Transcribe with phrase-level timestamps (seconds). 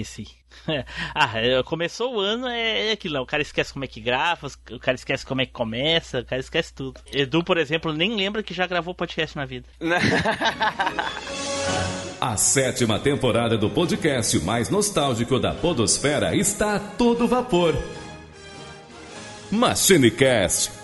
[0.00, 0.28] esqueci.
[1.14, 3.22] ah, é, começou o ano, é, é aquilo, não.
[3.22, 6.24] O cara esquece como é que grava, o cara esquece como é que começa, o
[6.24, 7.00] cara esquece tudo.
[7.12, 9.68] Edu, por exemplo, nem lembra que já gravou podcast na vida.
[12.20, 17.74] A sétima temporada do podcast mais nostálgico da Podosfera está a todo vapor.
[19.50, 20.79] MachineCast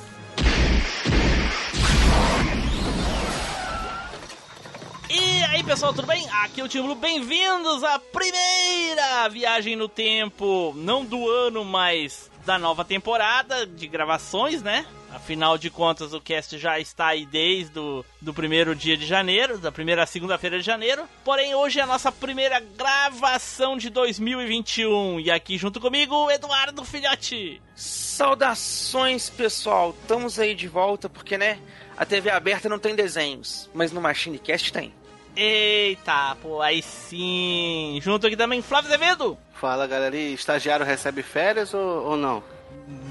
[5.77, 6.27] pessoal, tudo bem?
[6.43, 12.59] Aqui é o Tio bem-vindos à primeira viagem no tempo, não do ano, mas da
[12.59, 14.87] nova temporada de gravações, né?
[15.13, 19.59] Afinal de contas, o cast já está aí desde o do primeiro dia de janeiro,
[19.59, 21.07] da primeira segunda-feira de janeiro.
[21.23, 25.21] Porém, hoje é a nossa primeira gravação de 2021.
[25.21, 27.61] E aqui junto comigo, Eduardo Filhote.
[27.75, 29.95] Saudações, pessoal.
[30.01, 31.59] Estamos aí de volta porque, né?
[31.99, 34.95] A TV aberta não tem desenhos, mas no MachineCast tem.
[35.37, 37.99] Eita, pô, aí sim.
[38.03, 39.37] Junto aqui também, Flávio Azevedo.
[39.53, 40.17] Fala, galera.
[40.17, 42.43] E estagiário recebe férias ou, ou não?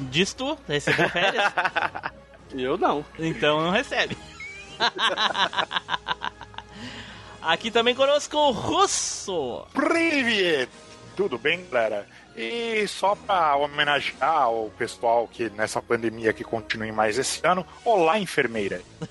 [0.10, 1.54] Diz tu, recebeu férias?
[2.52, 3.06] Eu não.
[3.20, 4.18] Então não recebe.
[7.42, 9.66] aqui também conosco o Russo.
[9.74, 10.70] Privet!
[11.16, 12.08] Tudo bem, galera?
[12.36, 18.20] E só para homenagear o pessoal que nessa pandemia que continue mais esse ano, olá,
[18.20, 18.82] enfermeira.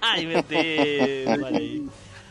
[0.00, 1.86] Ai, meu Deus, olha aí.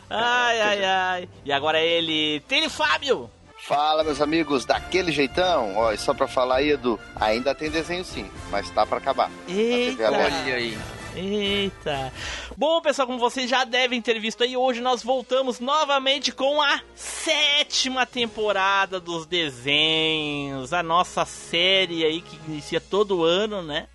[0.10, 1.30] Ai, ai, ai.
[1.44, 3.30] E agora ele, Tele Fábio.
[3.68, 5.76] Fala, meus amigos, daquele jeitão.
[5.76, 9.32] Ó, e só pra falar aí, Edu, ainda tem desenho sim, mas tá pra acabar.
[9.48, 10.12] Eita.
[10.12, 10.78] Olha aí.
[11.16, 12.14] Eita.
[12.58, 16.82] Bom, pessoal, como vocês já devem ter visto aí, hoje nós voltamos novamente com a
[16.94, 20.74] sétima temporada dos desenhos.
[20.74, 23.88] A nossa série aí que inicia todo ano, né?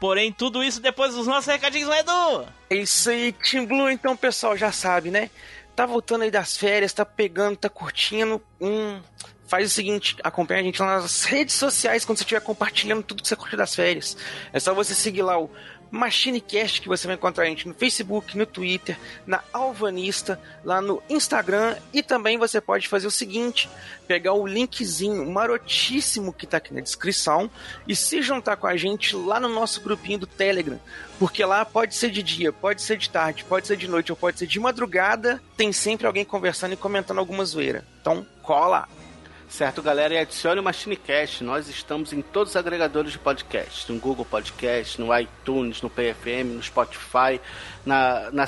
[0.00, 2.46] Porém, tudo isso depois dos nossos recadinhos, né, Edu?
[2.70, 5.30] É isso aí, Team Blue, então, pessoal, já sabe, né?
[5.74, 8.40] Tá voltando aí das férias, tá pegando, tá curtindo.
[8.60, 9.00] Hum,
[9.48, 13.22] faz o seguinte, acompanha a gente lá nas redes sociais quando você estiver compartilhando tudo
[13.22, 14.16] que você curte das férias.
[14.52, 15.50] É só você seguir lá o
[15.90, 21.02] MachineCast, que você vai encontrar a gente no Facebook, no Twitter, na Alvanista, lá no
[21.08, 21.76] Instagram.
[21.92, 23.68] E também você pode fazer o seguinte:
[24.06, 27.50] pegar o linkzinho marotíssimo que está aqui na descrição
[27.86, 30.78] e se juntar com a gente lá no nosso grupinho do Telegram.
[31.18, 34.16] Porque lá pode ser de dia, pode ser de tarde, pode ser de noite ou
[34.16, 35.42] pode ser de madrugada.
[35.56, 37.84] Tem sempre alguém conversando e comentando alguma zoeira.
[38.00, 38.97] Então, cola!
[39.48, 41.42] Certo, galera, e adicione o MachineCast.
[41.42, 43.90] Nós estamos em todos os agregadores de podcast.
[43.90, 47.40] No Google Podcast, no iTunes, no PFM, no Spotify,
[47.84, 48.46] na, na,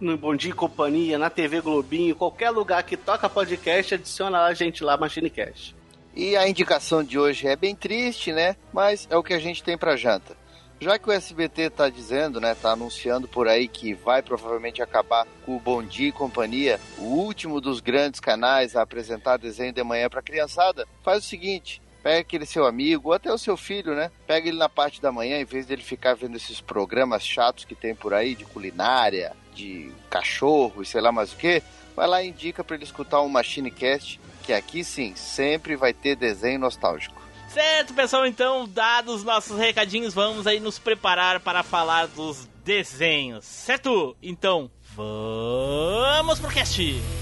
[0.00, 4.52] no Bom Dia e Companhia, na TV Globinho, qualquer lugar que toca podcast, adiciona a
[4.52, 5.76] gente lá, MachineCast.
[6.14, 8.56] E a indicação de hoje é bem triste, né?
[8.72, 10.41] Mas é o que a gente tem pra janta.
[10.82, 15.28] Já que o SBT está dizendo, né, tá anunciando por aí que vai provavelmente acabar
[15.46, 19.80] com o Bom Dia e Companhia, o último dos grandes canais a apresentar desenho de
[19.84, 23.94] manhã para criançada, faz o seguinte, pega aquele seu amigo, ou até o seu filho,
[23.94, 24.10] né?
[24.26, 27.76] Pega ele na parte da manhã, em vez dele ficar vendo esses programas chatos que
[27.76, 31.62] tem por aí de culinária, de cachorro e sei lá mais o que,
[31.94, 35.92] vai lá e indica para ele escutar um Machine Cast, que aqui sim sempre vai
[35.92, 37.21] ter desenho nostálgico.
[37.52, 44.16] Certo, pessoal, então, dados nossos recadinhos, vamos aí nos preparar para falar dos desenhos, certo?
[44.22, 47.21] Então, vamos pro cast!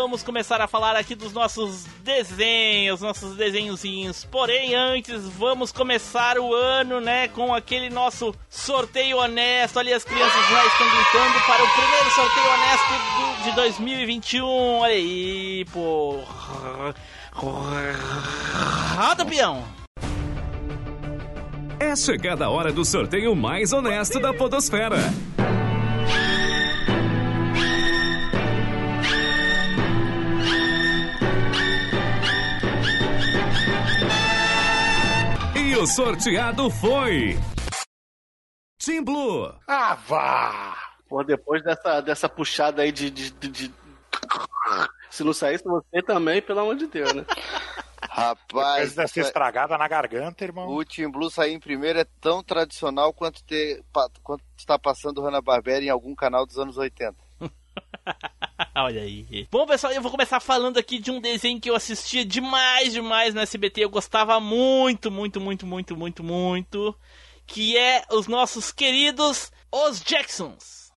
[0.00, 4.24] Vamos começar a falar aqui dos nossos desenhos, nossos desenhozinhos.
[4.24, 9.78] Porém, antes, vamos começar o ano, né, com aquele nosso sorteio honesto.
[9.78, 14.46] Ali as crianças já estão gritando para o primeiro sorteio honesto de 2021.
[14.46, 16.94] Olha aí, porra.
[18.96, 19.62] Roda, peão!
[21.78, 24.96] É chegada a hora do sorteio mais honesto da Podosfera.
[35.80, 37.36] O sorteado foi.
[38.78, 39.54] Team Blue.
[39.66, 40.76] Ah, vá!
[41.08, 43.74] Pô, depois dessa, dessa puxada aí de, de, de- de-
[45.10, 47.24] Se não saísse você também, pelo amor de Deus, né?
[48.02, 50.68] Rapaz, Depois dessa estragada na garganta, irmão.
[50.68, 53.82] o Team Blue sair em primeiro é tão tradicional quanto ter
[54.22, 57.14] quanto está passando Hanna-Barbera em algum canal dos anos 80.
[58.74, 59.46] Olha aí.
[59.50, 63.34] Bom, pessoal, eu vou começar falando aqui de um desenho que eu assistia demais, demais
[63.34, 63.84] no SBT.
[63.84, 66.94] Eu gostava muito, muito, muito, muito, muito, muito.
[67.46, 70.90] Que é os nossos queridos Os Jacksons.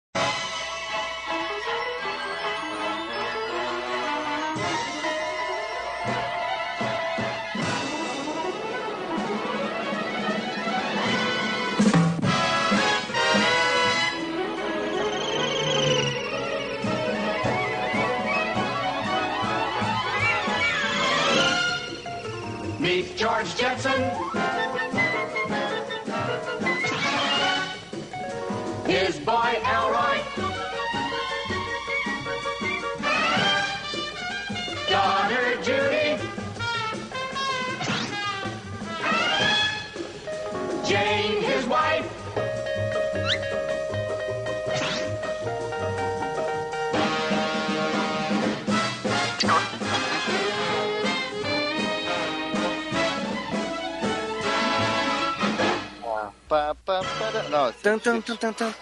[57.54, 57.72] não.
[57.72, 58.74] Tan, tan, tan, tan, tan.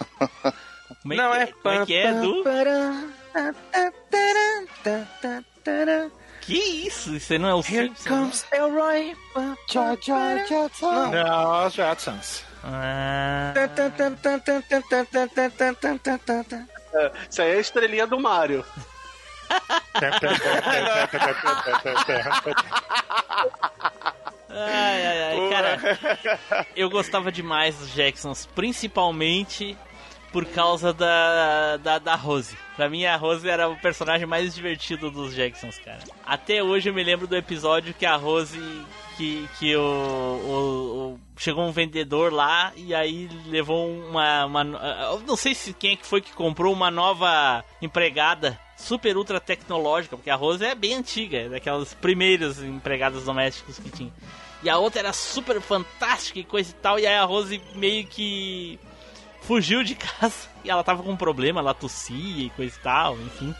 [1.02, 2.44] Como é não, que, é, como é que é, Du?
[6.40, 6.54] Que
[6.86, 7.14] isso?
[7.14, 8.08] Isso não é o Here Simpsons?
[8.08, 9.16] comes Elroy.
[9.68, 11.10] Tchau, tchau, tchau, tchau.
[11.10, 12.44] Não, é os Jetsons.
[17.30, 18.64] Isso aí é a estrelinha do Mario
[24.54, 26.66] ai, ai, ai, cara.
[26.76, 29.76] Eu gostava demais dos Jacksons, principalmente
[30.32, 32.56] por causa da, da, da Rose.
[32.76, 35.98] Pra mim, a Rose era o personagem mais divertido dos Jacksons, cara.
[36.24, 38.58] Até hoje eu me lembro do episódio que a Rose.
[39.18, 44.46] Que, que o, o- o- Chegou um vendedor lá e aí levou uma.
[44.46, 49.38] uma não sei se quem é que foi que comprou uma nova empregada super ultra
[49.38, 54.12] tecnológica, porque a Rose é bem antiga, é daquelas primeiras empregadas domésticas que tinha.
[54.62, 58.06] E a outra era super fantástica e coisa e tal, e aí a Rose meio
[58.06, 58.78] que
[59.42, 63.16] fugiu de casa e ela tava com um problema, ela tossia e coisa e tal,
[63.18, 63.54] enfim.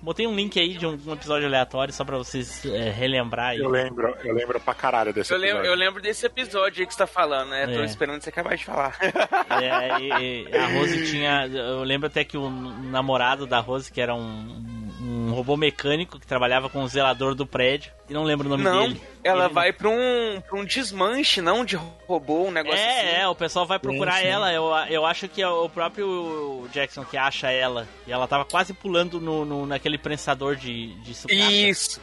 [0.00, 3.58] Botei um link aí de um, um episódio aleatório só pra vocês é, relembrar aí.
[3.58, 5.72] Eu lembro, eu lembro pra caralho desse Eu lembro, episódio.
[5.72, 7.66] eu lembro desse episódio aí que você tá falando, né?
[7.66, 7.84] Tô É.
[7.86, 8.96] esperando você acabar de falar.
[9.00, 11.46] É, e- e a Rose tinha.
[11.46, 16.26] Eu lembro até que o namorado da Rose, que era um, um robô mecânico que
[16.26, 19.00] trabalhava com o zelador do prédio, e não lembro o nome Não, dele.
[19.22, 21.76] ela Ele- vai pra um, pra um desmanche, não de
[22.08, 23.20] robô, um negócio É, assim.
[23.22, 24.26] é, o pessoal vai procurar Sim, sim.
[24.28, 24.52] ela.
[24.52, 27.86] Eu, eu acho que é o próprio Jackson que acha ela.
[28.06, 31.34] E ela tava quase pulando no, no- naquele prensador de, de sucata.
[31.40, 32.00] Isso.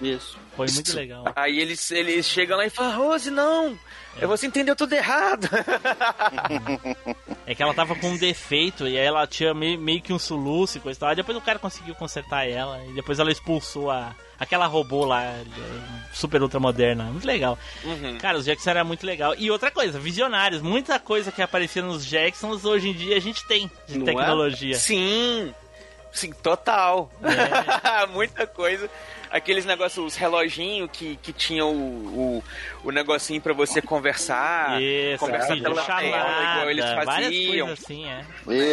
[0.00, 0.38] Isso.
[0.56, 1.24] Foi muito legal.
[1.34, 3.78] Aí eles, eles chegam lá e falam, Rose, não!
[4.20, 4.26] É.
[4.26, 5.48] Você entendeu tudo errado.
[7.48, 10.18] É que ela tava com um defeito e aí ela tinha meio, meio que um
[10.18, 11.08] soluço e coisa e tal.
[11.10, 15.32] Aí depois o cara conseguiu consertar ela e depois ela expulsou a, aquela robô lá,
[16.12, 17.04] super ultra moderna.
[17.04, 17.56] Muito legal.
[17.84, 18.18] Uhum.
[18.18, 19.32] Cara, os Jacksons era muito legal.
[19.38, 20.60] E outra coisa, visionários.
[20.60, 24.06] Muita coisa que aparecia nos Jacksons hoje em dia a gente tem de Não é?
[24.06, 24.74] tecnologia.
[24.74, 25.54] Sim,
[26.12, 27.12] sim, total.
[27.22, 28.06] É.
[28.10, 28.90] Muita coisa.
[29.30, 32.42] Aqueles negócios, os reloginhos que, que tinham o,
[32.84, 34.80] o, o negocinho pra você conversar.
[34.80, 36.00] Isso, conversar vídeo pela tela,
[36.52, 37.66] igual eles chamada, várias faziam.
[37.66, 38.24] coisas assim, é.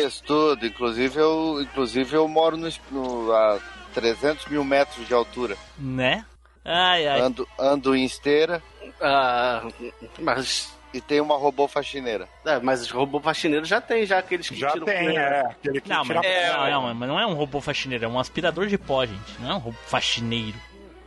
[0.06, 0.66] Isso, tudo.
[0.66, 3.60] Inclusive eu, inclusive eu moro no, no- a
[3.94, 5.56] 300 mil metros de altura.
[5.78, 6.26] Né?
[6.66, 7.20] Ai, ai.
[7.22, 8.64] Ando, ando em esteira
[9.02, 9.64] Ah,
[10.20, 12.28] mas, e tenho uma robô faxineira.
[12.46, 15.42] é, mas robô faxineiro já tem, já aqueles que Já tiram tem, é.
[15.42, 18.08] Aquele que Não, tira mas, É, não, não, mas não é um robô faxineiro, é
[18.08, 19.40] um aspirador de pó, gente.
[19.40, 20.58] Não é um robô faxineiro.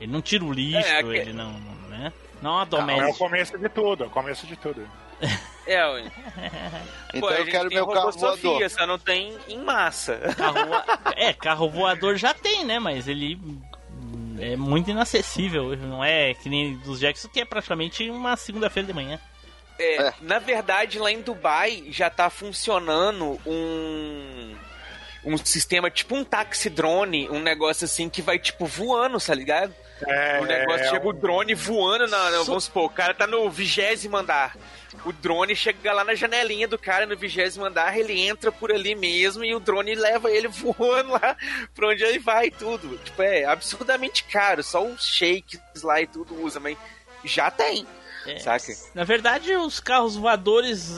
[0.01, 2.13] Ele não tira o lixo, É, que- ele não, não, né?
[2.43, 3.19] Não é uma Não, é o doméstica.
[3.19, 4.87] começo de tudo, é o começo de tudo.
[5.67, 6.05] É, ué.
[7.15, 8.71] Então Pô, eu quero tem meu carro Sofia, voador.
[8.71, 10.17] só não tem em massa.
[10.39, 10.85] Carro voa-
[11.17, 12.79] É, carro voador já tem, né?
[12.79, 15.77] Mas ele hum, é muito inacessível.
[15.77, 19.19] Não é que nem dos Jackson, que é praticamente uma segunda-feira de manhã.
[19.79, 20.15] É, É.
[20.21, 24.55] Na verdade, lá em Dubai já tá funcionando um.
[25.25, 29.75] Um sistema tipo um taxi drone, um negócio assim que vai tipo voando, tá ligado?
[30.07, 32.31] É, O negócio chega o drone voando na.
[32.31, 34.57] na- Vamos supor, o cara tá no vigésimo andar.
[35.05, 38.95] O drone chega lá na janelinha do cara no vigésimo andar, ele entra por ali
[38.95, 41.37] mesmo e o drone leva ele voando lá
[41.75, 42.97] pra onde ele vai e tudo.
[42.99, 44.63] Tipo, é absurdamente caro.
[44.63, 46.77] Só os shakes lá e tudo usa, mas
[47.25, 47.85] já tem.
[48.27, 48.39] É.
[48.39, 48.75] Saca?
[48.95, 50.91] Na verdade, os carros voadores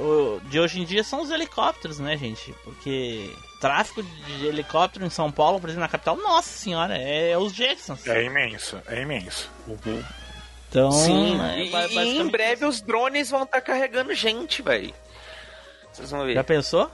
[0.00, 2.52] o- de hoje em dia são os helicópteros, né, gente?
[2.64, 3.30] Porque
[3.60, 8.06] tráfego de helicóptero em São Paulo, por exemplo, na capital, nossa senhora, é, os Jacksons.
[8.06, 9.50] É imenso, é imenso.
[10.68, 14.62] Então, Sim, é e, ba- e em basicamente breve os drones vão estar carregando gente,
[14.62, 14.94] velho.
[15.92, 16.34] Vocês vão ver.
[16.34, 16.90] Já pensou?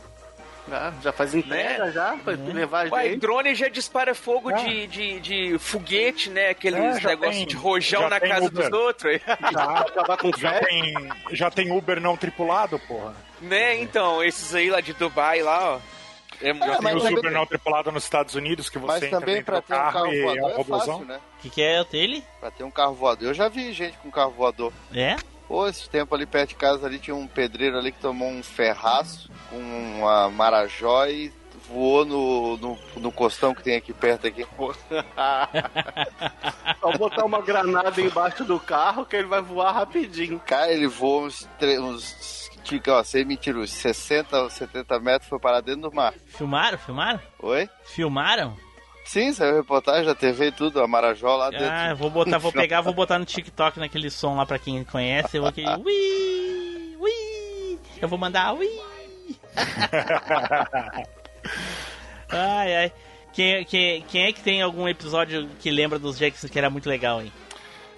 [0.68, 3.20] Já, já faz entrega, já, pra levar Ué, gente.
[3.20, 4.54] drone já dispara fogo Ah.
[4.54, 6.50] de, de, de foguete, né?
[6.50, 8.68] Aqueles É, negócios tem- de rojão na casa Uber.
[8.70, 9.20] dos outros.
[9.52, 10.94] Já acabar com Já tem,
[11.30, 13.14] já tem Uber não tripulado, porra.
[13.40, 13.80] né?
[13.80, 15.80] Então, esses aí lá de Dubai, lá, ó.
[16.42, 19.02] É, É, já Tem o também- Uber não tripulado nos Estados Unidos, que você Mas
[19.04, 20.98] entra também do ter um carro é voador um é robôzão.
[20.98, 21.20] fácil, né?
[21.38, 22.24] O que, que é dele?
[22.40, 23.28] Pra ter um carro voador.
[23.28, 24.70] Eu já vi gente com carro voador.
[24.94, 25.16] É?
[25.48, 28.42] Pô, esse tempo ali perto de casa ali tinha um pedreiro ali que tomou um
[28.42, 31.32] ferraço com uma marajó e
[31.68, 34.44] voou no, no, no costão que tem aqui perto aqui.
[36.80, 40.40] Só botar uma granada embaixo do carro que ele vai voar rapidinho.
[40.46, 41.48] Cara, ele voou uns,
[41.80, 46.12] uns tipo, ó, sem mentira, uns 60 ou 70 metros, foi parar dentro do mar.
[46.26, 46.78] Filmaram?
[46.78, 47.20] Filmaram?
[47.40, 47.68] Oi?
[47.84, 48.56] Filmaram?
[49.06, 51.66] Sim, saiu reportagem da TV e tudo, a marajó lá dentro.
[51.70, 55.36] Ah, vou botar, vou pegar, vou botar no TikTok naquele som lá pra quem conhece.
[55.36, 57.78] Eu vou aquele ui, ui.
[58.02, 58.68] Eu vou mandar ui.
[62.30, 62.92] ai, ai.
[63.32, 66.88] Quem, quem, quem é que tem algum episódio que lembra dos Jackson que era muito
[66.88, 67.32] legal, hein?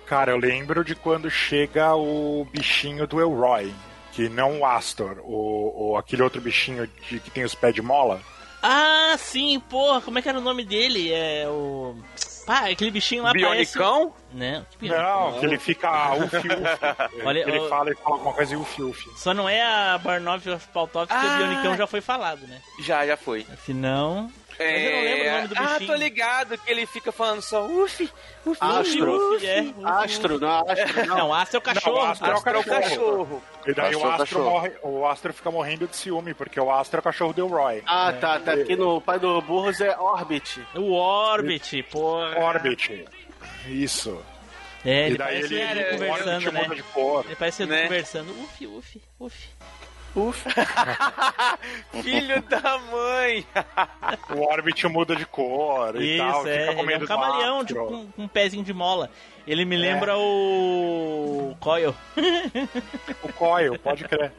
[0.07, 3.73] Cara, eu lembro de quando chega o bichinho do Elroy,
[4.13, 7.83] que não o Astor, o, o- aquele outro bichinho de, que tem os pés de
[7.83, 8.21] mola.
[8.71, 11.11] Ah, sim, porra, como é que era o nome dele?
[11.13, 11.97] É o.
[12.47, 14.11] Pá, aquele bichinho lá Bionicão?
[14.11, 14.25] parece.
[14.33, 15.31] Não, que bionicão.
[15.33, 16.49] Não, que ele fica ufi ufi.
[17.25, 19.11] Olha, ele fala e fala alguma coisa e ufi ufi.
[19.17, 21.35] Só não é a Barnoff of porque Ah.
[21.35, 22.61] o Bionicão já foi falado, né?
[22.81, 23.47] Já, já foi.
[23.65, 24.31] Se não.
[24.59, 25.87] Mas eu não lembro o nome do Ah, bichinho.
[25.87, 28.11] tô ligado que ele fica falando só ufi,
[28.45, 29.35] ufi, Astro.
[29.37, 29.47] ufi.
[29.47, 31.17] É, o- Astro, não, Astro não.
[31.17, 31.97] Não, Astro é o cachorro.
[31.97, 32.83] Não, Astro é o Astro é o cachorro.
[32.83, 33.43] cachorro.
[33.67, 36.71] E daí Astro o é Astro, morre, o Astro fica morrendo de ciúme, porque o
[36.73, 37.83] Astro é o cachorro do Elroy.
[37.87, 40.61] Ah, tá, tá aqui no pai do Burros é Orbit.
[40.75, 42.37] O Orbit, porra.
[42.39, 43.05] Orbit.
[43.67, 44.21] Isso.
[44.85, 46.63] É, ele e daí parece ele, ele conversando, né?
[46.63, 46.71] de.
[47.27, 47.83] Ele parece Né?
[47.83, 48.31] conversando.
[48.43, 49.49] Uf, uf, uf.
[50.19, 50.51] Ufa.
[52.03, 53.47] Filho da mãe.
[54.35, 56.47] O Orbit muda de cor e Isso, tal.
[56.47, 56.61] é.
[56.61, 57.67] Fica com Ele é um camaleão Astro.
[57.67, 59.11] tipo, com, um pezinho de mola.
[59.47, 59.79] Ele me É.
[59.79, 61.57] lembra o.
[61.61, 61.95] Coil.
[63.23, 64.33] O Coil, pode crer.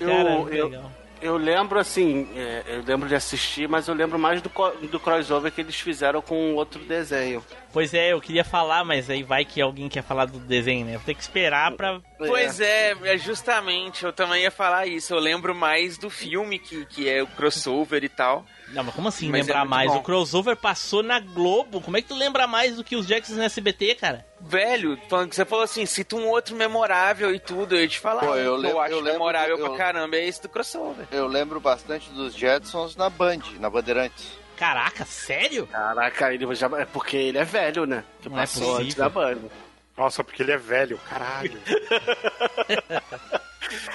[0.00, 0.90] Eu, eu, legal.
[1.22, 4.50] eu lembro assim, é, eu lembro de assistir, mas eu lembro mais do,
[4.90, 7.42] do crossover que eles fizeram com outro desenho.
[7.74, 10.92] Pois é, eu queria falar, mas aí vai que alguém quer falar do desenho, né?
[10.92, 12.00] Vou ter que esperar pra.
[12.16, 15.12] Pois é, é justamente, eu também ia falar isso.
[15.12, 18.46] Eu lembro mais do filme que, que é o crossover e tal.
[18.68, 19.90] Não, mas como assim Mas é lembrar muito mais?
[19.92, 19.98] bom.
[19.98, 21.80] O crossover passou na Globo.
[21.80, 24.24] Como é que tu lembra mais do que os Jacksons no SBT, cara?
[24.40, 24.98] Velho,
[25.30, 28.20] você falou assim, cita um outro memorável e tudo, eu ia te falar.
[28.24, 30.48] Pô, eu lembro- eu acho eu lembro memorável do- eu- pra caramba, é esse do
[30.48, 31.06] crossover.
[31.10, 34.43] Eu lembro bastante dos Jetsons na Band, na Bandeirantes.
[34.56, 35.66] Caraca, sério?
[35.66, 38.04] Caraca, ele já, é porque ele é velho, né?
[38.22, 39.04] Que Não é passou antes possível.
[39.04, 39.50] da banda.
[39.96, 41.58] Nossa, porque ele é velho, caralho.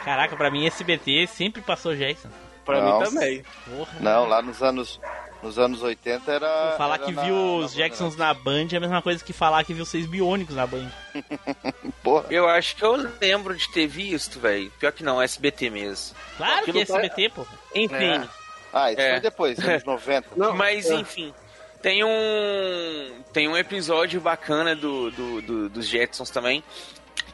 [0.04, 2.30] Caraca, pra mim SBT sempre passou Jackson.
[2.66, 3.00] Pra Não.
[3.00, 3.44] mim também.
[3.66, 3.92] Porra.
[4.00, 5.00] Não, lá nos anos,
[5.42, 6.76] nos anos 80 era.
[6.78, 9.34] Falar era que na- viu na os Jacksons na Band é a mesma coisa que
[9.34, 10.90] falar que viu seis biônicos na Band.
[12.04, 12.26] Porra.
[12.30, 14.72] Eu acho que eu lembro de ter visto, velho.
[14.80, 16.16] Pior que não, SBT mesmo.
[16.38, 17.46] Claro que é Aquilo tá- SBT, pô.
[17.74, 18.28] Enfim,
[18.74, 19.12] Ah, isso É.
[19.14, 20.28] foi depois, anos 90.
[20.36, 20.96] Não, mas é.
[20.96, 21.34] enfim.
[21.82, 23.24] Tem um.
[23.32, 26.64] Tem um episódio bacana do, do- do- dos Jetsons também.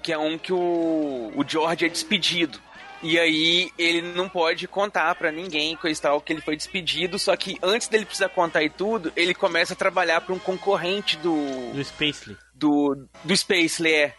[0.03, 2.59] Que é um que o, o George é despedido.
[3.01, 7.19] E aí ele não pode contar pra ninguém coisa e tal que ele foi despedido,
[7.19, 11.17] só que antes dele precisar contar e tudo, ele começa a trabalhar pra um concorrente
[11.17, 11.35] do
[11.73, 12.37] Do Spacely.
[12.53, 14.13] do, do Spacely, é.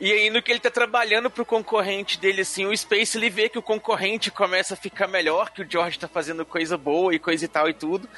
[0.00, 3.48] E aí, no que ele tá trabalhando pro concorrente dele, assim, o Space, ele vê
[3.48, 7.18] que o concorrente começa a ficar melhor, que o George tá fazendo coisa boa e
[7.18, 8.08] coisa e tal e tudo.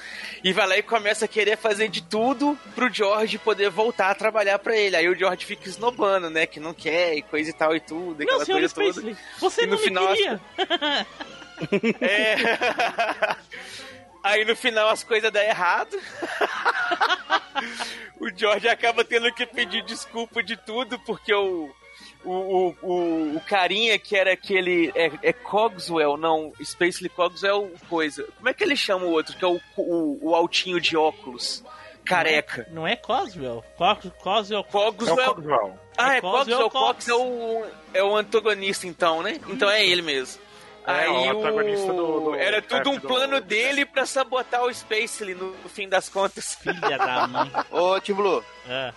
[0.45, 4.15] E vai lá e começa a querer fazer de tudo pro George poder voltar a
[4.15, 4.95] trabalhar pra ele.
[4.95, 6.45] Aí o George fica esnobando, né?
[6.47, 8.23] Que não quer e coisa e tal e tudo.
[8.23, 8.93] Aquela senhor coisa toda.
[8.93, 10.41] Spacely, você E não no me final, queria.
[12.01, 12.37] É.
[14.23, 15.99] Aí no final as coisas dão errado.
[18.21, 21.71] o George acaba tendo que pedir desculpa de tudo, porque o.
[22.23, 24.93] O, o, o, o carinha que era aquele.
[24.95, 26.53] É, é Cogswell, não.
[26.63, 28.25] Spacely Cogswell, coisa.
[28.37, 29.35] Como é que ele chama o outro?
[29.37, 31.65] Que é o, o, o altinho de óculos.
[32.05, 32.67] Careca.
[32.73, 33.65] Não é Coswell.
[33.77, 34.59] Cos- Coswell.
[34.59, 35.35] É o Cogswell.
[35.35, 35.79] Cogwell.
[35.97, 36.71] Ah, É é Cogswell Cogswell.
[36.71, 39.39] Cox é o, é o antagonista, então, né?
[39.49, 40.43] Então é ele mesmo.
[40.87, 44.07] É, Aí o antagonista do- do- Era do tudo um chefe do- plano dele pra
[44.07, 46.55] sabotar o Spacely no, no fim das contas.
[46.55, 47.51] Filha da mãe.
[47.71, 48.93] Ô, Tim Blue, É.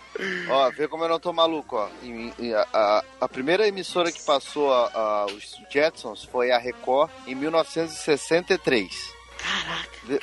[0.50, 1.90] ó, vê como eu não tô maluco, ó.
[2.02, 6.58] Em- em- a, a- a primeira emissora que passou a- a- os Jetsons foi a
[6.58, 9.14] Record em 1963.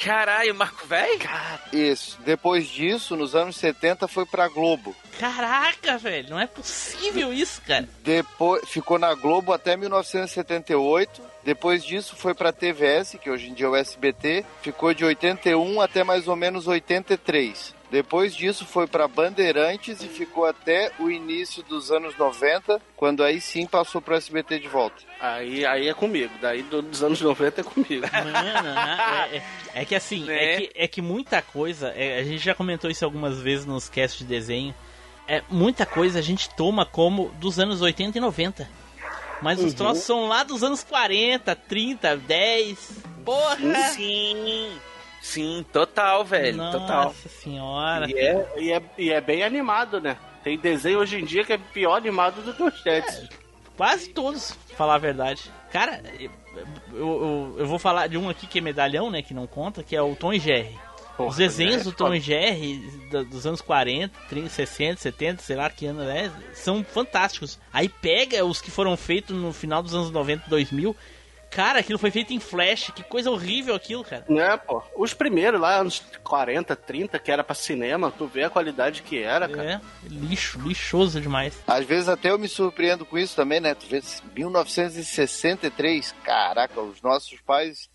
[0.03, 1.19] Caralho, Marco Véi?
[1.73, 2.19] Isso.
[2.23, 4.97] Depois disso, nos anos 70, foi pra Globo.
[5.19, 7.87] Caraca, velho, não é possível isso, cara.
[8.03, 11.21] Depois ficou na Globo até 1978.
[11.45, 15.81] Depois disso foi pra TVS, que hoje em dia é o SBT, ficou de 81
[15.81, 17.75] até mais ou menos 83.
[17.91, 23.41] Depois disso foi pra Bandeirantes e ficou até o início dos anos 90, quando aí
[23.41, 25.03] sim passou pro SBT de volta.
[25.21, 26.33] Aí, aí é comigo.
[26.41, 28.07] Daí do- dos anos 90 é comigo.
[28.13, 28.37] Mano,
[29.33, 29.43] é, é-
[29.75, 30.37] é que assim, Né?
[30.55, 33.89] é, que, é que muita coisa, é, a gente já comentou isso algumas vezes nos
[33.89, 34.73] casts de desenho,
[35.27, 38.69] é, muita coisa a gente toma como dos anos 80 e 90.
[39.43, 43.03] Mas os troços são lá dos anos 40, 30, 10.
[43.25, 43.57] Porra!
[43.95, 44.73] Sim.
[45.21, 46.57] Sim, total, velho.
[46.57, 47.15] Nossa Total.
[47.29, 48.11] senhora.
[48.11, 50.17] E é, e, é, e é bem animado, né?
[50.43, 53.29] Tem desenho hoje em dia que é pior animado do que os Jets.
[53.77, 55.51] Quase todos, pra falar a verdade.
[55.71, 56.31] Cara, eu,
[56.93, 59.23] eu, eu vou falar de um aqui que é medalhão, né?
[59.23, 60.79] Que não conta, que é o Tom e Jerry.
[61.29, 62.79] Os desenhos do Tom e Jerry
[63.31, 67.59] dos anos 40, 30, 60, 70, sei lá que ano é, são fantásticos.
[67.73, 70.97] Aí pega os que foram feitos no final dos anos 90, 2000.
[71.51, 72.93] Cara, aquilo foi feito em flash.
[72.95, 74.25] Que coisa horrível aquilo, cara.
[74.29, 74.83] Né, pô?
[74.97, 79.21] Os primeiros lá, anos 40, 30, que era pra cinema, tu vê a qualidade que
[79.23, 79.73] era, cara.
[79.75, 81.59] É, lixo, lixoso demais.
[81.67, 83.75] Às vezes até eu me surpreendo com isso também, né?
[83.75, 84.01] Tu vê
[84.35, 87.89] 1963, caraca, os nossos pais,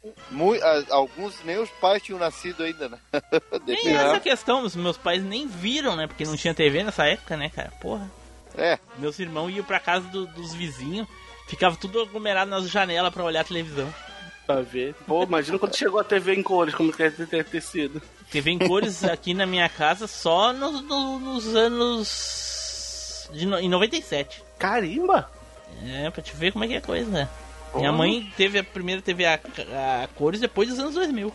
[0.89, 2.97] alguns nem os pais tinham nascido ainda, né?
[3.65, 6.07] Nem essa questão, os meus pais nem viram, né?
[6.07, 7.71] Porque não tinha TV nessa época, né, cara?
[7.81, 8.09] Porra.
[8.57, 11.07] É, Meus irmãos iam pra casa do- dos vizinhos,
[11.47, 13.93] ficava tudo aglomerado nas janelas pra olhar a televisão.
[14.45, 14.93] Pra ver.
[15.07, 18.01] Pô, imagina quando chegou a TV em cores, como que deve ter, sido.
[18.31, 21.55] TV em cores aqui na minha casa só no- no- nos
[22.15, 23.29] anos.
[23.33, 24.43] De, no- em 97.
[24.59, 25.29] Carimba!
[25.83, 27.29] É, pra te ver como é que é a coisa, né?
[27.73, 29.33] Minha mãe teve a primeira TV a,
[30.03, 31.33] a cores depois dos anos 2000.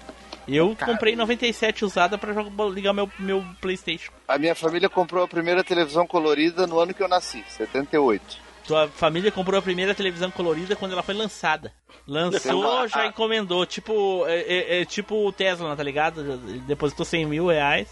[0.49, 4.11] Eu comprei em 97 usada pra jogar, ligar meu, meu Playstation.
[4.27, 8.39] a minha família comprou a primeira televisão colorida no ano que eu nasci, 78.
[8.67, 11.73] Tua família comprou a primeira televisão colorida quando ela foi lançada.
[12.07, 13.65] Lançou, já encomendou.
[13.67, 16.21] Tipo, é, é- é tipo o Tesla, tá ligado?
[16.21, 17.89] Ele depositou 100 mil reais.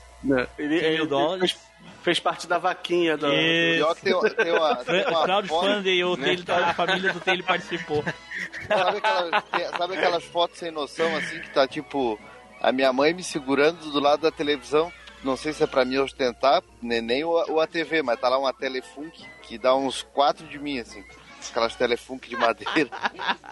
[0.59, 1.53] Ele, 100 mil dólares.
[1.53, 1.63] fez,
[2.03, 3.29] fez parte da vaquinha do.
[3.29, 7.13] Pior que tem, uma- tem uma, tem uma foto, Crowdfunding, o Taylor tá- a família
[7.13, 8.05] do Taylor participou.
[8.67, 9.45] sabe, aquelas,
[9.77, 12.19] sabe aquelas fotos sem noção, assim, que tá tipo
[12.61, 14.93] a minha mãe me segurando do lado da televisão,
[15.25, 18.39] não sei se é pra me ostentar, nem, nem o, o ATV, mas tá lá
[18.39, 21.05] uma Telefunk que dá uns quatro de mim, assim.
[21.51, 22.91] Aquelas Telefunk de madeira,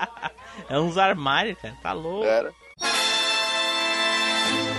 [0.68, 1.74] É uns armários, cara.
[1.82, 2.24] Tá louco.
[2.26, 2.52] era.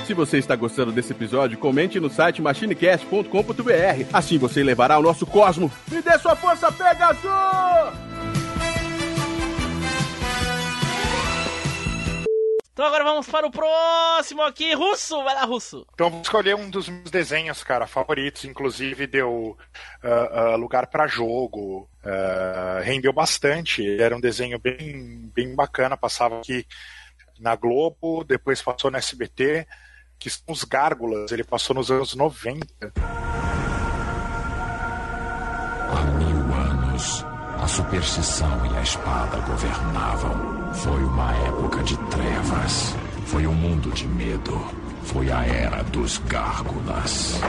[0.06, 4.08] Se você está gostando desse episódio, comente no site machinecast.com.br.
[4.14, 5.72] Assim você levará ao nosso cosmo.
[5.92, 8.17] Me dê sua força, Pegasus!
[12.78, 14.72] Então agora vamos para o próximo aqui.
[14.76, 15.84] Russo, vai lá, Russo.
[15.96, 18.46] Então vou escolher um dos meus desenhos, cara, favoritos.
[18.46, 19.58] Inclusive deu
[20.04, 24.00] ah, ah, lugar pra jogo, ah, rendeu bastante.
[24.00, 25.98] Era um desenho bem, bem bacana.
[25.98, 26.68] Passava aqui
[27.40, 29.66] na Globo, depois passou no SBT,
[30.20, 31.32] que são os Gárgulas.
[31.32, 32.94] Ele passou nos anos 90.
[35.90, 37.26] Há mil anos,
[37.60, 40.57] a superstição e a espada governavam.
[40.78, 42.96] Foi uma época de trevas.
[43.26, 44.62] Foi um mundo de medo.
[45.04, 47.40] Foi a era dos gárgulas.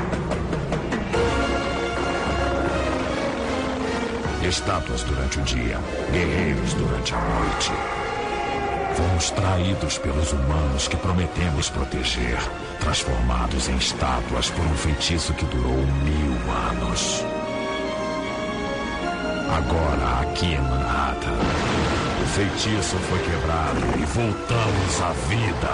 [4.42, 5.78] Estátuas durante o dia,
[6.10, 7.72] guerreiros durante a noite.
[8.94, 12.38] Fomos traídos pelos humanos que prometemos proteger,
[12.80, 17.22] transformados em estátuas por um feitiço que durou mil anos.
[19.54, 21.97] Agora aqui em Manhattan.
[22.28, 25.72] O feitiço foi quebrado e voltamos à vida.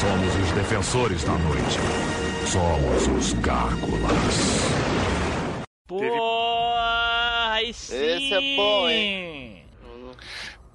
[0.00, 1.78] Somos os defensores da noite.
[2.46, 4.70] Somos os Gárgulas.
[5.86, 6.00] Pô,
[7.50, 7.96] aí sim.
[7.96, 9.43] Esse é bom, hein?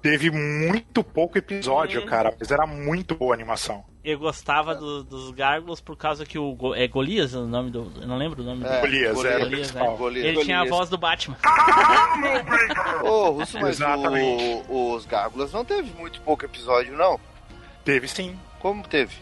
[0.02, 1.38] Teve muito pouco Hum.
[1.38, 3.84] episódio, cara, mas era muito boa a animação.
[4.02, 6.54] Eu gostava do- dos Gárgulas por causa que o.
[6.54, 7.92] Go- É Golias o nome do.
[8.00, 8.80] Eu não lembro o nome É, do.
[8.80, 9.90] Golias, Golias, era o Golias, principal.
[9.92, 9.96] né?
[9.98, 10.24] Golias.
[10.26, 10.76] Ele tinha a Golias.
[10.78, 11.36] voz do Batman.
[13.04, 14.64] Ô, Russo, mas Exatamente.
[14.68, 17.20] o- os Gárgulas não teve muito pouco episódio, não?
[17.84, 18.38] Teve sim.
[18.58, 19.14] Como teve?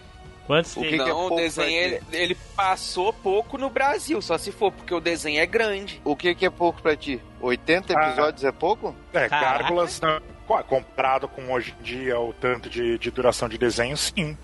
[0.47, 0.91] Quantos O tem?
[0.91, 4.51] que que é não, o pouco desenho ele, ele passou pouco no Brasil, só se
[4.51, 6.01] for, porque o desenho é grande.
[6.05, 7.21] O que, que é pouco pra ti?
[7.41, 8.07] 80 Ah.
[8.07, 8.95] episódios é pouco?
[9.13, 9.59] É, Caraca.
[9.65, 13.97] Gárgulas, né, co- comparado com hoje em dia o tanto de, de duração de desenho,
[13.97, 14.37] sim.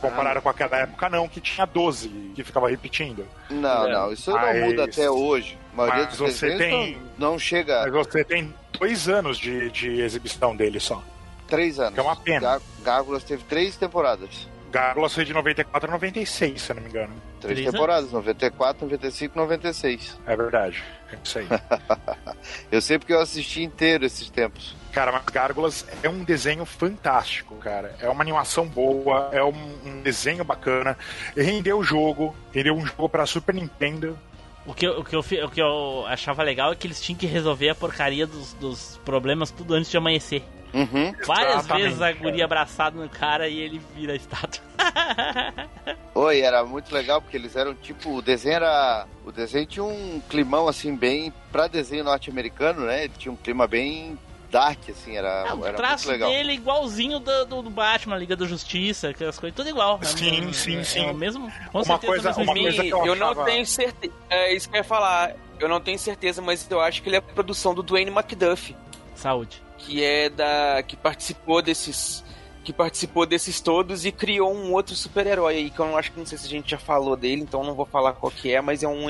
[0.00, 3.24] Comparado com aquela época, não, que tinha 12, que ficava repetindo.
[3.50, 3.92] Não, É.
[3.92, 5.56] não, isso Mas- não muda até hoje.
[5.72, 9.38] A maioria mas dos você desenhos tem- não, não chega Mas você tem dois anos
[9.38, 11.02] de, de exibição dele só.
[11.46, 11.94] três anos.
[11.94, 12.40] Que é uma pena.
[12.40, 14.48] Gá- Gárgulas teve três temporadas.
[14.72, 17.12] Gárgulas foi de 94 a 96, se eu não me engano.
[17.40, 20.18] Três Três temporadas, 94, 95 96.
[20.26, 20.82] É verdade.
[21.12, 21.46] É isso aí.
[22.72, 24.74] Eu sei porque eu assisti inteiro esses tempos.
[24.92, 27.94] Cara, mas Gárgulas é um desenho fantástico, cara.
[27.98, 30.96] É uma animação boa, é um, um desenho bacana.
[31.36, 34.18] Rendeu o jogo, rendeu um jogo pra Super Nintendo.
[34.66, 37.18] O que, eu- o, que eu, o que eu achava legal é que eles tinham
[37.18, 40.42] que resolver a porcaria dos, dos problemas tudo antes de amanhecer.
[40.74, 41.12] Uhum.
[41.26, 44.62] Várias Exatamente, vezes a guria abraçada no cara e ele vira a estátua.
[46.14, 50.20] Oi, era muito legal porque eles eram tipo, o desenho era, o desenho tinha um
[50.28, 53.04] climão assim bem pra desenho norte-americano, né?
[53.04, 54.18] Ele tinha um clima bem
[54.52, 56.30] dark assim, era, Ah, o era muito traço legal.
[56.30, 59.98] dele é igualzinho do, do, do Batman, Liga da Justiça, aquelas coisas, tudo igual.
[60.04, 61.06] Sim, É- sim, é, sim.
[61.06, 63.66] É o mesmo, com Uma certeza coisa- mesmo uma coisa que eu eu não tenho
[63.66, 64.12] certeza.
[64.30, 65.34] É isso que eu ia falar.
[65.58, 68.76] Eu não tenho certeza, mas eu acho que ele é produção do Dwayne McDuff,
[69.14, 69.62] Saúde.
[69.78, 70.82] que é da.
[70.86, 72.22] que participou desses.
[72.64, 76.18] Que participou desses todos e criou um outro super-herói aí, que eu não acho que
[76.20, 78.60] não sei se a gente já falou dele, então não vou falar qual que é,
[78.60, 79.06] mas é um,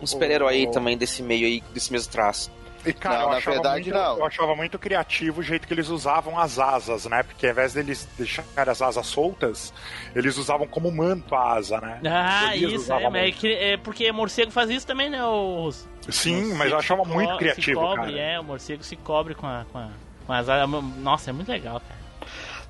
[0.00, 2.52] um super-herói aí o- também desse meio aí, desse mesmo traço.
[2.86, 4.18] E, cara, Não, eu, na achava verdade, muito, não.
[4.18, 7.22] eu achava muito criativo o jeito que eles usavam as asas, né?
[7.22, 9.72] Porque ao invés deles deixarem as asas soltas,
[10.14, 12.00] eles usavam como manto a asa, né?
[12.04, 13.46] Ah, isso, é, mas é, muito.
[13.46, 15.70] é porque morcego faz isso também, né, o
[16.08, 18.18] Sim, mas eu achava se muito co- criativo, se cobre, cara.
[18.18, 19.88] É, o morcego se cobre com, a, com, a,
[20.26, 20.84] com as asas.
[20.98, 21.98] Nossa, é muito legal, cara.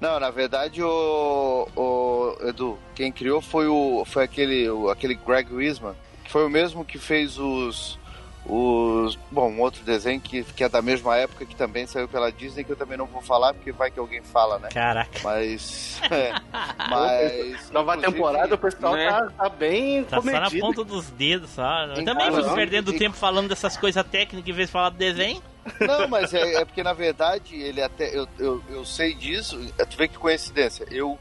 [0.00, 5.52] Não, na verdade o, o Edu, quem criou foi o foi aquele o, aquele Greg
[5.52, 5.94] Wiseman,
[6.24, 7.98] que foi o mesmo que fez os
[8.48, 12.32] os bom, um outro desenho que, que é da mesma época que também saiu pela
[12.32, 14.70] Disney que eu também não vou falar porque vai que alguém fala, né?
[14.70, 15.20] Caraca.
[15.22, 16.32] Mas é,
[16.88, 19.08] mas Nova temporada, o pessoal né?
[19.10, 21.84] tá, tá bem Tá só na ponta dos dedos, só.
[21.84, 22.54] Eu Tem também fico não.
[22.54, 25.42] perdendo Tem- tempo falando dessas coisas técnicas em vez de falar do desenho.
[25.80, 28.16] Não, mas é, é porque na verdade ele até.
[28.16, 29.58] Eu, eu, eu sei disso.
[29.90, 30.86] Tu vê que coincidência.
[30.90, 31.18] Eu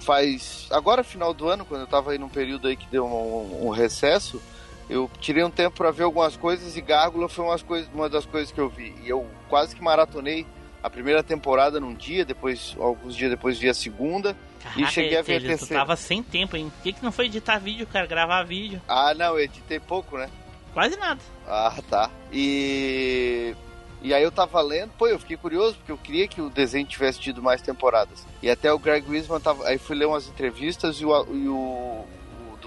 [0.00, 0.66] faz.
[0.70, 3.70] Agora, final do ano, quando eu tava aí num período aí que deu um, um
[3.70, 4.42] recesso,
[4.88, 8.26] eu tirei um tempo pra ver algumas coisas e Gárgula foi umas coisas, uma das
[8.26, 8.94] coisas que eu vi.
[9.02, 10.46] E eu quase que maratonei
[10.82, 14.36] a primeira temporada num dia, depois, alguns dias depois vi a segunda.
[14.62, 15.82] Caraca, cheguei a ver a Teles, tu terceira.
[15.82, 16.70] tava sem tempo, hein?
[16.74, 18.06] Por que, que não foi editar vídeo, cara?
[18.06, 18.80] Gravar vídeo?
[18.88, 20.28] Ah, não, eu editei pouco, né?
[20.72, 21.20] Quase nada.
[21.46, 22.10] Ah, tá.
[22.32, 23.54] E.
[24.02, 26.86] E aí eu tava lendo, pô, eu fiquei curioso, porque eu queria que o desenho
[26.86, 28.26] tivesse tido mais temporadas.
[28.42, 29.66] E até o Greg Wiseman tava.
[29.66, 32.04] Aí fui ler umas entrevistas e o, e o,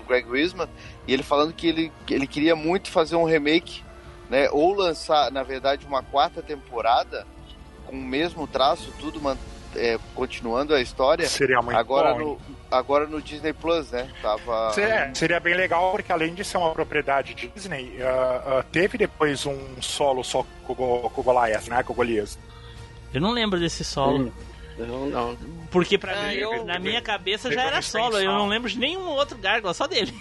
[0.07, 0.67] Greg Wiseman,
[1.07, 3.83] e ele falando que ele, ele queria muito fazer um remake,
[4.29, 4.49] né?
[4.51, 7.25] Ou lançar, na verdade, uma quarta temporada
[7.85, 9.19] com o mesmo traço, tudo
[9.75, 11.27] é, continuando a história.
[11.27, 12.19] Seria muito agora bom.
[12.19, 14.09] no, agora no Disney Plus, né?
[14.21, 14.73] Tava.
[14.79, 19.45] É, seria bem legal, porque além de ser uma propriedade Disney, ah, ah, teve depois
[19.45, 21.83] um solo só com o Goliath, né?
[21.83, 22.37] Com o Golias.
[23.13, 24.31] Eu não lembro desse solo.
[24.77, 25.37] Não, não.
[25.71, 28.17] Porque pra Ah, mim, eu- na minha cabeça já era solo.
[28.19, 30.13] Eu não lembro de nenhum outro gárgula, só dele.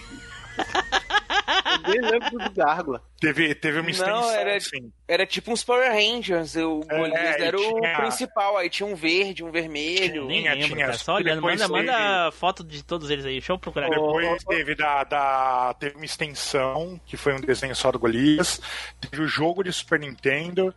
[1.85, 3.01] Eu nem lembro do Gárgula.
[3.19, 4.91] Teve, teve uma extensão, Não, era- sim.
[5.07, 8.95] Era tipo uns Power Rangers, o É, Golias era o tinha- principal, aí tinha um
[8.95, 10.25] verde, um vermelho.
[10.25, 10.85] Nem Tinha, lembro, tinha.
[10.87, 10.97] cara.
[10.97, 11.41] Só olhando.
[11.41, 13.33] Manda, teve- manda foto de todos eles aí.
[13.33, 13.89] Deixa eu procurar.
[13.89, 18.59] Depois teve da, da- teve uma extensão, que foi um desenho só do Golias.
[18.99, 20.73] Teve o jogo de Super Nintendo.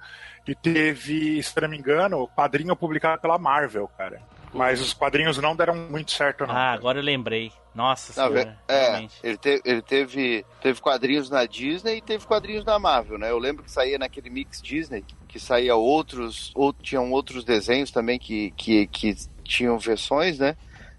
[0.46, 4.20] E teve, se não me engano, o quadrinho publicado pela Marvel, cara.
[4.52, 6.54] Mas os quadrinhos não deram muito certo, não.
[6.56, 7.52] Ah, agora eu lembrei.
[7.74, 8.58] Nossa Na ve- senhora.
[8.66, 9.14] é, realmente.
[9.22, 13.30] ele, te- ele teve, teve quadrinhos na Disney e teve quadrinhos na Marvel, né?
[13.30, 18.18] Eu lembro que saía naquele mix Disney, que saía outros, ou, tinham outros desenhos também
[18.18, 20.56] que, que, que tinham versões, né?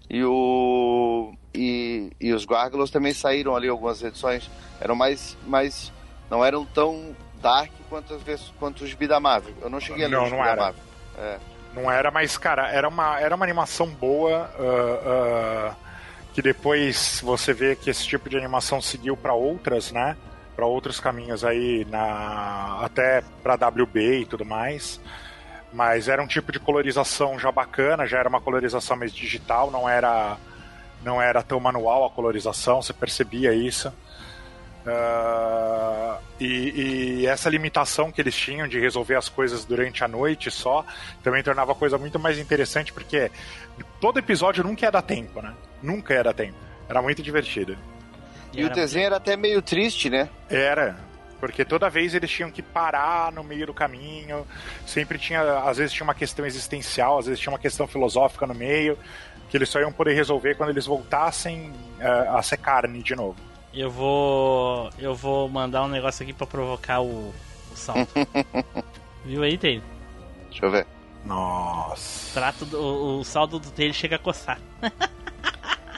[0.08, 5.92] E o e, e os Gargolos também saíram ali algumas edições, eram mais mais
[6.30, 9.54] não eram tão dark quanto as vezes quanto os da Marvel.
[9.60, 10.62] Eu não cheguei a ler Não, os não Gibi da era.
[10.62, 10.82] Marvel.
[11.18, 11.38] É.
[11.74, 14.50] Não era, mas, cara, era uma, era uma animação boa.
[14.58, 15.82] ah, ah,
[16.32, 20.16] que depois você vê que esse tipo de animação seguiu para outras, né?
[20.56, 25.00] Para outros caminhos aí, na até para WB e tudo mais.
[25.72, 29.88] Mas era um tipo de colorização já bacana, já era uma colorização mais digital, não
[29.88, 30.36] era
[31.02, 33.92] não era tão manual a colorização, você percebia isso.
[34.86, 40.50] Ah, e, e essa limitação que eles tinham de resolver as coisas durante a noite
[40.50, 40.84] só
[41.22, 43.30] também tornava a coisa muito mais interessante, porque
[44.00, 45.54] todo episódio nunca ia dar tempo, né?
[45.82, 46.56] Nunca ia dar tempo.
[46.88, 47.76] Era muito divertido.
[48.52, 50.28] E o desenho era até meio triste, né?
[50.50, 50.96] Era.
[51.40, 54.46] Porque toda vez eles tinham que parar no meio do caminho.
[54.86, 55.40] Sempre tinha.
[55.60, 58.98] Às vezes tinha uma questão existencial, às vezes tinha uma questão filosófica no meio.
[59.48, 63.36] Que eles só iam poder resolver quando eles voltassem eh, a ser carne de novo.
[63.74, 64.90] Eu vou.
[64.98, 67.28] Eu vou mandar um negócio aqui pra provocar o,
[67.72, 68.12] o salto.
[69.24, 69.82] Viu aí, Taylor?
[70.50, 70.86] Deixa eu ver.
[71.24, 72.34] Nossa.
[72.34, 74.58] Trato do, o, o saldo do Taylor chega a coçar.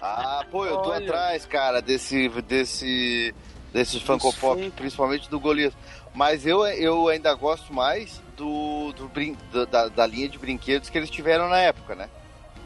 [0.06, 1.02] Ah, pô, eu tô Olha.
[1.02, 3.34] atrás, cara, desse desse
[3.72, 5.72] desses Funko Pop, principalmente do Golias.
[6.14, 10.98] Mas eu, eu ainda gosto mais do, do brin da- da, linha de brinquedos que
[10.98, 12.10] eles tiveram na época, né?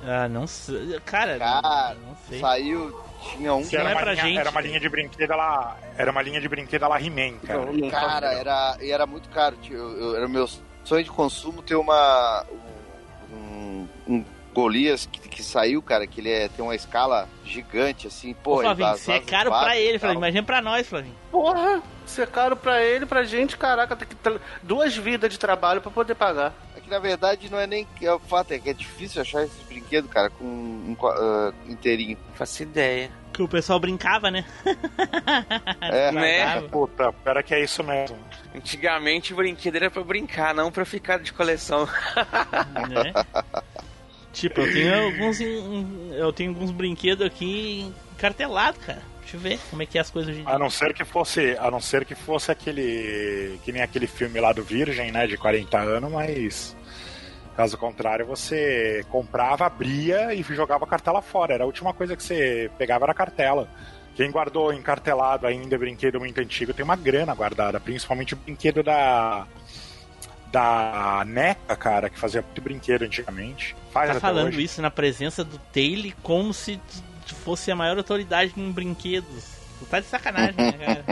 [0.03, 0.99] Ah, não sei.
[1.05, 2.40] Cara, Cara, não sei.
[2.40, 4.39] saiu, tinha um era, não é uma pra linha, gente.
[4.39, 5.77] era uma linha de brinquedo, ela.
[5.97, 7.67] Era uma linha de brinquedo, ela He-Man, cara.
[7.67, 9.57] Não, não Cara, era, e era muito caro.
[9.63, 9.77] tio.
[9.77, 10.49] Eu, eu- era o meu
[10.85, 12.45] sonho de consumo ter uma.
[13.33, 14.25] Um, um
[14.59, 18.62] Golias que, que saiu, cara, que ele é, tem uma escala gigante, assim, Pô, pô.
[18.62, 20.01] Flavinho, você é caro e ele.
[20.01, 20.18] Flavinho.
[20.18, 21.14] Imagina pra nós, Flavinho.
[21.31, 25.38] Porra, isso é caro pra ele, pra gente, caraca, tem que ter duas vidas de
[25.38, 26.53] trabalho pra poder pagar.
[26.77, 29.44] É que na verdade não é nem é o fato, é que é difícil achar
[29.44, 32.18] esses brinquedos, cara, com um ah, inteirinho.
[32.35, 33.12] Faço ideia.
[33.33, 34.44] Que o pessoal brincava, né?
[35.81, 36.61] É, Né?
[36.62, 38.18] Puta, pera que é isso mesmo.
[38.53, 41.87] Antigamente o brinquedo era pra brincar, não pra ficar de coleção.
[42.90, 43.12] né?
[44.33, 45.41] Tipo, eu tenho alguns.
[45.41, 49.03] Eu tenho alguns brinquedos aqui encartelados, cara.
[49.21, 50.55] Deixa eu ver como é que é as coisas hoje em dia.
[50.55, 54.41] A não ser que fosse, a não ser que fosse aquele, que nem aquele filme
[54.41, 56.77] lá do Virgem, né, de 40 anos, mas
[57.55, 61.55] caso contrário, você comprava, abria e jogava a cartela fora.
[61.55, 63.69] Era a última coisa que você pegava era a cartela.
[64.14, 69.47] Quem guardou encartelado ainda brinquedo muito antigo tem uma grana guardada, principalmente o brinquedo da
[70.51, 73.75] da NECA, cara, que fazia muito brinquedo antigamente.
[73.93, 74.63] Faz Tá até falando hoje.
[74.63, 76.81] isso na presença do Taylor como se
[77.45, 79.59] fosse a maior autoridade em brinquedos.
[79.79, 81.05] Tu tá de sacanagem, né, cara?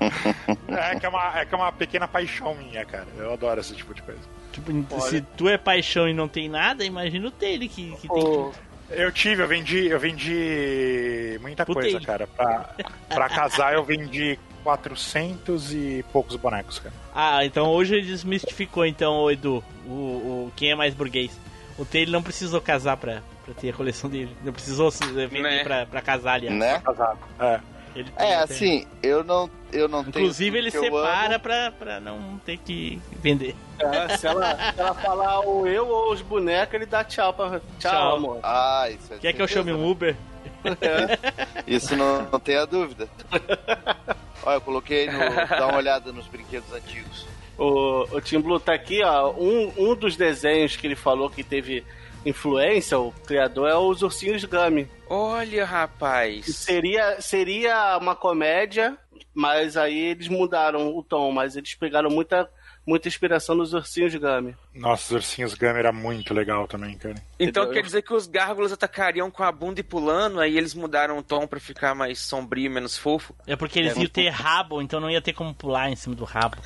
[0.68, 3.06] É que é, uma, é que é uma pequena paixão minha, cara.
[3.16, 4.20] Eu adoro esse tipo de coisa.
[4.52, 8.52] Tipo, se tu é paixão e não tem nada, imagina o Taylor que, que tem
[8.90, 11.92] Eu tive, eu vendi, eu vendi muita Putei.
[11.92, 12.26] coisa, cara.
[12.26, 12.74] Pra,
[13.08, 16.94] pra casar eu vendi 400 e poucos bonecos, cara.
[17.14, 21.38] Ah, então hoje ele desmistificou, então, o Edu, o, o, quem é mais burguês.
[21.78, 24.34] O Taylor não precisou casar pra, pra ter a coleção dele.
[24.42, 25.62] Não precisou se vender Né?
[25.62, 26.56] pra, pra casar, aliás.
[26.56, 26.80] né?
[26.80, 27.18] Casado.
[27.38, 27.60] É.
[27.94, 30.24] Ele tem É, assim, eu não, eu não tenho.
[30.24, 31.40] Inclusive ele separa amo.
[31.40, 33.54] pra, pra não ter que vender.
[33.78, 37.50] é, se, ela, se ela falar o eu ou os bonecos, ele dá tchau pra.
[37.50, 38.16] Tchau, Tchau.
[38.16, 38.40] amor.
[38.42, 39.88] Ah, isso é Quer que eu certeza, chame um?
[39.88, 40.16] Uber?
[41.66, 43.06] Isso não, não tenha dúvida.
[44.42, 45.18] Olha, eu coloquei no.
[45.48, 47.26] Dá uma olhada nos brinquedos antigos.
[47.56, 49.32] O, o Tim Blue tá aqui, ó.
[49.32, 51.84] Um, um dos desenhos que ele falou que teve
[52.26, 54.88] influência, o criador, é os Ursinhos Gummy.
[55.08, 56.46] Olha, rapaz.
[56.46, 58.96] seria, seria uma comédia,
[59.34, 62.48] mas aí eles mudaram o tom, mas eles pegaram muita,
[62.86, 64.54] muita inspiração nos Ursinhos Gummy.
[64.74, 67.16] Nossa, os ursinhos Gummy era muito legal também, cara.
[67.38, 71.18] Então quer dizer que os gárgulas atacariam com a bunda e pulando, aí eles mudaram
[71.18, 73.34] o tom pra ficar mais sombrio, menos fofo.
[73.46, 76.24] É porque eles iam ter rabo, então não ia ter como pular em cima do
[76.24, 76.56] rabo.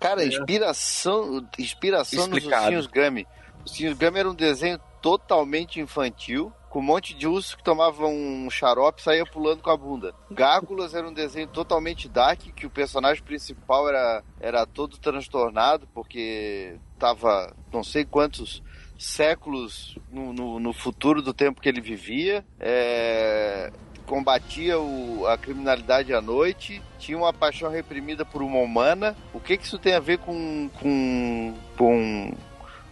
[0.00, 2.64] Cara, inspiração, inspiração nos Explicado.
[2.64, 3.26] ursinhos Gummy.
[3.64, 8.04] Os ursinhos Gummy era um desenho totalmente infantil, com um monte de urso que tomava
[8.04, 10.12] um xarope e saía pulando com a bunda.
[10.28, 16.74] Gárgulas era um desenho totalmente dark, que o personagem principal era, era todo transtornado, porque
[16.98, 18.60] tava não sei quantos
[18.98, 22.44] séculos no, no, no futuro do tempo que ele vivia.
[22.58, 23.70] É,
[24.04, 29.16] combatia o- a criminalidade à noite, tinha uma paixão reprimida por uma humana.
[29.32, 32.34] O que, que isso tem a ver com com com,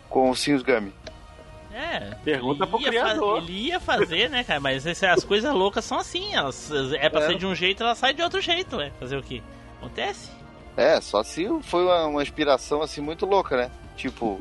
[0.09, 0.93] com os Ursinhos Gummy?
[1.75, 2.15] É.
[2.25, 3.39] Pergunta ele pro ia criador.
[3.41, 4.61] fa- ele ia fazer, né, cara?
[4.61, 6.35] Mas esse- as coisas loucas são assim.
[6.35, 7.27] Elas, é pra É.
[7.29, 8.93] ser de um jeito, ela sai de outro jeito, ué.
[9.01, 9.43] Fazer o quê?
[9.79, 10.31] Acontece.
[10.77, 13.71] É, só se foi uma, uma inspiração assim muito louca, né?
[13.97, 14.41] Tipo,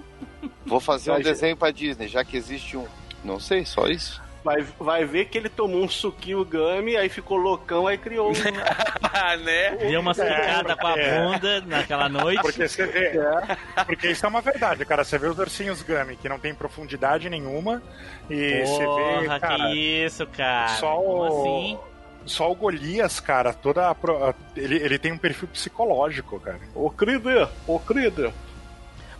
[0.65, 2.85] vou fazer um desenho pra Disney, já que existe um.
[3.23, 4.21] Não sei, só isso.
[4.43, 8.33] Vai, vai ver que ele tomou um suquinho gummy, aí ficou loucão, aí criou um.
[9.13, 9.75] Ah, né?
[9.75, 11.19] Deu uma secada com a é.
[11.19, 12.41] bunda naquela noite.
[12.41, 13.11] Porque você vê.
[13.85, 15.03] Porque isso é uma verdade, cara.
[15.03, 17.83] Você vê os ursinhos Gummy que não tem profundidade nenhuma.
[18.29, 18.85] E você vê.
[19.25, 19.75] Porra, Cara, que
[20.05, 20.67] isso, cara.
[20.69, 21.25] só Como o.
[21.27, 21.79] assim?
[22.25, 26.59] Só o Golias, cara, toda a pro- a- ele, ele tem um perfil psicológico, cara.
[26.73, 28.31] Ô, Crider, ô, Crider.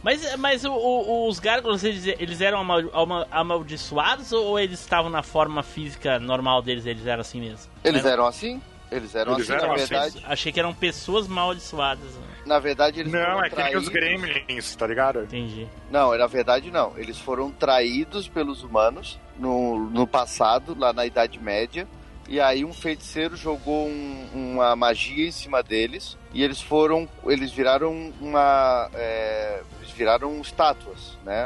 [0.03, 5.09] Mas, mas o- o- os gárgulas, eles, eles eram amal- ama- amaldiçoados ou eles estavam
[5.11, 6.85] na forma física normal deles?
[6.85, 7.71] Eles eram assim mesmo?
[7.83, 8.61] Eles Era- eram assim?
[8.91, 9.85] Eles eram Eles assim, eram na assim.
[9.85, 10.25] verdade.
[10.27, 12.09] Achei que eram pessoas amaldiçoadas.
[12.45, 13.89] Na verdade, eles Não, foram é que nem os traídos.
[13.89, 15.21] Gremlins, tá ligado?
[15.23, 15.67] Entendi.
[15.89, 16.97] Não, na verdade não.
[16.97, 21.87] Eles foram traídos pelos humanos no, no passado, lá na Idade Média.
[22.27, 27.51] E aí um feiticeiro jogou um- uma magia em cima deles e eles foram, eles
[27.51, 31.45] viraram uma, é, eles viraram estátuas, né,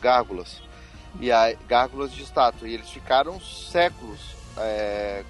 [0.00, 0.62] gárgulas
[1.20, 2.68] e aí, gárgulas de estátua.
[2.68, 4.18] E eles ficaram séculos
[4.58, 5.24] é,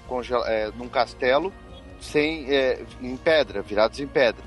[0.47, 1.51] é, num castelo
[1.99, 4.43] sem, é, em pedra, virados em pedra.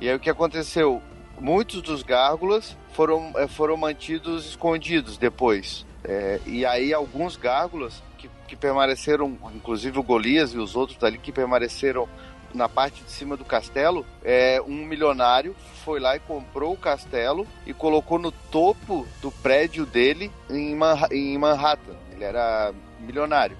[0.00, 1.02] E aí o que aconteceu?
[1.40, 5.86] Muitos dos gárgulas foram, eh, foram mantidos escondidos depois.
[6.04, 8.02] É, e aí alguns gárgulas
[8.48, 12.08] que, permaneceram, inclusive o Golias e os outros ali que permaneceram
[12.54, 17.46] na parte de cima do castelo, é, um milionário foi lá e comprou o castelo
[17.66, 21.94] e colocou no topo do prédio dele em, Manha- em Manhattan.
[22.10, 23.56] Ele era milionário.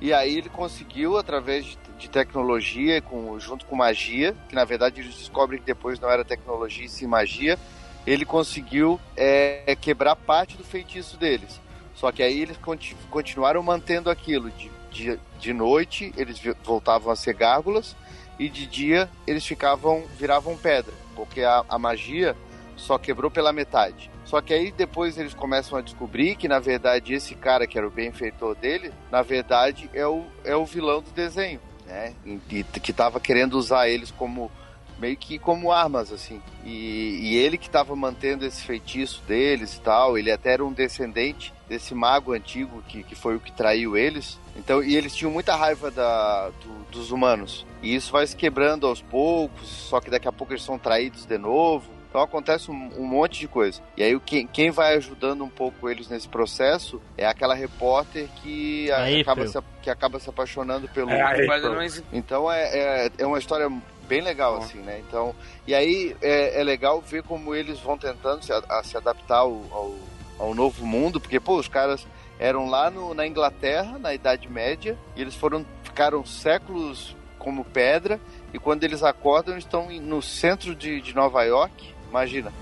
[0.00, 5.00] E aí ele conseguiu, através de, de tecnologia, com, junto com magia, que na verdade
[5.00, 7.58] eles descobrem que depois não era tecnologia e sim magia,
[8.06, 11.58] ele conseguiu é, quebrar parte do feitiço deles.
[11.96, 14.50] Só que aí eles conti- continuaram mantendo aquilo.
[14.50, 17.96] De, de, de noite eles voltavam a ser gárgulas
[18.38, 22.36] e de dia eles ficavam viravam pedra, porque a, a magia
[22.76, 24.10] só quebrou pela metade.
[24.26, 27.86] Só que aí depois eles começam a descobrir que na verdade esse cara que era
[27.86, 32.12] o benfeitor dele, na verdade é o, é o vilão do desenho, né?
[32.24, 34.50] E que tava querendo usar eles como
[34.98, 36.42] meio que como armas assim.
[36.64, 40.72] E, e ele que estava mantendo esse feitiço deles e tal, ele até era um
[40.72, 44.38] descendente desse mago antigo que, que foi o que traiu eles.
[44.56, 47.66] Então, e eles tinham muita raiva da, do- dos humanos.
[47.82, 51.24] E isso vai se quebrando aos poucos, só que daqui a pouco eles são traídos
[51.26, 51.94] de novo.
[52.08, 53.82] Então acontece um, um monte de coisa.
[53.96, 58.28] E aí o quem, quem vai ajudando um pouco eles nesse processo é aquela repórter
[58.42, 61.10] que, a- A acaba, se, que acaba se apaixonando pelo.
[61.10, 61.46] É, a April.
[61.48, 62.62] Mas não existe- Então é,
[63.06, 63.70] é, é uma história
[64.08, 65.02] bem legal, assim, né?
[65.06, 65.34] Então,
[65.66, 69.38] e aí é, é legal ver como eles vão tentando se, a, a se adaptar
[69.38, 69.94] ao, ao,
[70.38, 72.06] ao novo mundo, porque, pô, os caras
[72.38, 78.20] eram lá no, na Inglaterra, na Idade Média, e eles foram ficaram séculos como pedra,
[78.52, 81.94] e quando eles acordam, eles estão no centro de, de Nova York.
[82.10, 82.52] Imagina.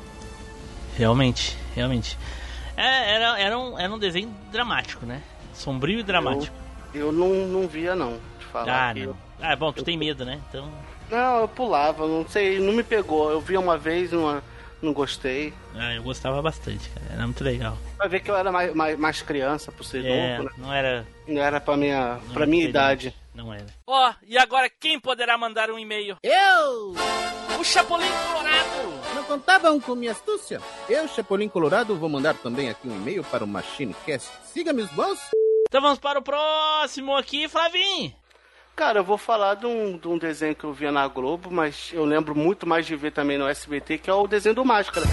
[0.97, 2.17] Realmente, realmente.
[2.77, 5.23] É, era, era, um, era um desenho dramático, né?
[5.53, 6.55] Sombrio e dramático.
[6.93, 8.19] Eu não, não via, não.
[8.39, 9.01] Te falar ah, não.
[9.03, 10.41] eu- Ah, bom, tu tem medo, né?
[10.49, 10.69] Então.
[11.11, 13.31] Não, eu pulava, não sei, não me pegou.
[13.31, 14.41] Eu vi uma vez, não,
[14.85, 15.53] não gostei.
[15.75, 17.07] Ah, eu gostava bastante, cara.
[17.15, 17.77] Era muito legal.
[17.99, 20.55] Vai ver que eu era mais, mais, mais criança, por ser É, novo, né?
[20.59, 21.07] não era.
[21.27, 23.15] Não era pra minha, não pra minha idade.
[23.35, 23.67] Não era.
[23.87, 26.17] Ó, e agora quem poderá mandar um e-mail?
[26.23, 26.95] Eu!
[27.59, 29.15] O Chapolin Colorado!
[29.15, 30.61] Não contavam com minha astúcia?
[30.89, 34.31] Eu, Chapolin Colorado, vou mandar também aqui um e-mail para o MachineCast.
[34.53, 35.19] Siga meus bons.
[35.69, 38.13] Então vamos para o próximo aqui, Flavinho.
[38.77, 41.91] Cara, eu vou falar de um, de um desenho que eu via na Globo, mas
[41.93, 45.07] eu lembro muito mais de ver também no SBT, que é o desenho do Máscara.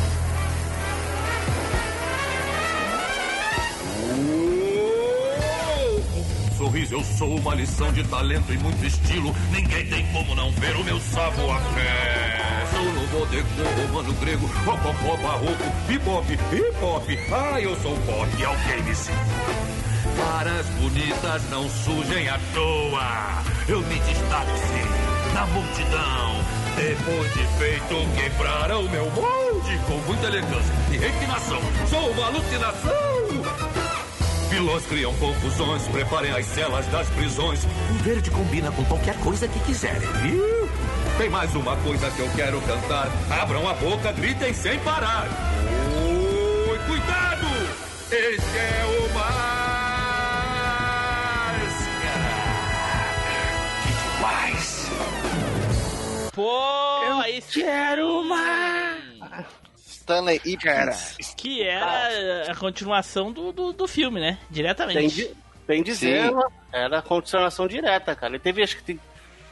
[6.57, 9.31] Sorriso, eu sou uma lição de talento e muito estilo.
[9.51, 12.41] Ninguém tem como não ver o meu savoir-faire.
[12.71, 17.03] Sou no bodegão romano grego, rococó, barroco, bebop, hip hop.
[17.31, 19.70] Ah, eu sou pop, alguém me ensina.
[20.17, 23.43] Caras bonitas não surgem à toa.
[23.67, 26.61] Eu me destaco sim, na multidão.
[26.75, 31.59] Depois de feito, quebraram meu molde com muita elegância e refinação.
[31.89, 33.11] Sou uma alucinação.
[34.49, 37.63] Vilões criam confusões, preparem as celas das prisões.
[37.63, 40.69] O verde combina com qualquer coisa que quiserem, viu?
[41.17, 43.09] Tem mais uma coisa que eu quero cantar.
[43.29, 45.27] Abram a boca, gritem sem parar.
[46.69, 47.47] Oi, cuidado!
[48.11, 49.60] Esse é o Máscara.
[56.41, 57.61] Pô, aí sim.
[57.61, 58.23] Quero
[59.87, 61.33] Stanley Ipkiss.
[61.37, 64.37] Que era a continuação do, do, do filme, né?
[64.49, 65.15] Diretamente.
[65.15, 65.31] di-
[65.67, 68.31] bem dizendo, era continuação direta, cara.
[68.33, 68.99] Ele teve acho que tem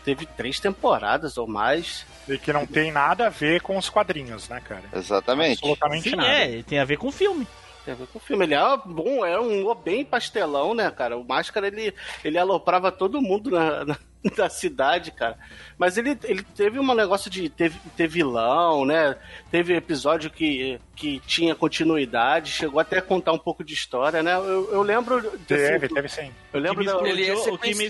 [0.04, 2.06] teve três temporadas ou mais.
[2.28, 4.84] E que não tem nada a ver com os quadrinhos, né, cara?
[4.94, 5.60] Exatamente.
[5.60, 6.30] Absolutamente Sim, nada.
[6.30, 7.48] é, tem a ver com o filme.
[7.96, 8.46] Com o filme.
[8.46, 11.18] Ele é bom, é um bem pastelão, né, cara?
[11.18, 13.98] O Máscara, ele, ele aloprava todo mundo na, na,
[14.38, 15.38] na cidade, cara.
[15.78, 19.16] Mas ele, ele teve um negócio de ter, ter vilão, né?
[19.50, 24.34] Teve episódio que, que tinha continuidade, chegou até a contar um pouco de história, né?
[24.36, 25.22] Eu, eu lembro...
[25.48, 26.32] Teve, assim, teve sim.
[26.52, 27.08] Eu lembro que me da...
[27.10, 27.90] Ele é explodiu- o, que me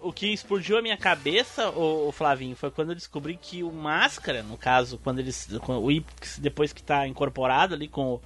[0.00, 4.42] o que explodiu a minha cabeça, o, Flavinho, foi quando eu descobri que o Máscara,
[4.42, 5.48] no caso, quando eles.
[5.66, 8.22] o Ipix, depois que tá incorporado ali com, o-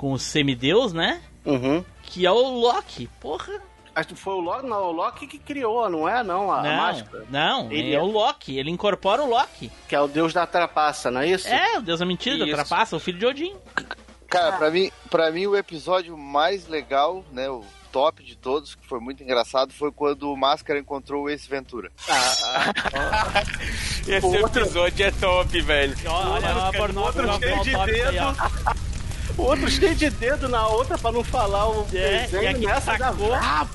[0.00, 1.20] com o semideus, né?
[1.44, 1.84] Uhum.
[2.04, 3.06] Que é o Loki.
[3.20, 3.52] Porra.
[3.94, 6.62] Acho que foi o Loki, não, o Loki que criou, não é não, a, a
[6.62, 7.26] não, máscara?
[7.28, 8.58] não, Ele é é- o Loki.
[8.58, 9.70] Ele incorpora o Loki.
[9.86, 11.46] Que é o deus da trapaça, não é isso?
[11.46, 12.50] É, o Deus da Mentira, da.
[12.50, 13.54] Trapaça, o filho de Odin.
[14.26, 18.86] Cara, pra mim, pra mim o episódio mais legal, né, o top de todos, que
[18.86, 21.92] foi muito engraçado, foi quando o Máscara encontrou o Ace Ventura.
[24.08, 25.94] Esse episódio é top, velho.
[26.06, 28.89] Olha, olha, por outro cheio de dedo.
[29.40, 32.66] O outro cheio de dedo na outra pra não falar o É, e desenho aqui
[32.66, 33.30] nessa da sacou,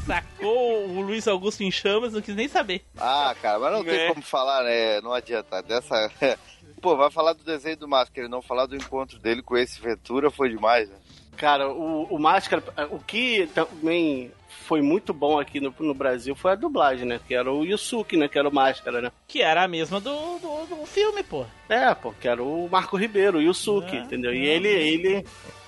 [0.05, 2.84] sacou o Luiz Augusto em chamas, não quis nem saber.
[2.97, 4.07] Ah, cara, mas não tem É.
[4.09, 5.01] como falar, né?
[5.01, 5.61] Não adianta.
[5.63, 6.11] Dessa.
[6.82, 9.82] Pô, vai falar do desenho do Máscara e não falar do encontro dele com esse
[9.82, 10.95] Ventura foi demais, né?
[11.36, 14.32] Cara, o, o Máscara, o que também
[14.68, 17.20] foi muito bom aqui no, no Brasil foi a dublagem, né?
[17.28, 18.28] Que era o Yusuke, né?
[18.28, 19.11] Que era o Máscara, né?
[19.28, 21.45] Que era a mesma do, do, do filme, pô.
[21.68, 24.34] É, pô, que era o Marco Ribeiro, o Yusuke, Ah, entendeu?
[24.34, 25.26] E ele, ele,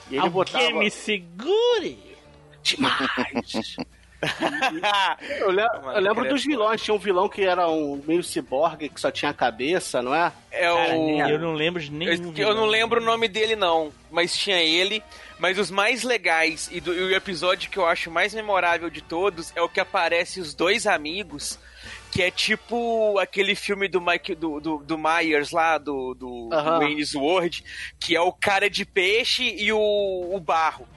[0.10, 1.98] e ele Alguém botava me segure!
[2.64, 3.76] demais.
[5.40, 5.62] eu, le-
[5.96, 9.30] eu lembro dos vilões, tinha um vilão que era um meio ciborgue, que só tinha
[9.32, 10.32] a cabeça, não é?
[10.52, 10.78] É o.
[11.30, 13.92] eu não lembro de nenhum Eu, eu não lembro o nome dele, não.
[14.10, 15.04] Mas tinha ele.
[15.40, 19.02] Mas os mais legais e, do- e o episódio que eu acho mais memorável de
[19.02, 21.60] todos é o que aparece os dois amigos.
[22.18, 26.80] Que é tipo aquele filme do Mike do, do, do Myers lá, do, do, Aham.
[26.80, 27.64] do Wayne's World,
[28.00, 29.78] que é o cara de peixe e o,
[30.34, 30.88] o barro.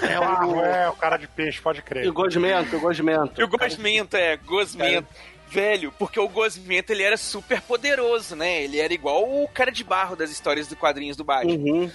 [0.00, 2.08] É o, é, o cara de peixe, pode e crer.
[2.08, 3.38] o Gosmento, o Gosmento.
[3.38, 5.06] E o Gosmento, é, Gosmento.
[5.50, 8.62] Velho, porque o Gosmento ele era super poderoso, né?
[8.62, 11.52] Ele era igual o cara de barro das histórias do quadrinhos do Batman.
[11.58, 11.90] Uhum.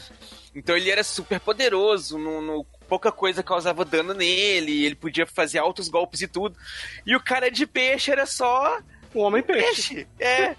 [0.53, 5.59] Então ele era super poderoso, no, no- pouca coisa causava dano nele, ele podia fazer
[5.59, 6.57] altos golpes e tudo.
[7.05, 8.79] E o cara de peixe era só
[9.13, 9.93] O Homem Peixe.
[9.95, 10.07] peixe.
[10.19, 10.55] É.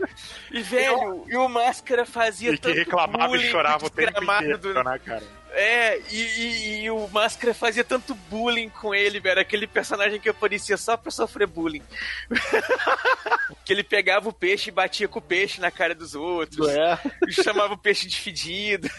[0.51, 4.23] E velho, e o Máscara fazia E que tanto reclamava bullying e chorava o tempo
[4.25, 5.40] inteiro, do- né, cara?
[5.53, 9.41] É, e, e- e o Máscara fazia tanto bullying com ele, velho.
[9.41, 11.83] Aquele personagem que aparecia só pra sofrer bullying.
[13.65, 16.69] que ele pegava o peixe e batia com o peixe na cara dos outros.
[16.69, 16.99] É.
[17.29, 18.89] E chamava o peixe de fedido.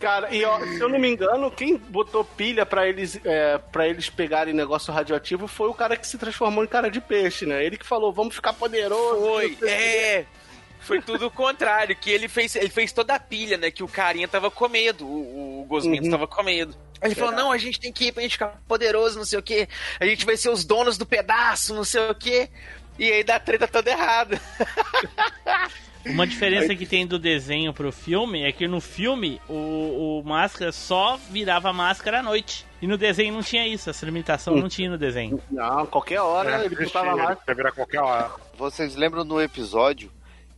[0.00, 3.86] Cara, e ó, se eu não me engano, quem botou pilha pra eles, é, pra
[3.86, 7.64] eles pegarem negócio radioativo foi o cara que se transformou em cara de peixe, né?
[7.64, 9.20] Ele que falou, vamos ficar poderoso.
[9.20, 10.26] Foi, é.
[10.82, 13.70] Foi tudo o contrário, que ele fez, ele fez toda a pilha, né?
[13.70, 16.10] Que o carinha tava com medo, o, o Gosmento Uhum.
[16.10, 16.74] tava com medo.
[17.00, 19.42] Ele falou, não, a gente tem que ir pra gente ficar poderoso, não sei o
[19.42, 19.68] quê.
[19.98, 22.48] A gente vai ser os donos do pedaço, não sei o quê.
[22.98, 24.40] E aí dá treta toda errada.
[26.04, 30.72] Uma diferença que tem do desenho pro filme é que no filme o, o Máscara
[30.72, 32.66] só virava máscara à noite.
[32.80, 35.40] E no desenho não tinha isso, essa limitação não tinha no desenho.
[35.48, 38.30] Não, qualquer hora É, ele existia, botava podia virar qualquer hora.
[38.58, 40.10] Vocês lembram no episódio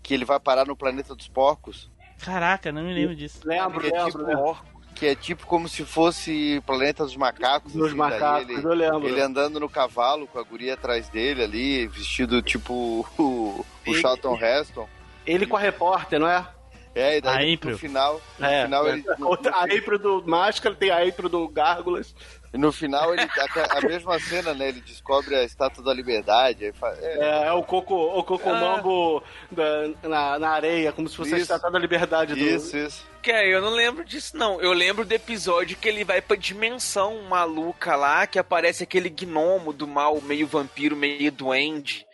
[0.05, 1.91] que ele vai parar no planeta dos porcos?
[2.23, 3.41] Caraca, não me lembro disso.
[3.45, 4.57] Lembro, que, é lembro, tipo, lembro.
[4.95, 7.73] que é tipo como se fosse planeta dos macacos.
[7.73, 9.09] Dos assim, macacos, ele, eu lembro.
[9.09, 12.73] ele andando no cavalo com a guria atrás dele ali, vestido tipo
[13.19, 14.89] o, o Ele- Charlton Heston.
[15.27, 16.47] Ele com a repórter, não é?
[16.95, 17.79] É, e daí A no April.
[17.79, 18.93] final, no É, final é.
[18.93, 19.05] ele.
[19.19, 22.15] No, a April do Máscara, tem a April do Gárgulas.
[22.59, 23.23] No final ele.
[23.23, 24.69] A, a mesma cena, né?
[24.69, 26.65] Ele descobre a estátua da liberdade.
[26.67, 31.09] Aí fa- é, É, é o coco, o coco mambo da- na, na areia, como
[31.09, 31.45] se fosse a Isso.
[31.45, 32.39] estátua da liberdade do.
[32.41, 33.07] isso, isso.
[33.23, 34.61] Que é, eu não lembro disso, não.
[34.61, 39.73] Eu lembro do episódio que ele vai pra dimensão maluca lá, que aparece aquele gnomo
[39.73, 42.07] do mal, meio vampiro, meio duende.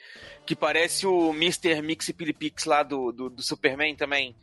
[0.47, 1.81] Que parece o Mr.
[1.83, 4.35] Mixipilipix lá do, do, do Superman também.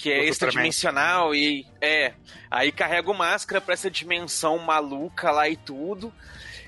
[0.00, 1.66] Que é extradimensional e.
[1.80, 2.14] É.
[2.50, 6.12] Aí carrega o máscara pra essa dimensão maluca lá e tudo.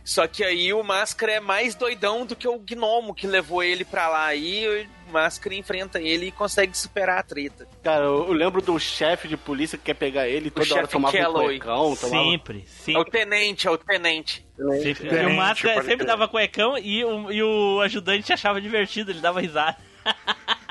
[0.05, 3.85] Só que aí o Máscara é mais doidão do que o gnomo que levou ele
[3.85, 4.27] pra lá.
[4.27, 7.69] Aí o Máscara enfrenta ele e consegue superar a treta.
[7.85, 11.17] Cara, eu, lembro do chefe de polícia que quer pegar ele toda hora chefe tomava
[11.17, 11.45] um Kelloy.
[11.45, 12.25] cuecão, tomava...
[12.25, 13.11] Sempre, É o sempre.
[13.13, 14.47] tenente, é o tenente.
[14.83, 15.09] sempre.
[15.09, 19.41] E o Máscara sempre dava cuecão e o, e o ajudante achava divertido, ele dava
[19.41, 19.77] risada.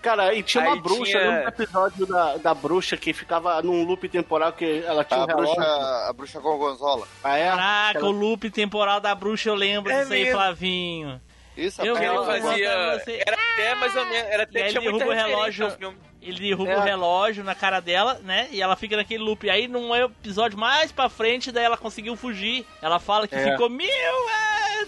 [0.00, 3.60] Cara, e tinha uma Aí bruxa, tinha- lembra do episódio da, da bruxa que ficava
[3.62, 5.54] num loop temporal que ela tinha A um relógio.
[5.56, 5.70] bruxa,
[6.08, 7.08] a bruxa gorgonzola.
[7.22, 7.48] Ah, é?
[7.50, 10.38] Caraca, Ela- o loop temporal da bruxa eu lembro É disso aí, mesmo.
[10.38, 11.20] Flavinho.
[11.56, 12.68] Isso, Eu contar fazia.
[12.68, 14.28] Era até mais ou menos.
[14.30, 15.96] Era E até aí tinha ele derruba o relógio.
[16.22, 16.76] Ele derruba É.
[16.78, 18.46] o relógio na cara dela, né?
[18.52, 19.50] E ela fica naquele loop.
[19.50, 22.64] Aí num episódio mais pra frente, daí ela conseguiu fugir.
[22.80, 23.50] Ela fala que É.
[23.50, 23.88] ficou mil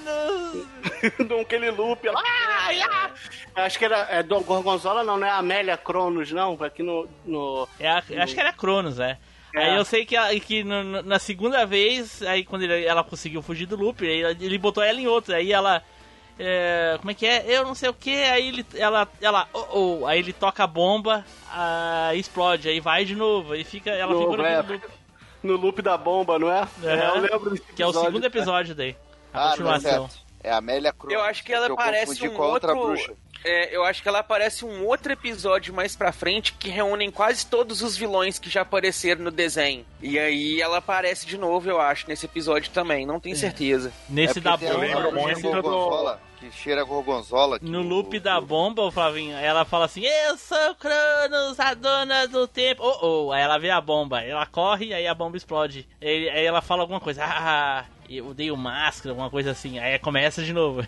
[0.08, 0.66] anos.
[1.38, 2.06] Naquele loop.
[2.06, 2.22] Ela...
[2.24, 3.10] Ai, ai.
[3.56, 6.56] Acho que era é, do Gorgonzola, não, não é Amélia Cronos, não.
[6.62, 7.08] Aqui no.
[7.24, 7.68] no...
[7.78, 9.18] É a- acho que era Cronos, é.
[9.54, 9.64] É.
[9.70, 13.02] Aí eu sei que, a- que no- no- na segunda vez, aí quando ele- ela
[13.02, 15.36] conseguiu fugir do loop, aí ele, botou ela em outra.
[15.36, 15.82] Aí ela.
[16.38, 17.44] é, como é que é?
[17.48, 18.14] Eu não sei o que.
[18.14, 23.04] Aí ele, ela, ela, oh, oh, aí ele toca a bomba, ah, explode, aí vai
[23.04, 24.88] de novo, aí fica, ela No- ficou é, naquele loop,
[25.42, 26.68] no loop da bomba, não é?
[26.84, 28.06] É, eu lembro desse que é o episódio.
[28.08, 28.94] segundo episódio daí.
[29.32, 30.10] A Ah, não é continuação.
[30.42, 31.12] É a Amélia Cruz.
[31.14, 33.12] Eu acho que ela eu parece um com a outra outro- bruxa.
[33.42, 37.46] É, eu acho que ela aparece um outro episódio mais pra frente que reúnem quase
[37.46, 39.86] todos os vilões que já apareceram no desenho.
[40.02, 43.06] E aí ela aparece de novo, eu acho, nesse episódio também.
[43.06, 43.90] Não tenho certeza.
[44.10, 44.76] Nesse é da bomba.
[45.26, 47.58] nesse- muito gorgonzola, que cheira gorgonzola.
[47.58, 51.72] que No o- loop da bomba, o Flavinho, ela fala assim: Eu sou Cronos, a
[51.72, 52.82] dona do tempo.
[52.82, 53.32] Oh, oh.
[53.32, 55.88] Aí ela vê a bomba, ela corre, aí a bomba explode.
[56.02, 59.78] Aí, aí ela fala alguma coisa: Ah, eu odeio máscara, alguma coisa assim.
[59.78, 60.84] Aí começa de novo.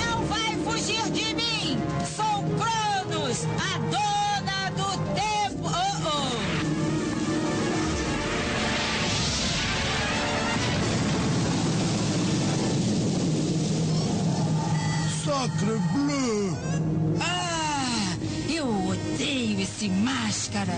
[0.00, 1.76] Não vai fugir de mim!
[2.06, 5.68] Sou Cronos, a dona do tempo!
[5.68, 6.30] Oh, oh.
[15.22, 16.56] Sacre bleu!
[17.20, 18.16] Ah,
[18.48, 20.76] eu odeio esse máscara!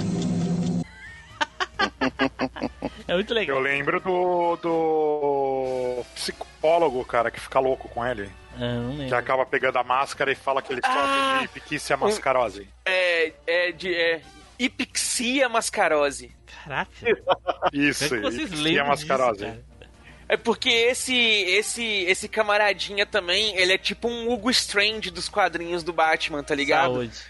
[3.08, 3.56] É muito legal.
[3.56, 8.30] Eu lembro do, do psicólogo, cara, que fica louco com ele.
[8.54, 11.38] Ah, Que acaba pegando a máscara e fala que ele sofre Ah!
[11.42, 12.68] de fictícia mascarose.
[12.86, 13.94] É, é de.
[13.94, 14.20] É,
[14.58, 16.30] Ipixia mascarose.
[16.64, 16.90] Caraca.
[17.72, 19.46] Isso, Como é que vocês mascarose.
[19.46, 19.64] disso?
[20.28, 25.82] É porque esse esse esse camaradinha também, ele é tipo um Hugo Strange dos quadrinhos
[25.82, 26.94] do Batman, tá ligado?
[26.94, 27.20] Saúde.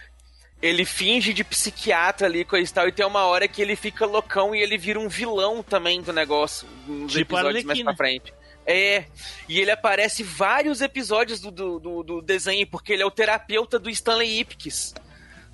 [0.62, 4.06] Ele finge de psiquiatra ali, coisa e tal, e tem uma hora que ele fica
[4.06, 8.32] loucão e ele vira um vilão também do negócio, nos Tipo episódios mais pra frente.
[8.64, 9.04] É,
[9.48, 13.76] e ele aparece vários episódios do, do, do, do desenho, porque ele é o terapeuta
[13.76, 14.94] do Stanley Ipkiss.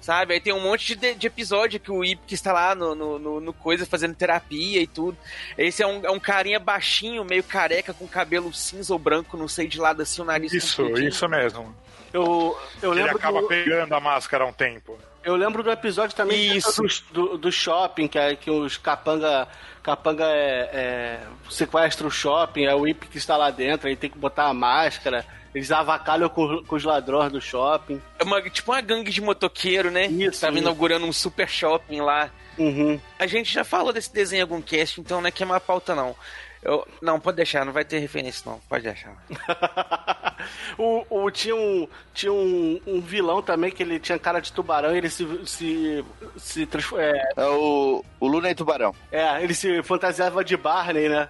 [0.00, 0.34] Sabe?
[0.34, 3.40] Aí tem um monte de, de episódio que o Ipkiss tá lá no, no, no-
[3.40, 5.16] no coisa fazendo terapia e tudo.
[5.56, 9.48] Esse é um, é um carinha baixinho, meio careca, com cabelo cinza ou branco, não
[9.48, 11.74] sei de lado assim, o nariz Isso, isso mesmo.
[12.18, 14.98] Eu, eu Ele lembro acaba do, pegando a máscara um tempo.
[15.22, 16.82] Eu lembro do episódio também Isso.
[17.12, 19.46] do, do, shopping, que, é, que os capanga,
[19.82, 24.10] capanga é, é, sequestra o shopping, é o Ip que está lá dentro, aí tem
[24.10, 28.00] que botar a máscara, eles avacalham com, com os ladrões do shopping.
[28.18, 30.06] É uma, tipo uma gangue de motoqueiro, né?
[30.06, 30.62] Isso, Tava isso.
[30.62, 32.30] inaugurando um super shopping lá.
[32.56, 33.00] Uhum.
[33.18, 35.94] A gente já falou desse desenho em algum cast, então não é queimar a pauta,
[35.94, 36.16] não.
[36.62, 38.58] Eu, não, pode deixar, não vai ter referência, não.
[38.68, 39.16] Pode deixar.
[40.78, 44.94] o, o- tinha um, tinha um, um vilão também que ele tinha cara de tubarão
[44.94, 45.26] e ele se.
[45.46, 46.04] se,
[46.36, 48.94] se é, É o, o Luna e Tubarão.
[49.12, 51.28] é, ele se fantasiava de Barney, né?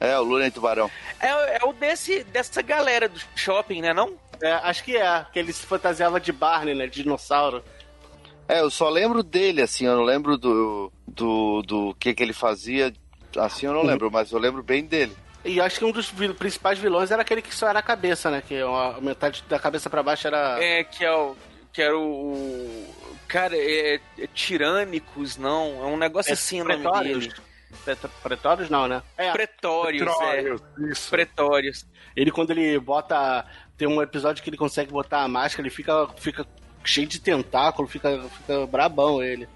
[0.00, 0.90] É, o Luna e Tubarão.
[1.20, 4.14] É, é o desse, dessa galera do shopping, né, não?
[4.40, 6.86] É, acho que é, que ele se fantasiava de Barney, né?
[6.86, 7.62] De dinossauro.
[8.48, 12.32] É, eu só lembro dele, assim, eu não lembro do, do, do que que ele
[12.32, 12.94] fazia,
[13.36, 15.14] assim eu não lembro, mas eu lembro bem dele.
[15.44, 18.30] E acho que um dos vil- principais vilões era aquele que só era a cabeça,
[18.30, 18.42] né?
[18.46, 20.62] Que a metade da cabeça pra baixo era.
[20.62, 21.36] É, que é o.
[21.72, 22.94] Que era o.
[23.28, 25.82] Cara, é, é Tirânicos, não.
[25.82, 27.26] É um negócio É assim nome Pretórios?
[27.28, 27.34] dele.
[28.22, 29.02] Pretórios não, né?
[29.16, 30.82] É, Pretórios, Pretórios, é.
[30.90, 31.10] isso.
[31.10, 31.86] Pretórios.
[32.16, 33.44] ele quando ele bota.
[33.76, 36.44] Tem um episódio que ele consegue botar a máscara, ele fica, fica
[36.82, 39.48] cheio de tentáculo, fica, fica brabão ele.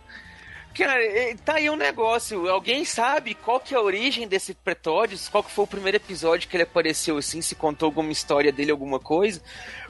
[0.74, 2.48] Cara, é, tá aí um negócio.
[2.48, 5.28] Alguém sabe qual que é a origem desse Pretórios?
[5.28, 7.42] Qual que foi o primeiro episódio que ele apareceu assim?
[7.42, 9.42] Se contou alguma história dele, alguma coisa?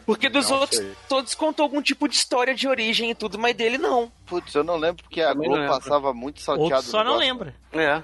[0.04, 0.92] Porque dos Não outros, sei.
[1.08, 4.10] todos contou algum tipo de história de origem e tudo, mas dele não.
[4.26, 6.74] Putz, eu não lembro porque a Globo passava muito salteado.
[6.74, 7.54] Outro só não lembra.
[7.72, 8.02] É.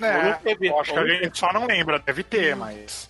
[0.00, 3.08] É, teve- acho que a não gente só não lembra, deve ter, mas.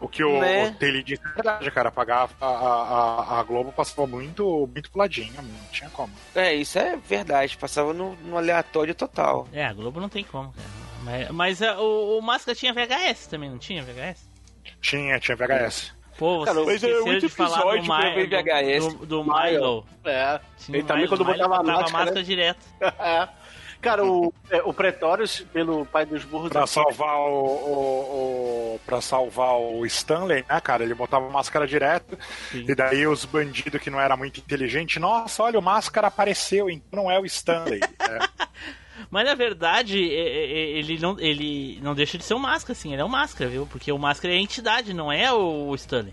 [0.00, 0.76] O que o, Né?
[1.04, 1.90] disse é verdade, cara.
[1.90, 6.12] Pagar a, a, a Globo passava muito, muito puladinho, não tinha como.
[6.34, 7.56] É, isso é verdade.
[7.56, 9.48] Passava no, no aleatório total.
[9.52, 10.68] É, a Globo não tem como, cara.
[11.02, 14.28] Mas, mas é, o, o Máscara tinha VHS também, não tinha VHS?
[14.80, 15.94] Tinha, tinha VHS.
[16.18, 18.84] Pô, você Cara, mas é muito de falar do, Mi- VHS.
[18.84, 19.86] do, do, do Milo.
[20.04, 20.40] É.
[20.58, 22.04] Tinha Ele também Milo, quando Milo botava a botava máscara.
[22.04, 22.66] máscara direto.
[22.98, 23.28] É.
[23.86, 26.48] Cara, o, é, o Pretórios, pelo pai dos burros...
[26.50, 30.82] Pra aqui- salvar o, o, o para salvar o Stanley, né, cara?
[30.84, 32.18] Ele botava máscara direto
[32.52, 37.02] e daí os bandidos que não era muito inteligente, nossa, olha o máscara apareceu, então
[37.04, 37.80] não é o Stanley.
[38.00, 38.46] É.
[39.10, 42.72] Mas na verdade, é- é- é- ele não, ele não deixa de ser um máscara,
[42.72, 43.66] assim, ele é um máscara, viu?
[43.66, 46.12] Porque o máscara é a entidade, não é o Stanley.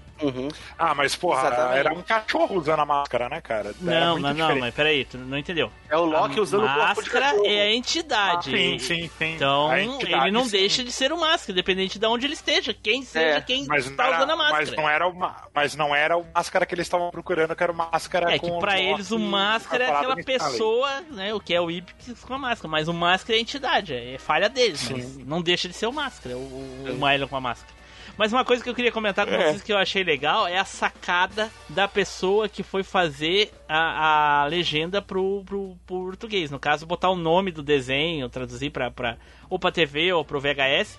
[0.77, 1.77] Ah, mas porra, Exatamente.
[1.79, 3.69] era um cachorro usando a máscara, né, cara?
[3.86, 5.69] Era Não, não, não, mas peraí, tu não entendeu.
[5.89, 8.53] É o Loki a usando o máscara é a entidade.
[8.53, 9.34] Ah, sim, sim, sim.
[9.36, 10.51] Então, entidade, ele não sim.
[10.51, 12.73] deixa de ser o máscara, independente de onde ele esteja.
[12.73, 14.65] Quem seja, quem mas está não era, usando a máscara.
[14.65, 17.63] Mas não era o, ma- mas não era o máscara que eles estavam procurando, que
[17.63, 21.34] era o máscara É que com pra o eles o máscara é aquela pessoa, né?
[21.34, 22.67] O que é o Ipix com a máscara.
[22.74, 24.89] Mas o máscara é a entidade, é falha deles.
[24.89, 27.71] Mas não deixa de ser o máscara, o, o, Milo com a máscara.
[28.17, 29.38] Mas uma coisa que eu queria comentar com É.
[29.38, 34.45] vocês que eu achei legal é a sacada da pessoa que foi fazer a, a
[34.47, 36.49] legenda pro, pro, pro português.
[36.49, 39.17] No caso, botar o nome do desenho, traduzir pra, pra,
[39.47, 40.97] ou pra TV ou pro VHS.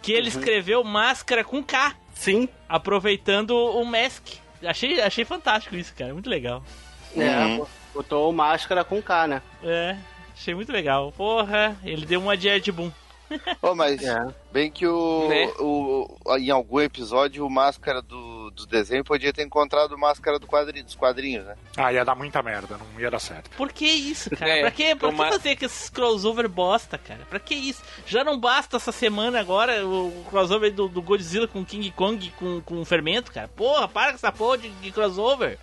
[0.00, 1.94] Que ele escreveu máscara com K.
[2.14, 2.48] Sim.
[2.66, 4.26] Aproveitando o Mask.
[4.64, 6.14] Achei, achei fantástico isso, cara.
[6.14, 6.64] Muito legal.
[7.14, 7.60] É,
[7.92, 9.42] botou o máscara com K, né?
[9.62, 9.96] É,
[10.40, 11.12] achei muito legal.
[11.12, 12.90] Porra, ele deu uma de Ed Boon.
[13.62, 14.00] Ô, mas
[14.50, 15.46] bem que o, Né?
[15.60, 20.48] o, em algum episódio o máscara do, do desenho podia ter encontrado o máscara do
[20.48, 21.54] quadri, dos quadrinhos, né?
[21.76, 23.48] Ah, ia dar muita merda, não ia dar certo.
[23.50, 24.50] Por que isso, cara?
[24.50, 27.20] É, pra que, pra que uma- fazer com esses crossover bosta, cara?
[27.30, 27.80] Pra que isso?
[28.04, 32.60] Já não basta essa semana agora o crossover do, do Godzilla com King Kong com,
[32.62, 33.46] com fermento, cara?
[33.46, 35.56] Porra, para com essa porra de, de crossover.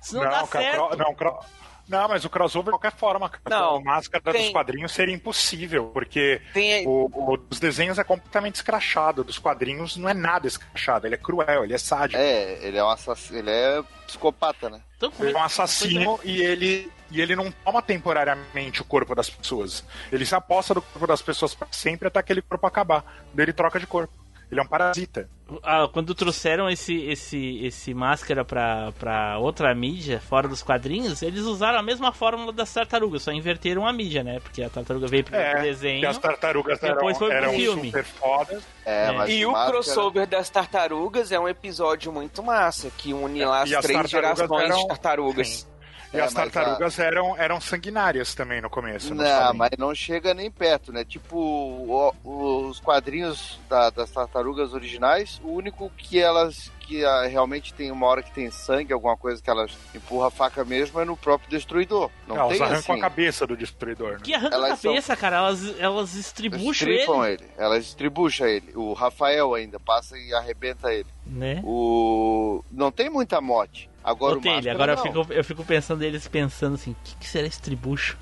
[0.00, 0.86] Isso não, dá cara, certo.
[0.86, 1.40] cro- não, cro-
[1.88, 3.42] não, mas o crossover de qualquer forma, cara.
[3.60, 8.04] Não, a máscara tem- dos quadrinhos seria impossível, porque Tem- o, o dos desenhos é
[8.04, 12.20] completamente escrachado, dos quadrinhos não é nada escrachado, ele é cruel, ele é sádico.
[12.20, 14.80] É, ele é um assassino, ele é psicopata, né?
[15.20, 19.84] Ele é um assassino e ele, e ele não toma temporariamente o corpo das pessoas.
[20.10, 23.04] Ele se aposta do corpo das pessoas para sempre até aquele corpo acabar.
[23.32, 24.12] Daí ele troca de corpo.
[24.50, 25.28] Ele é um parasita.
[25.62, 31.42] Ah, quando trouxeram esse, esse, esse máscara pra, pra outra mídia, fora dos quadrinhos, eles
[31.42, 34.40] usaram a mesma fórmula das tartarugas, só inverteram a mídia, né?
[34.40, 36.02] Porque a tartaruga veio primeiro pro É, desenho.
[36.02, 37.86] e as tartarugas depois eram, foi pro eram filme.
[37.86, 38.62] super fodas.
[38.84, 43.44] É, mas e o máscara- crossover das tartarugas é um episódio muito massa, que une
[43.44, 45.66] lá as as três gerações eram- de tartarugas.
[46.12, 49.14] E É, as tartarugas eram, eram sanguinárias também no começo.
[49.14, 49.56] Não, quadrinhos.
[49.56, 51.04] mas não chega nem perto, né?
[51.04, 57.26] Tipo, o- o- os quadrinhos da- das tartarugas originais, o único que elas que ah,
[57.26, 60.98] realmente tem uma hora que tem sangue, alguma coisa que elas empurra a faca mesmo,
[60.98, 62.10] é no próprio destruidor.
[62.26, 62.92] Não Elas tem arrancam assim.
[62.92, 64.12] a cabeça do destruidor.
[64.12, 64.18] Né?
[64.22, 65.36] Que arranca Elas a cabeça, cara.
[65.36, 67.42] Elas, elas estribucham ele.
[67.42, 67.50] ele.
[67.58, 68.72] Elas estribucham ele.
[68.74, 71.08] O Rafael ainda passa e arrebenta ele.
[71.26, 71.60] Né?
[71.62, 73.87] O não tem muita morte.
[74.02, 75.24] Agora Ô, o Taylor, máscara, agora eu não.
[75.24, 78.16] fico, eu fico pensando eles pensando assim, o que, que será estribucho?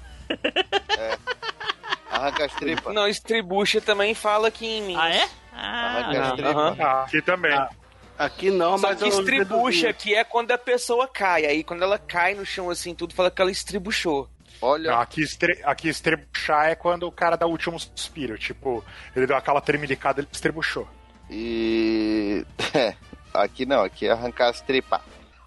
[2.11, 2.95] Arranca as tripas.
[2.95, 4.97] Não, Estribucha também fala aqui em mim.
[4.97, 5.29] Ah, é?
[5.53, 6.37] Arranca as Aham.
[6.37, 6.81] tripas.
[6.81, 7.67] Ah, aqui também.
[8.19, 11.45] Aqui não, Só mas que estribucha, que é quando a pessoa cai.
[11.45, 14.29] Aí quando ela cai no chão assim, tudo fala que ela estribuchou.
[14.63, 15.61] Olha, Aqui, estre...
[15.65, 18.39] aqui estrebuchar é quando o cara dá o último suspiro.
[18.39, 18.83] Tipo,
[19.15, 20.89] ele deu aquela tremelicada, ele estrebuchou.
[21.31, 22.45] E.
[22.75, 22.95] É,
[23.35, 25.01] aqui não, aqui é arrancar as tripas.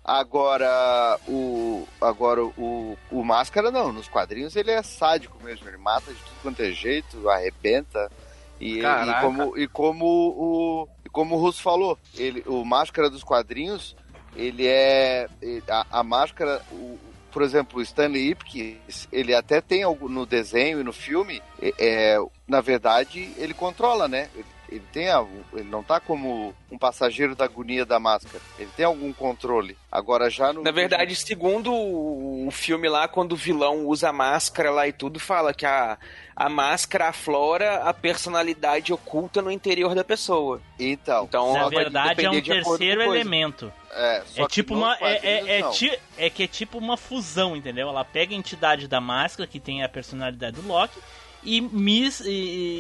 [0.10, 1.88] Agora, o.
[2.02, 6.36] Agora, o, o Máscara não, nos quadrinhos ele é sádico mesmo, ele mata de tudo
[6.42, 8.12] quanto é jeito, arrebenta.
[8.60, 10.88] E, e como, e como o.
[11.06, 13.96] e como o Russo falou, ele, o Máscara dos quadrinhos,
[14.36, 15.28] ele é.
[15.70, 16.62] a, a máscara.
[16.72, 16.98] o-
[17.32, 21.74] por exemplo, o Stanley Ipkiss, ele até tem algo no desenho e no filme, é,
[21.78, 24.32] é, na verdade, ele controla, né?
[24.34, 28.42] Ele, ele tem a- ele não tá como um passageiro da agonia da máscara.
[28.58, 29.78] Ele tem algum controle.
[29.92, 34.70] Agora já no Na verdade, segundo o filme lá, quando o vilão usa a máscara
[34.72, 35.98] lá e tudo, fala que a,
[36.36, 40.62] a máscara aflora a personalidade oculta no interior da pessoa.
[40.80, 43.72] Então, então Na verdade, é um terceiro elemento.
[43.92, 44.96] É, só É que tipo uma.
[45.02, 47.90] É, é, é, ti- é que é tipo uma fusão, entendeu?
[47.90, 51.00] Ela pega a entidade da máscara, que tem a personalidade do Loki,
[51.44, 52.30] e, mis, e,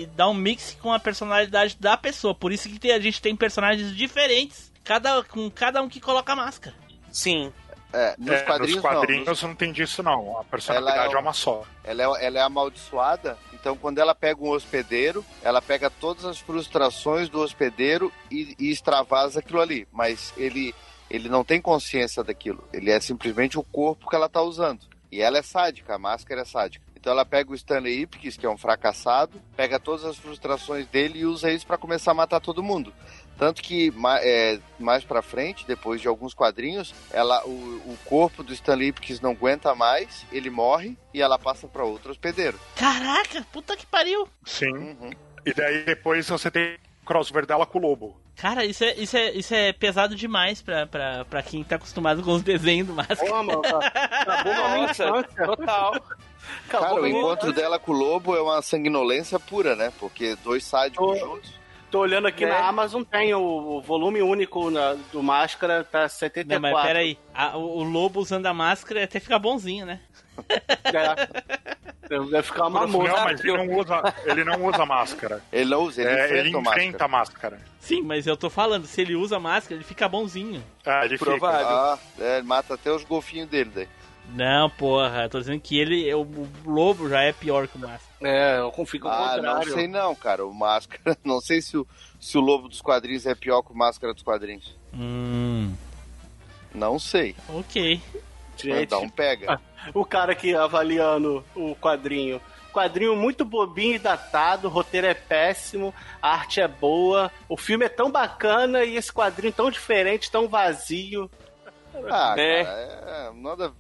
[0.03, 2.33] e dá um mix com a personalidade da pessoa.
[2.35, 6.33] Por isso que tem- a gente tem personagens diferentes, cada, com cada um que coloca
[6.33, 6.75] a máscara.
[7.11, 7.51] Sim.
[7.91, 8.91] É, nos É, quadrinhos, nos não.
[8.91, 10.37] quadrinhos Nos- não tem disso, não.
[10.39, 11.63] A personalidade Ela é é uma só.
[11.83, 16.37] Ela é, ela é amaldiçoada, então quando ela pega um hospedeiro, ela pega todas as
[16.39, 19.87] frustrações do hospedeiro e, e extravasa aquilo ali.
[19.91, 20.75] Mas ele,
[21.09, 22.63] ele não tem consciência daquilo.
[22.71, 24.81] Ele é simplesmente o corpo que ela tá usando.
[25.11, 26.85] E ela é sádica, a máscara é sádica.
[26.99, 31.19] Então ela pega o Stanley Ipkiss, que é um fracassado, pega todas as frustrações dele
[31.19, 32.93] e usa isso pra começar a matar todo mundo.
[33.37, 38.51] Tanto que é, mais pra frente, depois de alguns quadrinhos, ela, o, o corpo do
[38.51, 42.59] Stanley Ipkiss não aguenta mais, ele morre e ela passa pra outro hospedeiro.
[42.75, 44.27] Caraca, puta que pariu.
[44.43, 44.73] Sim.
[44.73, 45.11] Uhum.
[45.45, 48.19] E daí depois você tem o crossover dela com o lobo.
[48.35, 52.21] Cara, isso é, isso é, isso é pesado demais pra, pra, pra quem tá acostumado
[52.23, 53.29] com os desenhos do Máscara.
[53.29, 55.93] Pô, mano, acabou com a minha Nossa, total.
[56.67, 59.91] Cara, o encontro dela com o lobo é uma sanguinolência pura, né?
[59.99, 61.59] Porque dois sádicos juntos.
[61.89, 62.51] Tô olhando aqui Né?
[62.51, 66.61] na Amazon, tem o, volume único na- do Máscara, tá 74.
[66.61, 67.17] Não, mas peraí.
[67.33, 69.99] A- o, o lobo usando a máscara até fica bonzinho, né?
[70.83, 71.27] É.
[72.09, 73.11] Deve ficar uma moça.
[73.11, 75.43] Não, mas ele não usa, ele não usa máscara.
[75.51, 76.83] Ele não usa, ele É, enfrenta ele máscara.
[76.83, 77.59] enfrenta a máscara.
[77.79, 80.63] Sim, mas eu tô falando, se ele usa máscara, ele fica bonzinho.
[80.85, 81.67] Ah, ele Provável.
[81.67, 83.87] Ah, é, ele mata até os golfinhos dele daí.
[84.33, 87.79] Não, porra, eu tô dizendo que ele, o, o lobo já é pior que o
[87.79, 88.09] máscara.
[88.21, 89.73] É, eu confio com o Ah, não contrário.
[89.73, 90.45] sei não, cara.
[90.45, 91.17] O máscara.
[91.23, 91.87] Não sei se o,
[92.19, 94.77] se o lobo dos quadrinhos é pior que o máscara dos quadrinhos.
[94.93, 95.73] Hum,
[96.73, 97.35] Não sei.
[97.49, 98.01] ok.
[98.57, 99.59] Gente, dá um pega.
[99.93, 102.41] o cara aqui avaliando o quadrinho.
[102.73, 107.85] Quadrinho muito bobinho e datado, o roteiro é péssimo, a arte é boa, o filme
[107.85, 111.31] é tão bacana e esse quadrinho tão diferente, tão vazio.
[112.11, 112.63] Ah, Né?
[112.63, 113.71] cara, é, nada.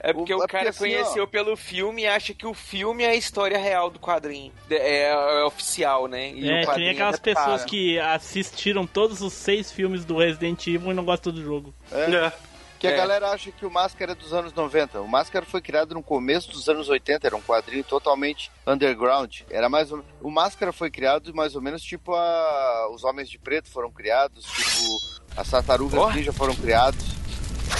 [0.00, 1.26] É porque O- o, é cara assim, conheceu ó.
[1.26, 4.52] pelo filme e acha que o filme é a história real do quadrinho.
[4.70, 6.30] É, é oficial, né?
[6.30, 10.90] E É, quadrinho aquelas é pessoas que assistiram todos os seis filmes do Resident Evil
[10.92, 11.74] e não gostam do jogo.
[11.90, 12.30] É.
[12.78, 12.96] Que a É.
[12.96, 15.00] galera acha que o Máscara é dos anos 90.
[15.00, 19.40] O Máscara foi criado no começo dos anos 80, era um quadrinho totalmente underground.
[19.50, 20.04] Era mais ou...
[20.20, 22.88] O Máscara foi criado mais ou menos tipo a...
[22.94, 26.10] os Homens de Preto foram criados, tipo as Tartarugas Ó.
[26.12, 27.04] Ninja foram criados.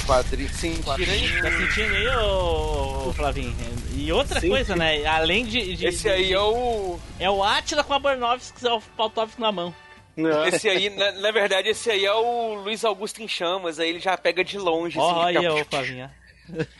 [0.04, 0.52] Quadrinhos.
[0.52, 3.54] Sim, Tá sentindo aí, ô, Flavinho?
[3.94, 4.78] E outra Sim, coisa, sim.
[4.78, 5.04] né?
[5.06, 5.74] Além de.
[5.76, 6.98] de- Esse de- aí é o.
[7.18, 9.74] É o Atila com a Barnovski e o Pautovski na mão.
[10.52, 14.00] Esse aí, na, na verdade, esse aí é o Luiz Augusto em chamas, aí ele
[14.00, 15.36] já pega de longe, Ó, assim.
[15.36, 16.10] aí, fica- ô, Flavinho.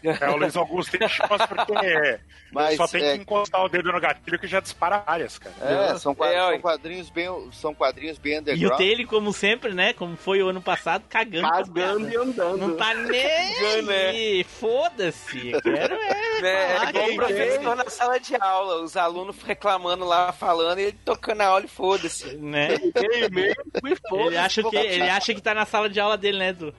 [0.03, 2.19] É o Luiz Augusto tem chance porque
[2.51, 5.55] Mas, só tem é- que encostar o dedo no gatilho que já dispara várias, cara.
[5.61, 8.79] É, são, quadrinhos, É, são quadrinhos bem, são quadrinhos bem E o underground.
[8.79, 9.93] dele, como sempre, né?
[9.93, 11.49] Como foi o ano passado, cagando.
[11.49, 12.57] Cagando e andando.
[12.57, 14.45] Não tá nem aí.
[14.45, 15.53] Foda-se.
[15.63, 16.29] Quero é.
[16.39, 20.85] É falar igual o professor na sala de aula, os alunos reclamando lá, falando, e
[20.85, 22.37] ele tocando a aula e foda-se.
[22.37, 22.77] Né?
[22.77, 26.75] e Ele acha, que, ele acha que tá na sala de aula dele, né, Edu?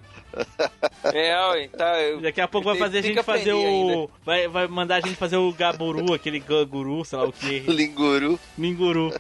[1.13, 1.99] É, tá.
[2.01, 2.21] Eu...
[2.21, 3.57] Daqui a pouco vai Tem- fazer a gente fazer o.
[3.57, 4.13] ainda.
[4.25, 7.59] Vai, vai mandar a gente fazer o Gaburu, aquele ga- guru, sei lá o que.
[7.59, 8.39] Linguru.
[8.57, 9.13] Linguru.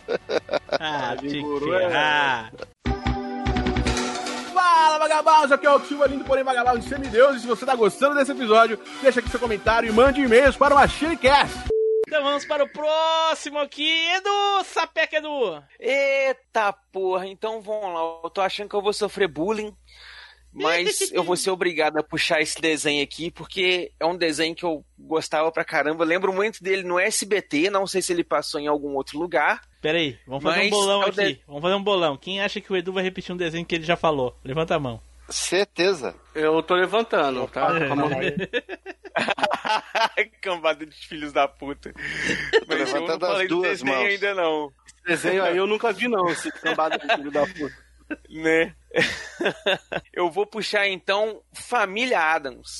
[0.71, 2.51] Ah, Linguru é- ferrar.
[4.53, 5.51] Fala, vagabundos!
[5.51, 7.37] Aqui é o Silva Lindo, porém vagabundo de semideus.
[7.37, 10.73] E se você tá gostando desse episódio, deixa aqui seu comentário e mande e-mails para
[10.73, 11.69] o MachineCast.
[12.07, 14.63] Então vamos para o próximo aqui, Edu!
[14.65, 15.63] Sapeca, Edu!
[15.79, 17.99] Eita porra, então vamos lá.
[18.23, 19.71] Eu tô achando que eu vou sofrer bullying,
[20.53, 24.63] mas eu vou ser obrigado a puxar esse desenho aqui, porque é um desenho que
[24.65, 26.03] eu gostava pra caramba.
[26.03, 29.61] Eu lembro muito dele no SBT, não sei se ele passou em algum outro lugar.
[29.81, 31.33] Pera aí, vamos fazer um bolão é aqui.
[31.33, 32.17] de- Vamos fazer um bolão.
[32.17, 34.37] Quem acha que o Edu vai repetir um desenho que ele já falou?
[34.43, 35.01] Levanta a mão.
[35.29, 36.15] Certeza.
[36.33, 37.67] Eu tô levantando, tá?
[40.41, 41.93] Cambada de filhos da puta.
[42.67, 44.07] Mas eu não levantando as falei do duas desenho mãos.
[44.07, 44.73] ainda não.
[44.87, 47.88] Esse desenho aí eu nunca vi, não, esse cambada de filho da puta.
[48.29, 48.75] Né?
[50.13, 52.77] Eu vou puxar então Família Adams.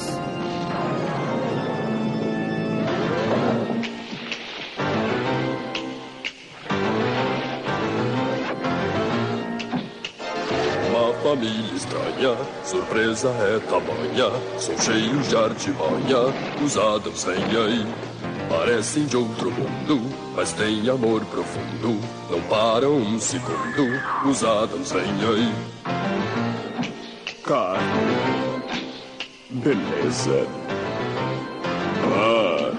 [11.30, 16.34] Família estranha, surpresa é tamanha, são cheios de artimanha,
[16.66, 17.86] os Adams vêm aí.
[18.50, 20.02] Parecem de outro mundo,
[20.36, 22.00] mas têm amor profundo,
[22.32, 25.54] não param um segundo, os Adams vêm aí.
[27.44, 27.80] Cara,
[29.52, 30.48] beleza.
[32.12, 32.72] Ah,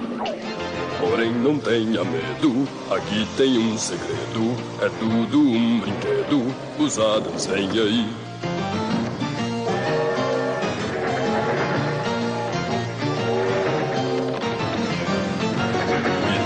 [0.98, 7.70] porém não tenha medo, aqui tem um segredo, é tudo um brinquedo, os Adams vêm
[7.70, 8.29] aí.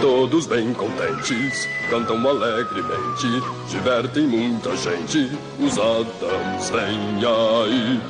[0.05, 3.27] Todos bem contentes, cantam alegremente,
[3.71, 8.01] divertem muita gente, os Adams vêm aí.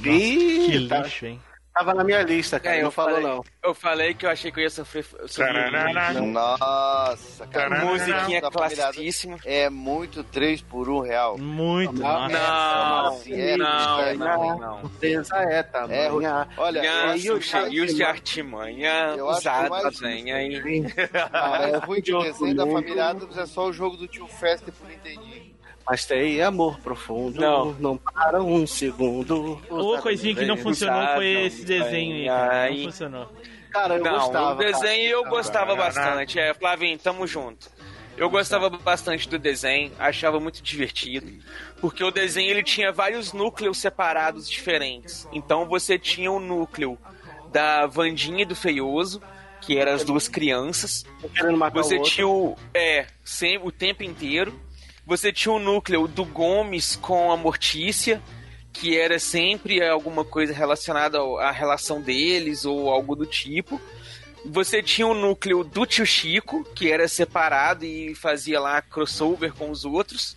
[0.00, 1.40] Que Ih, tá, lixo, hein?
[1.78, 2.74] Tava na minha lista, cara.
[2.74, 3.44] É, eu não falou, falei, não.
[3.62, 5.04] Eu falei que eu achei que eu ia sofrer.
[5.04, 5.70] sofrer.
[6.20, 7.84] Nossa, cara.
[7.84, 9.38] Musiquinha família classicíssima.
[9.44, 11.38] É muito 3 por 1 real.
[11.38, 11.92] Muito.
[11.92, 13.28] Não, nossa.
[13.28, 14.88] não, é, não, é, não, não.
[14.98, 15.86] Pensa é, tá?
[15.88, 20.00] É, olha, eu acho Ganhos que- cheios de artimanha, usados.
[21.30, 24.74] Cara, é ruim o desenho da família Adams é só o jogo do tio Fester
[24.74, 25.47] pro Nintendinho.
[25.88, 27.40] Mas tem amor profundo.
[27.40, 27.72] Não.
[27.78, 29.60] Não para um segundo.
[29.70, 32.70] Uma coisinha que não funcionou foi esse desenho aí, cara.
[32.70, 33.32] Não funcionou.
[33.70, 34.54] Cara, eu Não, gostava.
[34.54, 35.34] o desenho eu cara.
[35.36, 36.38] gostava bastante.
[36.38, 37.70] É, Flavinho, tamo junto.
[38.16, 41.32] Eu gostava bastante do desenho, achava muito divertido,
[41.80, 45.28] porque o desenho ele tinha vários núcleos separados diferentes.
[45.32, 46.98] Então você tinha o núcleo
[47.52, 49.22] da Vandinha e do Feioso,
[49.60, 51.04] que eram as duas crianças.
[51.72, 54.58] Você tinha o é, sempre o tempo inteiro.
[55.08, 58.22] Você tinha o núcleo do Gomes com a Mortícia,
[58.70, 63.80] que era sempre alguma coisa relacionada à relação deles ou algo do tipo.
[64.44, 69.70] Você tinha o núcleo do tio Chico, que era separado e fazia lá crossover com
[69.70, 70.36] os outros.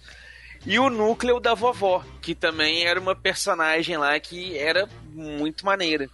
[0.65, 6.09] E o núcleo da vovó, que também era uma personagem lá que era muito maneira.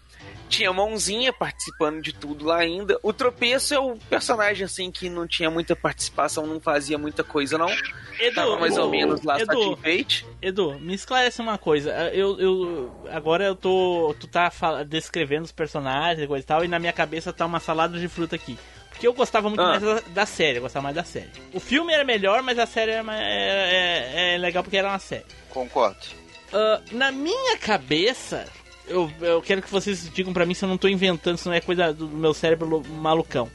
[0.49, 2.97] Tinha a Mãozinha participando de tudo lá ainda.
[3.03, 7.57] O Tropeço é o personagem assim que não tinha muita participação, não fazia muita coisa
[7.57, 7.69] não.
[8.19, 9.77] Edu, Tava mais ou menos lá Edu.
[10.41, 11.91] Edu, me esclarece uma coisa.
[12.13, 14.49] Eu, eu agora eu tô, tu tá
[14.87, 18.07] descrevendo os personagens e coisa e tal, e na minha cabeça tá uma salada de
[18.07, 18.57] fruta aqui.
[18.89, 19.67] Porque eu gostava muito Ah.
[19.79, 21.29] mais da, da série, eu gostava mais da série.
[21.53, 24.97] O filme era melhor, mas a série era é, é- é legal porque era uma
[24.97, 25.25] série.
[25.49, 25.99] Concordo.
[26.51, 28.45] Ah, na minha cabeça,
[28.87, 31.53] eu, eu quero que vocês digam pra mim se eu não tô inventando, se não
[31.53, 33.49] é coisa do meu cérebro malucão.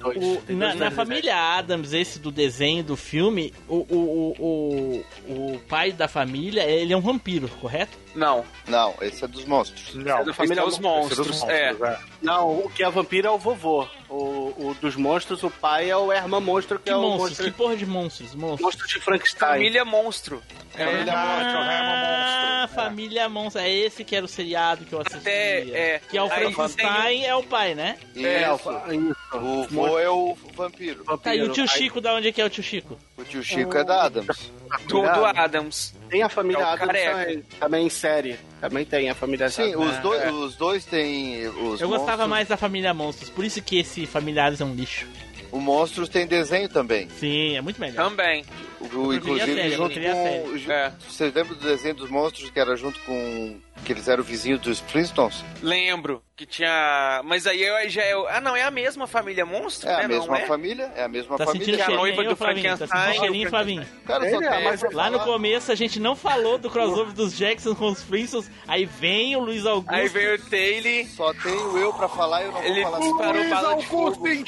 [0.00, 0.16] Dois.
[0.16, 5.58] O- na, na família Adams, esse do desenho do filme, o, o, o, o, o
[5.68, 7.98] pai da família, ele é um vampiro, correto?
[8.14, 9.94] Não, Não, esse é dos monstros.
[9.96, 11.26] Não, da família esse é o- esse é dos monstros.
[11.28, 11.70] monstros, É.
[11.72, 11.98] é.
[12.22, 13.88] Não, o que é vampiro é o vovô.
[14.10, 17.28] O, o dos monstros, o pai é o Herman Monstro, que, Que é o monstros?
[17.28, 18.34] monstro, Que porra de monstros?
[18.34, 18.60] Monstros.
[18.62, 19.50] monstro de Frankenstein.
[19.50, 20.42] Família Monstro.
[20.70, 22.82] Família Monstro, Ah, Herman Monstro.
[22.82, 23.62] família monstro.
[23.62, 25.20] É esse que era o seriado que eu assistia.
[25.20, 26.00] Até, é.
[26.10, 27.98] Que é o Aí Frankenstein, é o pai, né?
[28.16, 28.70] É, Isso.
[28.70, 29.36] o-.
[29.36, 31.04] O vô é o vampiro.
[31.22, 32.98] Tá, e o tio Aí Chico, da onde é que é o tio Chico?
[33.18, 34.50] O tio Chico é da Adams.
[34.86, 35.92] Do, do Adams.
[36.08, 37.10] Tem a família É Adams careca.
[37.18, 38.38] também, também em série.
[38.60, 39.90] Também tem a família Sim, Adams.
[39.96, 40.30] os dois, É.
[40.30, 41.46] os dois têm.
[41.48, 44.74] Os Eu gostava monstros- mais da família monstros, por isso que esse familiares é um
[44.74, 45.06] lixo.
[45.50, 47.08] O Monstros tem desenho também.
[47.08, 48.04] Sim, é muito melhor.
[48.10, 48.44] Também.
[48.80, 50.70] O, inclusive série, junto com.
[50.70, 50.92] É.
[51.08, 53.58] Vocês lembram do desenho dos monstros que era junto com.
[53.84, 55.44] Que eles eram vizinhos dos Flintstones?
[55.62, 57.20] Lembro que tinha.
[57.24, 58.16] Mas aí eu já é.
[58.16, 60.04] o- Ah, não, é a mesma família monstro, É né?
[60.04, 60.46] a mesma não é?
[60.46, 61.64] família, é a mesma Tá família.
[61.66, 62.64] sentindo a cheirinho noiva do Flavinho?
[62.64, 63.20] Tá sentindo Frankenstein.
[63.20, 63.86] cheirinho, Flavinho?
[64.06, 67.88] Cara, é, mas Lá no começo a gente não falou do crossover dos Jackson com
[67.88, 69.92] os Flintstones, aí vem o Luiz Augusto.
[69.94, 71.06] Aí veio o Taylor.
[71.08, 74.28] Só tenho eu pra falar e eu não Ele vou falar bala de fogo.
[74.28, 74.44] em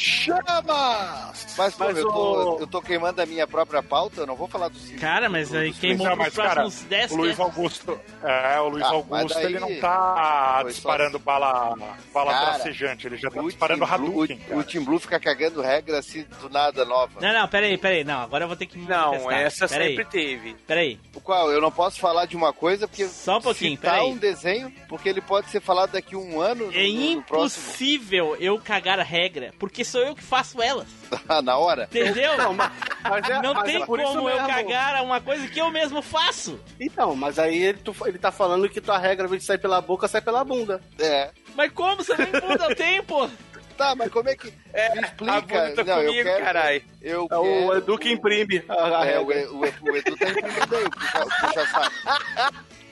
[0.55, 1.55] chamas!
[1.57, 4.37] Mas, pô, Mas eu, o- tô, eu tô queimando a minha própria pauta, eu não
[4.37, 5.01] vou falar do Simpsons.
[5.01, 9.03] Cara, mas aí queimou cara, próximos 10 o Luiz que- Augusto, é, o Luiz Ah,
[9.09, 11.76] mas Augusto, daí ele não tá foi só- disparando bala,
[12.12, 14.60] bala Cara, tracejante, ele já tá disparando Hadouken, o, cara.
[14.60, 17.20] o Team Blue fica cagando regra assim do nada nova.
[17.20, 19.40] Não, não, peraí, peraí, não, agora eu vou ter que me Não, manifestar.
[19.42, 20.54] essa peraí, sempre teve.
[20.66, 23.94] Peraí, O qual eu não posso falar de uma coisa porque Só um pouquinho, citar
[23.94, 24.10] peraí.
[24.10, 27.22] um desenho porque ele pode ser falado daqui a um ano no, é no- no
[27.22, 30.86] próximo impossível eu cagar a regra, porque sou eu que faço elas,
[31.44, 31.84] na hora.
[31.84, 32.36] entendeu?
[32.36, 34.46] Não, mas, mas é, Não mas tem é como eu mesmo.
[34.48, 36.60] cagar uma coisa que eu mesmo faço.
[36.80, 39.58] Então, mas aí ele, tu- ele tá falando que tua regra, ao invés de sair
[39.58, 40.80] pela boca, sai pela bunda.
[40.98, 41.30] É.
[41.56, 43.30] Mas como você nem muda o tempo?
[43.80, 45.40] Tá, mas como é que É, me explica?
[45.74, 46.44] tá não, eu comigo, quero.
[46.44, 46.82] carai.
[47.00, 47.76] Eu É o quero.
[47.78, 49.50] Edu que imprime a, a É, o, regra.
[49.52, 51.90] o, o Edu tá imprimindo aí, o puxa, o puxa saco.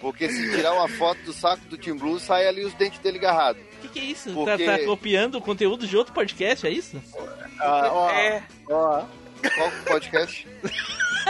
[0.00, 3.18] Porque se tirar uma foto do saco do Team Blue, sai ali os dentes dele
[3.18, 3.60] agarrados.
[3.60, 4.32] O que, que é isso?
[4.32, 6.98] Porque- Tá, tá copiando o conteúdo de outro podcast, é isso?
[7.60, 8.42] Ah, ó, É.
[8.70, 9.02] ó.
[9.56, 10.48] Qual podcast?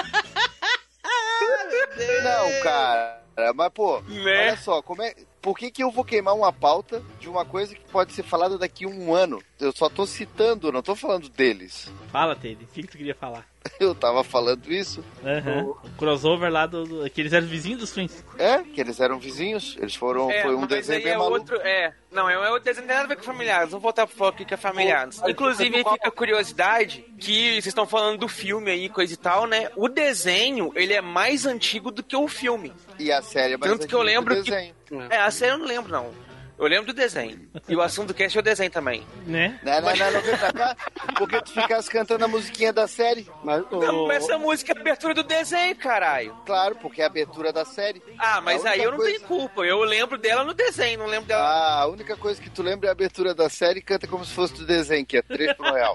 [2.23, 3.19] Não, cara.
[3.55, 4.49] Mas, pô, Né?
[4.49, 5.15] olha só, como é.
[5.41, 8.59] Por que, que eu vou queimar uma pauta de uma coisa que pode ser falada
[8.59, 9.41] daqui a um ano?
[9.61, 11.93] Eu só tô citando, não tô falando deles.
[12.11, 13.47] Fala, Teddy, o que, que tu queria falar?
[13.81, 15.05] Eu tava falando isso.
[15.25, 15.65] Aham.
[15.65, 17.11] O crossover lá do, do.
[17.11, 18.25] Que eles eram vizinhos dos Twins.
[18.39, 19.77] É, que eles eram vizinhos.
[19.81, 20.31] Eles foram.
[20.31, 21.39] É, foi um mas desenho aí bem é maluco.
[21.39, 21.57] outro.
[21.59, 23.71] É, não, é outro desenho, não tem nada a ver com familiares.
[23.71, 25.21] Vamos voltar pro foco que é familiares.
[25.27, 29.47] Inclusive, aí fica a curiosidade que vocês estão falando do filme aí, coisa e tal,
[29.47, 29.71] né?
[29.77, 32.73] O desenho, ele é mais antigo do que o filme.
[32.99, 34.75] E a série é mais Tanto que eu lembro do que- desenho.
[35.11, 36.28] É, a série eu não lembro, não.
[36.59, 37.49] Eu lembro do desenho.
[37.69, 39.07] E o assunto do cast é o desenho também.
[39.27, 39.59] Né?
[39.63, 40.77] Não, não, não, não vem pra cá,
[41.17, 43.29] porque tu ficasse cantando a musiquinha da série.
[43.45, 46.35] Mas, Não, mas essa música é a abertura do desenho, caralho.
[46.45, 48.03] Claro, porque é a abertura da série.
[48.19, 49.63] Ah, mas aí eu não coisa- tenho culpa.
[49.63, 51.43] Eu lembro dela no desenho, não lembro dela.
[51.45, 54.25] Ah, a única coisa que tu lembra é a abertura da série e canta como
[54.25, 55.95] se fosse do desenho, que é 3 pro real.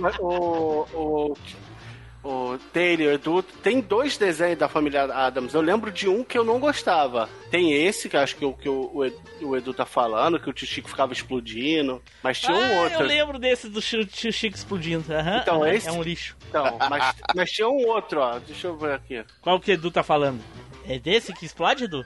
[0.00, 1.36] Mas o, o,
[2.22, 5.54] o Taylor, Edu, tem dois desenhos da família Adams.
[5.54, 7.28] Eu lembro de um que eu não gostava.
[7.50, 10.38] Tem esse, que eu acho que, o, que o, o Edu- o Edu tá falando,
[10.38, 12.02] que o tio Chico ficava explodindo.
[12.22, 13.00] Mas tinha um ah, outro.
[13.00, 15.12] eu lembro desse do Tio Tio Chico explodindo.
[15.12, 16.36] Aham, Então, aham, esse- É um lixo.
[16.48, 18.38] Então, mas, mas tinha um outro, ó.
[18.38, 19.24] Deixa eu ver aqui.
[19.40, 20.40] Qual que o Edu tá falando?
[20.86, 22.04] É desse que explode, Edu?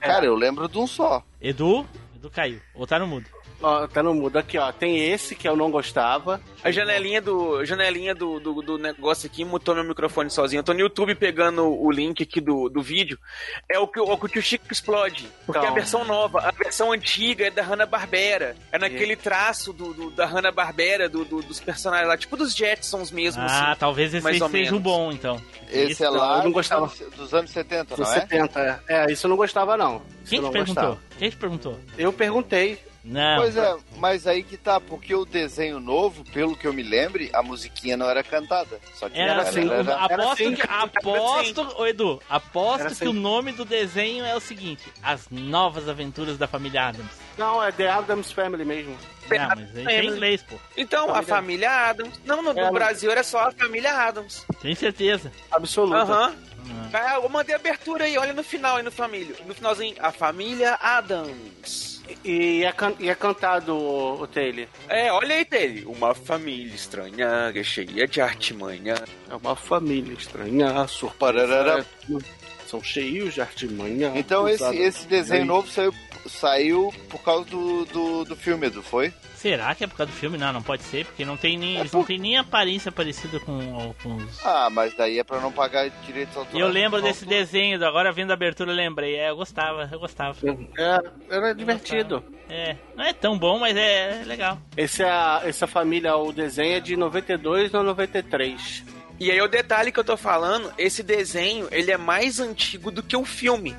[0.00, 1.22] Cara, eu lembro de um só.
[1.40, 1.86] Edu?
[2.16, 2.60] Edu caiu.
[2.74, 3.26] Ou tá no mudo.
[3.62, 4.72] Ó, tá no mudo aqui, ó.
[4.72, 6.40] Tem esse que eu não gostava.
[6.64, 10.60] A janelinha do janelinha do, do, do negócio aqui mutou meu microfone sozinho.
[10.60, 13.18] Eu tô no YouTube pegando o link aqui do, do vídeo.
[13.70, 15.28] É o que, o que o tio Chico explode.
[15.46, 15.68] Porque Então.
[15.68, 16.40] é a versão nova.
[16.40, 18.56] A versão antiga é da Hanna-Barbera.
[18.72, 22.16] É naquele traço do, do- da Hanna-Barbera, do, do- dos personagens lá.
[22.16, 23.78] Tipo dos Jetsons mesmo, Ah, assim.
[23.80, 24.82] talvez esse mais aí ou seja o menos.
[24.82, 25.40] bom, então.
[25.70, 26.82] Esse é Não, lá eu não dos gostava.
[26.86, 28.20] anos, dos anos 70, Dos não é?
[28.20, 29.04] 70, é.
[29.04, 30.02] É, isso eu não gostava, não.
[30.28, 30.74] Quem te perguntou?
[30.74, 30.98] gostava.
[31.18, 31.78] Quem te perguntou?
[31.96, 32.78] Eu perguntei.
[33.04, 33.38] Não.
[33.38, 37.30] Pois é, mas aí que tá, porque o desenho novo, pelo que eu me lembre,
[37.32, 38.78] a musiquinha não era cantada.
[38.94, 42.88] Só tinha Era ela assim, era- aposto, assim, que, era aposto, ô Edu, aposto Era
[42.90, 43.08] que assim.
[43.08, 47.10] o nome do desenho é o seguinte: As Novas Aventuras da Família Adams.
[47.36, 48.96] Não, é The Adams Family mesmo.
[49.28, 50.56] Não, mas aí tem inglês, pô.
[50.76, 52.20] Então, a Família- família Adams.
[52.24, 54.46] Não, no, no É, Brasil era só a família Adams.
[54.60, 55.32] Tem certeza.
[55.50, 55.98] Absoluta.
[56.02, 56.34] Aham.
[56.92, 59.34] Ah, eu mandei a abertura aí, olha no final aí no família.
[59.46, 61.91] No finalzinho, a família Adams.
[62.24, 64.66] E é, can- e é cantado o, o Taylor.
[64.88, 65.84] É, olha aí dele.
[65.86, 68.94] Uma família estranha, cheia de artimanha.
[69.30, 70.86] É uma família estranha,
[71.18, 71.86] Pararara.
[72.72, 74.12] São cheios de artimanha.
[74.14, 75.94] Então esse, esse desenho novo saiu,
[76.26, 79.12] saiu por causa do, do, do filme, Edu, foi?
[79.34, 80.38] Será que é por causa do filme?
[80.38, 83.94] Não, não pode ser, porque não tem nem, eles não têm nem aparência parecida com,
[84.02, 84.46] com os.
[84.46, 86.58] Ah, mas daí é pra não pagar direitos autorais.
[86.58, 89.16] eu lembro desse desenho, agora vendo a abertura eu lembrei.
[89.16, 90.38] É, eu gostava, eu gostava.
[90.78, 90.98] É,
[91.28, 92.24] era divertido.
[92.48, 94.56] É, não é tão bom, mas é legal.
[94.78, 99.01] Esse é a, essa família, o desenho é de 92 a 93.
[99.20, 103.02] E aí o detalhe que eu tô falando, esse desenho, ele é mais antigo do
[103.02, 103.76] que o filme.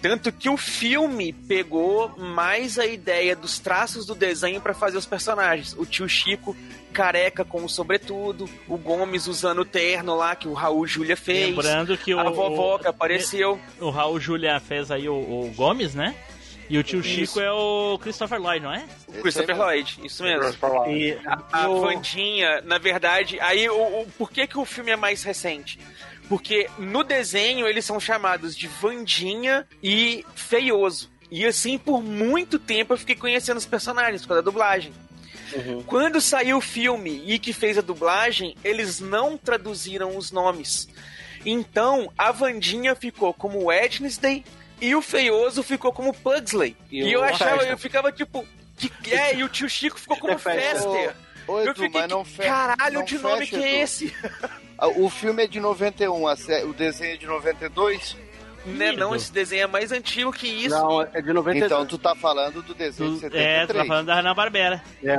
[0.00, 5.04] Tanto que o filme pegou mais a ideia dos traços do desenho pra fazer os
[5.04, 5.74] personagens.
[5.76, 6.56] O tio Chico
[6.92, 11.48] careca com o sobretudo, o Gomes usando o terno lá que o Raul Júlia fez.
[11.48, 12.18] Lembrando que o.
[12.18, 13.60] a vovó que apareceu.
[13.78, 16.14] O Raul Julia fez aí o, o Gomes, né?
[16.68, 18.84] E o tio Chico é o Christopher Lloyd, não é?
[19.08, 20.42] O Christopher Lloyd, isso mesmo.
[20.90, 21.18] E
[21.52, 25.22] A o- Vandinha, na verdade, aí o, o- por que, que o filme é mais
[25.22, 25.78] recente?
[26.28, 31.10] Porque no desenho eles são chamados de Vandinha e Feioso.
[31.30, 34.92] E assim, por muito tempo eu fiquei conhecendo os personagens por causa da dublagem.
[35.86, 40.86] Quando saiu o filme e que fez a dublagem, eles não traduziram os nomes.
[41.46, 44.44] Então, a Vandinha ficou como Wednesday
[44.80, 46.76] e o Feioso ficou como Pugsley.
[46.90, 47.70] E E, eu achava, Fester.
[47.70, 48.46] eu ficava tipo.
[48.76, 50.62] Que, é, e o tio Chico ficou como Fester.
[50.72, 51.14] Fester.
[51.46, 53.64] Ô, ô, Eu Edu, fiquei, mas não que fe- caralho não de nome fecha, que
[53.64, 53.82] é Edu.
[53.82, 54.16] esse?
[54.80, 58.16] Ah, O filme é de 91, a sé- o desenho é de 92?
[58.64, 60.76] Né, não, esse desenho é mais antigo que isso.
[60.76, 61.64] Não, é de 92.
[61.64, 63.88] Então tu tá falando do desenho de Tu- é, tu tá 73.
[63.88, 64.84] falando da Hanna-Barbera.
[65.02, 65.16] É.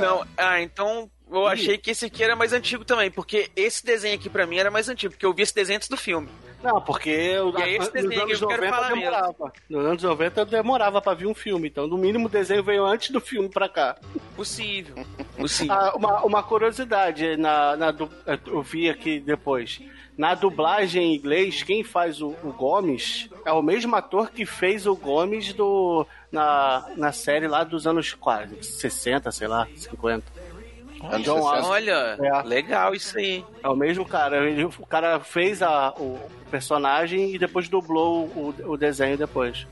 [0.00, 4.14] Não, ah, então eu achei que esse aqui era mais antigo também, porque esse desenho
[4.14, 6.28] aqui pra mim era mais antigo, porque eu vi esse desenho antes do filme.
[6.64, 9.02] Não, porque eu, E é esse nos desenho anos que eu quero 90 falar mesmo.
[9.10, 9.52] demorava.
[9.68, 13.10] Nos anos 90 demorava pra vir um filme, então no mínimo o desenho veio antes
[13.10, 13.96] do filme pra cá.
[14.34, 14.94] Possível.
[15.36, 15.74] Possível.
[15.74, 18.10] Ah, uma, uma curiosidade, na, na du-
[18.46, 19.80] eu vi aqui depois.
[20.16, 24.86] Na dublagem em inglês, quem faz o, o Gomes é o mesmo ator que fez
[24.86, 30.24] o Gomes do, na, na série lá dos anos quase 60, sei lá, 50.
[31.10, 31.54] Anos John 60.
[31.58, 31.70] Astor.
[31.70, 32.42] Olha, É.
[32.42, 33.44] legal isso aí.
[33.62, 34.48] É o mesmo cara.
[34.48, 36.18] Ele, o cara fez a, o
[36.50, 39.66] personagem e depois dublou o, o desenho depois.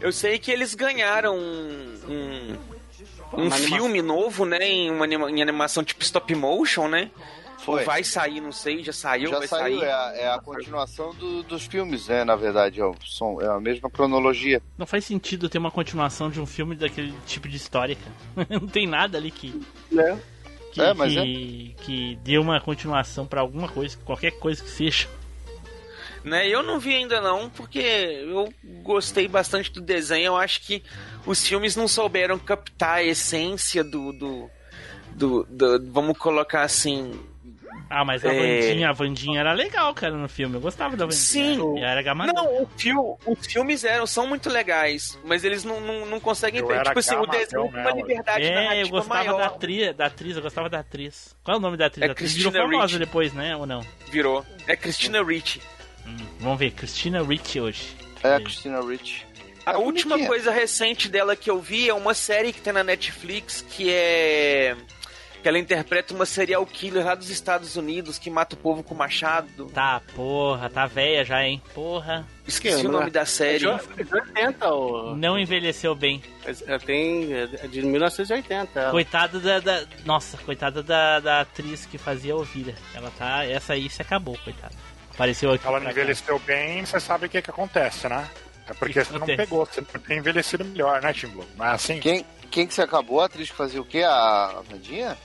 [0.00, 2.56] Eu sei que eles ganharam um,
[3.32, 7.10] um, um filme novo, né, em uma anima- em animação tipo stop motion, né?
[7.58, 7.80] Foi.
[7.80, 9.88] Ou vai sair, não sei, já saiu, Já vai saiu, sair.
[9.88, 12.24] é a, é a continuação do- dos filmes, né?
[12.24, 14.62] Na verdade, é, o som, é a mesma cronologia.
[14.78, 18.46] Não faz sentido ter uma continuação de um filme daquele tipo de história, cara.
[18.60, 19.60] Não tem nada ali que.
[19.90, 20.18] Né?
[20.72, 25.08] Que, É, mas que, que dê uma continuação pra alguma coisa, qualquer coisa que seja.
[26.24, 26.48] Né?
[26.48, 28.52] Eu não vi ainda não, porque eu
[28.82, 30.26] gostei bastante do desenho.
[30.26, 30.82] Eu acho que
[31.24, 34.50] os filmes não souberam captar a essência do, do,
[35.14, 37.12] do, do- vamos colocar assim,
[37.90, 38.60] Ah, mas a É.
[38.60, 40.56] Vandinha, a Vandinha era legal, cara, no filme.
[40.56, 41.20] Eu gostava da Vandinha.
[41.20, 41.78] Sim.
[41.78, 42.34] E era gamadão.
[42.44, 46.60] Não, o fio, os filmes eram, são muito legais, mas eles não, não, não conseguem
[46.60, 46.82] Eu ter.
[46.82, 49.38] Tipo assim, o desenho tem uma liberdade É, eu gostava maior.
[49.38, 51.34] da atriz, da atriz, eu gostava da atriz.
[51.42, 52.04] Qual é o nome da atriz?
[52.04, 52.98] É a atriz virou Christina famosa Ricci.
[52.98, 53.56] depois, né?
[53.56, 53.80] Ou não?
[54.10, 54.44] Virou.
[54.66, 55.60] É Christina Ricci.
[56.40, 57.96] Vamos ver, Christina Ricci hoje.
[58.22, 59.26] É a Christina Ricci.
[59.64, 60.28] A É última bonitinha.
[60.28, 64.74] coisa recente dela que eu vi é uma série que tem na Netflix que é.
[65.48, 68.94] Que ela interpreta uma serial killer lá dos Estados Unidos que mata o povo com
[68.94, 69.64] machado.
[69.72, 71.62] Tá, porra, tá velha já, hein?
[71.74, 72.26] Porra.
[72.46, 72.98] Esqueci Que, o né?
[72.98, 73.66] nome da série.
[73.66, 75.16] É de- é de 80, o...
[75.16, 76.22] Não envelheceu bem.
[76.66, 78.78] é, tem, é de 1980.
[78.78, 78.90] ela.
[78.90, 82.74] Coitada da, da- Nossa, coitada da, da atriz que fazia a Ovelha.
[82.94, 83.46] Ela tá.
[83.46, 84.74] Essa aí se acabou, coitada.
[85.14, 85.66] Apareceu aqui.
[85.66, 86.00] Ela não pra cá.
[86.00, 88.28] envelheceu bem, você sabe o que, que acontece, né?
[88.68, 89.36] É porque você não acontece?
[89.38, 91.46] pegou, você não tem envelhecido melhor, né, Tim Blue?
[91.56, 91.98] Não é assim?
[92.00, 93.20] Quem, quem que se acabou?
[93.20, 94.02] A atriz que fazia o quê?
[94.02, 95.16] A Vandinha?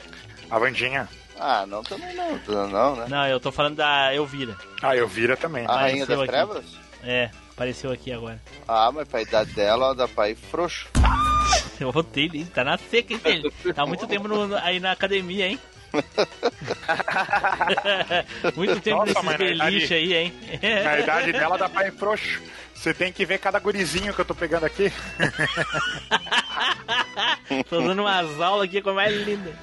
[0.49, 1.07] A Vandinha.
[1.39, 2.39] Ah, não, também não.
[2.47, 3.05] Não, não, né?
[3.09, 4.55] Não, eu tô falando da Elvira.
[4.81, 5.65] Ah, eu vira também.
[5.65, 6.27] A Rainha das aqui.
[6.27, 6.65] Trevas?
[7.03, 8.39] É, apareceu aqui agora.
[8.67, 10.87] Ah, mas pra idade dela, ela dá pra ir frouxo.
[11.79, 13.51] Eu rotei ele, tá na seca, hein, filho?
[13.73, 15.59] Tá há muito tempo no- no- aí na academia, hein?
[18.55, 20.33] muito tempo Nossa, idade- beliche aí, hein?
[20.83, 22.41] Na idade dela dá pra ir frouxo.
[22.83, 24.91] Você tem que ver cada gurizinho que eu tô pegando aqui.
[27.69, 29.53] Tô dando umas aulas aqui com a mais linda.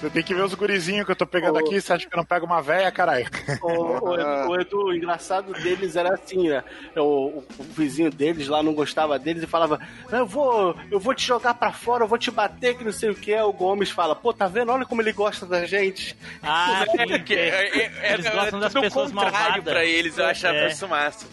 [0.00, 1.78] Você tem que ver os gurizinhos que eu tô pegando aqui.
[1.80, 3.26] Você acha que eu não pego uma véia, caralho?
[3.62, 6.64] O, o Edu, o Edu, o engraçado deles era assim, né?
[6.96, 9.78] O, o- o vizinho deles lá não gostava deles e falava:
[10.10, 13.10] Eu vou, eu vou te jogar pra fora, eu vou te bater, que não sei
[13.10, 13.32] o que.
[13.36, 14.72] O Gomes fala: Pô, tá vendo?
[14.72, 16.16] Olha como ele gosta da gente.
[16.42, 19.64] Ah, É, que- é, é, é, Eles é gostam das tudo o pessoas contrário malvadas.
[19.64, 20.68] pra eles, eu achava É.
[20.68, 21.26] isso massa.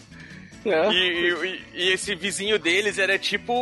[0.72, 0.90] É.
[0.92, 3.52] E, e- e esse vizinho deles era tipo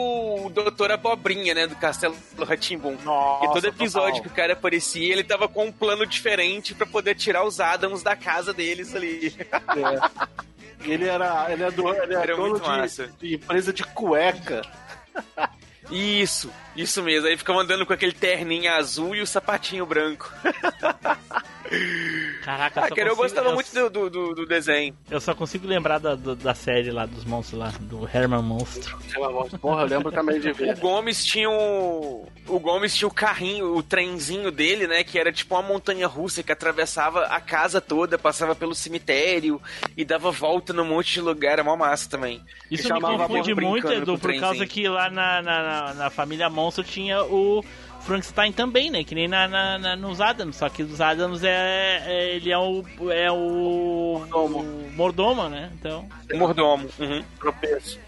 [0.47, 1.67] o Doutor Abobrinha, né?
[1.67, 2.97] Do Castelo Ratimbum.
[3.05, 4.23] Nossa, E todo episódio total.
[4.23, 8.03] que o cara aparecia, ele tava com um plano diferente pra poder tirar os Adams
[8.03, 9.35] da casa deles ali.
[9.51, 10.27] É.
[10.91, 14.63] Ele era, ele é, do, ele é Era dono de, de empresa de cueca.
[15.91, 17.29] Isso, isso mesmo.
[17.29, 20.33] Aí ficava andando com aquele terninho azul e o sapatinho branco.
[22.45, 24.97] Caraca, Ah, cara, eu gostava eu- muito do, do, do- do desenho.
[25.11, 28.97] Eu só consigo lembrar da, do- da série lá, dos monstros lá, do Herman Monstro.
[29.61, 30.77] Porra, eu lembro também de O ver.
[30.79, 32.29] Gomes tinha o.
[32.47, 35.03] O Gomes tinha o carrinho, o trenzinho dele, né?
[35.03, 39.61] Que era tipo uma montanha russa que atravessava a casa toda, passava pelo cemitério
[39.97, 41.55] e dava volta num monte de lugar.
[41.55, 42.41] Era mó massa também.
[42.71, 46.11] Isso me chamava confunde muito, Edu, o por causa que lá na, na, na- na
[46.11, 47.65] família Monstro tinha o
[48.01, 49.03] Frankenstein também, né?
[49.05, 52.59] Que nem na, na- na- nos Adams, só que os Adams é, é- ele é
[52.59, 55.71] o é o mordomo, o mordomo né?
[55.79, 56.89] Então, Mordomo.
[56.99, 57.25] Uhum.
[57.41, 57.99] tropeço.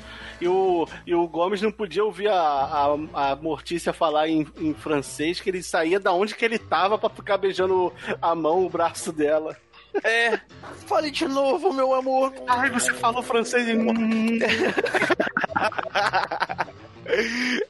[0.41, 2.35] E o, e o Gomes não podia ouvir a,
[3.13, 6.97] a, a Mortícia falar em, em francês, que ele saía da onde que ele tava
[6.97, 7.93] pra ficar beijando
[8.23, 9.57] a mão, o braço dela.
[10.05, 10.39] É.
[10.87, 12.33] Fale de novo, meu amor.
[12.47, 13.73] Ai, você falou francês e...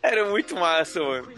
[0.02, 1.28] Era muito massa, mano.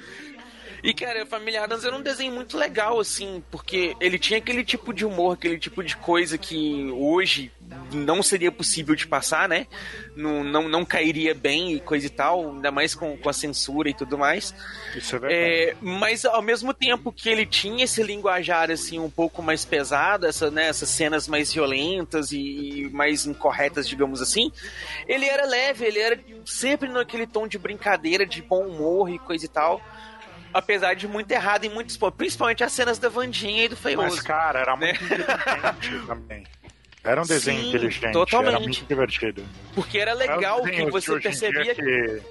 [0.83, 4.65] E, cara, a Família Adams era um desenho muito legal, assim, porque ele tinha aquele
[4.65, 7.53] tipo de humor, aquele tipo de coisa que hoje
[7.93, 9.67] não seria possível de passar, né?
[10.17, 13.89] Não, não, não cairia bem e coisa e tal, ainda mais com, com a censura
[13.89, 14.55] e tudo mais.
[14.95, 15.43] Isso é verdade.
[15.43, 20.27] É, mas ao mesmo tempo que ele tinha esse linguajar assim um pouco mais pesado,
[20.27, 24.51] essa, né, essas cenas mais violentas e, e mais incorretas, digamos assim,
[25.07, 29.45] ele era leve, ele era sempre naquele tom de brincadeira, de bom humor e coisa
[29.45, 29.81] e tal.
[30.53, 34.17] Apesar de muito errado em muitos pontos, principalmente as cenas da Vandinha e do Feioso.
[34.17, 34.93] Mas, cara, era né?
[34.93, 36.45] muito inteligente também.
[37.03, 38.49] Era um desenho Sim, inteligente, totalmente.
[38.55, 39.45] era muito divertido.
[39.75, 42.23] Porque era Era um legal desenho que você em percebia que,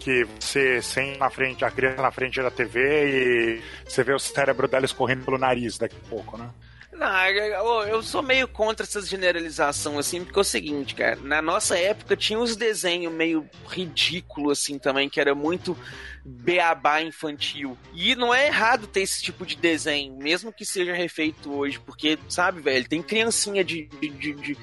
[0.00, 4.18] que você sente na frente, a criança na frente da TV e você vê o
[4.18, 6.50] cérebro dela escorrendo pelo nariz daqui a pouco, né?
[6.98, 11.40] Não, eu, eu sou meio contra essa generalização, assim, porque é o seguinte, cara, na
[11.40, 15.76] nossa época tinha uns desenhos meio ridículos, assim, também, que era muito
[16.24, 17.78] beabá infantil.
[17.94, 22.18] E não é errado ter esse tipo de desenho, mesmo que seja refeito hoje, porque,
[22.28, 24.58] sabe, velho, tem criancinha de, de, de- de-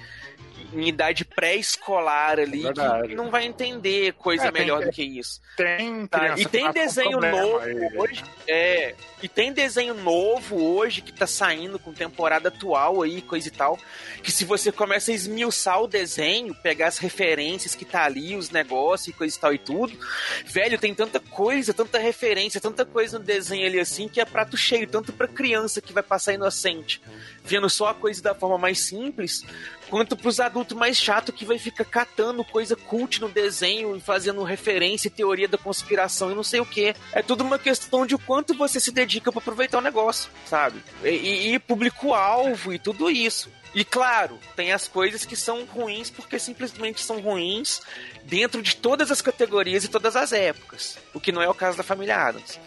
[0.74, 3.08] em idade pré-escolar ali Verdade.
[3.10, 5.42] que não vai entender coisa É, tem- melhor do que isso.
[5.58, 7.98] Tem Tá, e tem desenho novo aí.
[7.98, 8.24] hoje.
[8.48, 8.96] É.
[9.24, 13.80] E tem desenho novo hoje que tá saindo com temporada atual aí, coisa e tal.
[14.22, 18.50] Que se você começa a esmiuçar o desenho, pegar as referências que tá ali, os
[18.50, 19.98] negócios e coisa e tal e tudo,
[20.46, 24.58] velho, tem tanta coisa, tanta referência, tanta coisa no desenho ali assim que é prato
[24.58, 27.02] cheio, tanto pra criança que vai passar inocente
[27.46, 29.44] vendo só a coisa da forma mais simples,
[29.90, 34.44] quanto pros adultos mais chato que vai ficar catando coisa cult no desenho e fazendo
[34.44, 36.96] referência e teoria da conspiração e não sei o que.
[37.14, 40.82] É tudo uma questão de o quanto você se dedica para aproveitar o negócio, sabe?
[41.04, 43.50] E, e, público-alvo e tudo isso.
[43.76, 47.82] E claro, tem as coisas que são ruins porque simplesmente são ruins
[48.24, 50.98] dentro de todas as categorias e todas as épocas.
[51.14, 52.58] O que não é o caso da Família Adams.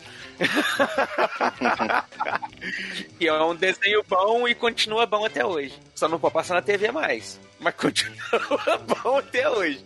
[3.20, 5.74] E é um desenho bom e continua bom até hoje.
[5.94, 7.40] Só não pode passar na TV mais.
[7.58, 9.84] Mas continua bom até hoje.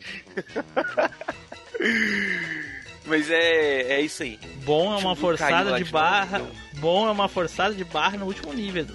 [3.05, 4.39] Mas é, é isso aí.
[4.65, 6.39] Bom é uma forçada de barra.
[6.39, 6.53] novo.
[6.75, 8.87] Bom é uma forçada de barra no último nível.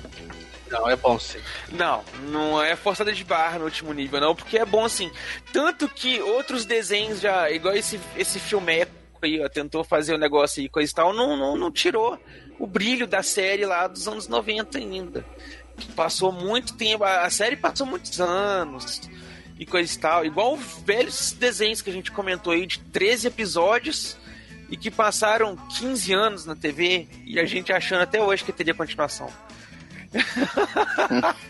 [0.70, 1.40] Não, é bom sim.
[1.70, 5.10] Não, não é forçada de barra no último nível, não, porque é bom assim.
[5.54, 8.92] Tanto que outros desenhos já, igual esse, esse filmeco
[9.26, 12.20] aí, tentou fazer o negócio aí, e coisa e tal, não, não, não tirou
[12.60, 15.26] o brilho da série lá dos anos 90 ainda.
[15.96, 19.02] Passou muito tempo, a série passou muitos anos
[19.60, 20.26] e coisa e tal.
[20.26, 24.18] Igual os velhos desenhos que a gente comentou aí, de 13 episódios
[24.70, 28.74] e que passaram 15 anos na TV e a gente achando até hoje que teria
[28.74, 29.30] continuação.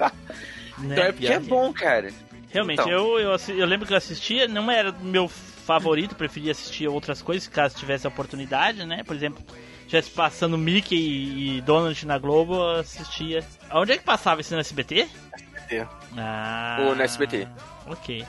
[0.79, 2.11] Então é porque Pior é bom, cara.
[2.49, 2.91] Realmente, Então.
[2.91, 5.29] eu, eu, eu lembro que eu assistia, não era meu
[5.67, 9.03] favorito, preferia assistir outras coisas, caso tivesse a oportunidade, né?
[9.03, 9.43] Por exemplo,
[9.81, 13.43] estivesse passando Mickey e, e Donald na Globo, assistia.
[13.73, 15.09] Onde é que passava isso no SBT?
[15.33, 15.87] SBT.
[16.17, 16.77] Ah.
[16.79, 17.47] Ou no SBT.
[17.85, 18.25] Ok.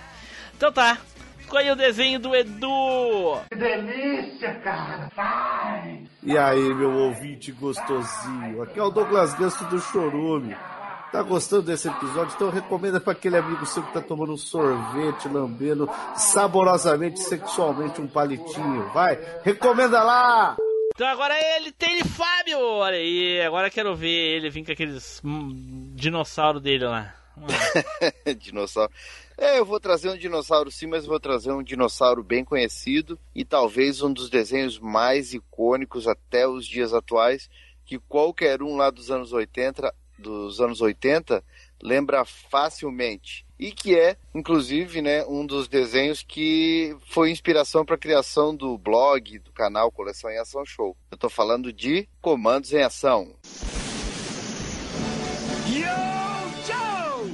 [0.57, 0.99] Então tá.
[1.39, 3.41] Ficou aí o desenho do Edu.
[3.49, 5.09] Que delícia, cara!
[5.17, 6.03] Vai!
[6.23, 8.61] E aí, meu ouvinte gostosinho?
[8.63, 10.55] Aqui é o Douglas Ganso do Chorume.
[11.11, 12.35] Tá gostando desse episódio?
[12.35, 18.07] Então recomenda para aquele amigo seu que tá tomando um sorvete, lambendo saborosamente, sexualmente um
[18.07, 18.91] palitinho.
[18.93, 20.57] Vai, recomenda lá!
[20.95, 22.61] Então agora ele tem ele, Fábio.
[22.61, 27.15] Olha aí, agora quero ver ele vir com aqueles hum, dinossauro dele lá.
[28.39, 28.93] Dinossauro.
[29.37, 33.45] É, eu vou trazer um dinossauro sim, mas vou trazer um dinossauro bem conhecido e
[33.45, 37.49] talvez um dos desenhos mais icônicos até os dias atuais,
[37.85, 41.43] que qualquer um lá dos anos 80, dos anos 80
[41.83, 43.47] lembra facilmente.
[43.59, 48.79] E que é, inclusive, né, um dos desenhos que foi inspiração para a criação do
[48.79, 50.97] blog, do canal Coleção em Ação Show.
[51.11, 53.35] Eu tô falando de Comandos em Ação.
[55.67, 55.85] Yo,
[56.67, 57.33] Joe!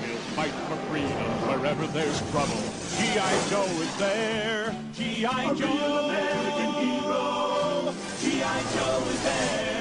[0.00, 2.82] We'll fight for freedom wherever there's trouble.
[2.96, 3.48] G.I.
[3.50, 4.74] Joe is there.
[4.94, 5.54] G.I.
[5.54, 5.68] Joe!
[5.68, 7.94] American hero.
[8.20, 8.62] G.I.
[8.74, 9.71] Joe is there.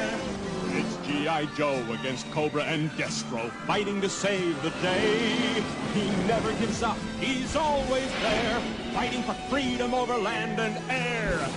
[1.11, 1.45] G.I.
[1.57, 5.61] Joe against Cobra and Destro, fighting to save the day.
[5.93, 6.97] He never gives up.
[7.19, 8.59] He's always there,
[8.93, 11.49] fighting for freedom over land and air.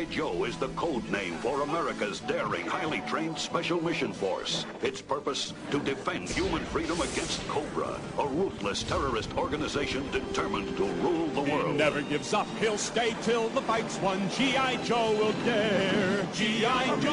[0.00, 0.14] G.I.
[0.14, 4.64] Joe is the code name for America's daring, highly trained Special Mission Force.
[4.82, 11.26] Its purpose, to defend human freedom against Cobra, a ruthless terrorist organization determined to rule
[11.28, 11.76] the He world.
[11.76, 12.46] never gives up.
[12.60, 14.26] He'll stay till the fight's won.
[14.30, 14.76] G.I.
[14.84, 16.26] Joe will dare.
[16.32, 17.00] G.I.
[17.00, 17.10] Joe.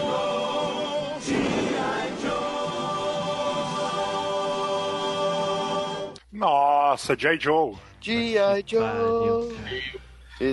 [0.00, 2.08] Ah, G.I.
[6.30, 7.36] Nossa, J.
[7.36, 7.78] Joe.
[8.00, 8.62] G.I.
[8.62, 9.52] Joe.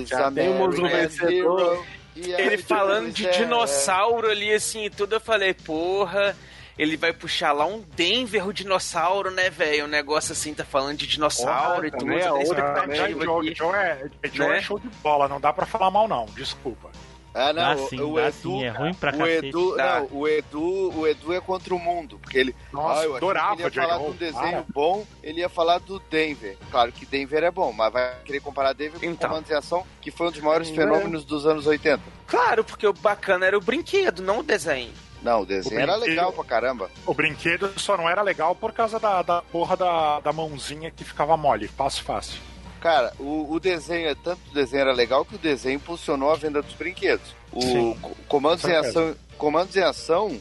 [0.06, 1.86] Já temos um vencedor.
[2.16, 3.38] Ele Joe falando de there.
[3.40, 6.36] dinossauro ali, assim, e tudo, eu falei, porra,
[6.78, 9.84] ele vai puxar lá um Denver o dinossauro, né, velho?
[9.86, 12.00] Um negócio assim, tá falando de dinossauro e tudo.
[12.00, 13.26] também é tem outra.
[13.26, 13.56] Joe.
[13.56, 14.10] Joe é.
[14.32, 14.58] Joe Né?
[14.58, 16.90] é show de bola, não dá pra falar mal não, desculpa.
[17.38, 19.48] Ah, não, Dá o- sim, o, dá Edu, sim, é ruim pra o cacete.
[19.50, 20.00] Edu, Dá.
[20.00, 23.56] não, o Edu, o Edu é contra o mundo, porque ele, Nossa, ah, eu adorava
[23.58, 24.66] que ele ia falar de um desenho para.
[24.74, 26.58] bom, ele ia falar do Denver.
[26.72, 29.30] Claro que Denver é bom, mas vai querer comparar Denver com Então.
[29.30, 30.74] Comandos em Ação, que foi um dos maiores É.
[30.74, 32.02] fenômenos dos anos 80.
[32.26, 34.94] Claro, porque o bacana era o brinquedo, não o desenho.
[35.22, 36.90] Não, o desenho O era legal pra caramba.
[37.06, 41.04] O brinquedo só não era legal por causa da, da porra da, da mãozinha que
[41.04, 42.40] ficava mole, passo fácil.
[42.86, 46.36] Cara, o, o desenho, é tanto o desenho era legal que o desenho impulsionou a
[46.36, 47.34] venda dos brinquedos.
[47.52, 47.98] O Sim,
[48.28, 48.76] Comandos com em.
[48.76, 50.40] Ação, Comandos em Ação,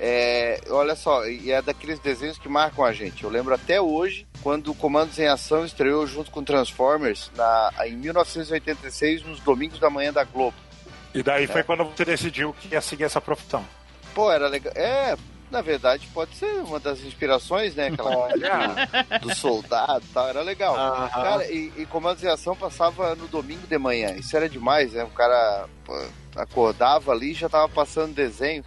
[0.00, 3.22] é, olha só, e é daqueles desenhos que marcam a gente.
[3.22, 7.92] Eu lembro até hoje, quando o Comandos em Ação estreou junto com Transformers na, em
[7.92, 10.56] 1986, nos domingos da manhã da Globo.
[11.14, 11.62] E daí foi É.
[11.62, 13.64] quando você decidiu que ia seguir essa profissão.
[14.12, 14.72] Pô, era legal.
[14.74, 15.16] É,
[15.50, 17.88] na verdade, pode ser uma das inspirações, né?
[17.88, 18.88] Aquela Olha.
[19.22, 20.74] do soldado e tal, era legal.
[20.76, 21.08] Aham.
[21.08, 24.14] Cara, e, e Comandos em Ação passava no domingo de manhã.
[24.16, 25.04] Isso era demais, né?
[25.04, 25.96] O cara pô,
[26.36, 28.64] acordava ali e já tava passando desenho.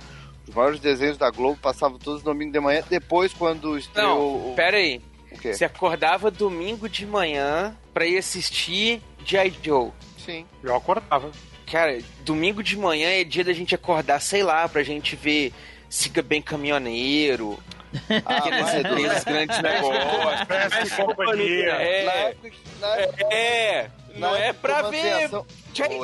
[0.48, 2.82] Os maiores desenhos da Globo passavam todos no domingo de manhã.
[2.90, 4.56] Depois, quando estreou Não, o.
[4.56, 5.02] pera aí.
[5.32, 5.54] O quê?
[5.54, 9.54] Você acordava domingo de manhã pra ir assistir G.I.
[9.62, 9.92] Joe.
[10.24, 10.46] Sim.
[10.64, 11.30] Eu acordava.
[11.70, 15.52] Cara, domingo de manhã é dia da gente acordar, sei lá, pra gente ver
[15.90, 17.58] Siga Bem Caminhoneiro.
[18.26, 19.24] aqueles vai.
[19.24, 20.86] grandes negócios.
[20.86, 21.74] E companhia.
[21.74, 22.52] Na É, época,
[22.82, 25.24] na época, é, não é pra ver.
[25.24, 25.46] Edu,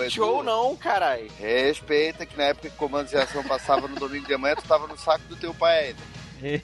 [0.10, 1.30] Joe, não, caralho.
[1.40, 4.88] Respeita que na época que Comandos em Ação passava no domingo de manhã, tu tava
[4.88, 6.14] no saco do teu pai ainda.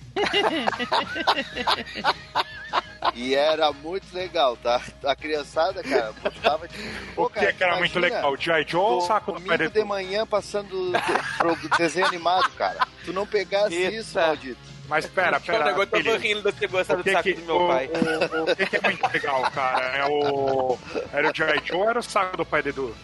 [3.15, 4.81] E era muito legal, tá?
[5.05, 6.77] A criançada, cara, gostava de.
[7.15, 8.35] Pô, O que que era muito legal?
[8.37, 8.65] G.I.
[8.67, 10.91] Joe ou o saco do pai Domingo de de manhã passando
[11.37, 12.85] pro desenho animado, cara.
[13.05, 14.59] Tu não pegasse isso, maldito.
[14.87, 15.69] Mas pera, pera.
[15.69, 16.27] agora eu tava Felipe.
[16.27, 17.87] rindo gostar O do saco que- do meu o- pai.
[17.89, 19.85] O, o que, que é muito legal, cara?
[19.97, 20.77] É o.
[21.13, 21.61] Era o G.I.
[21.67, 22.95] Joe ou era o saco do pai de Edu?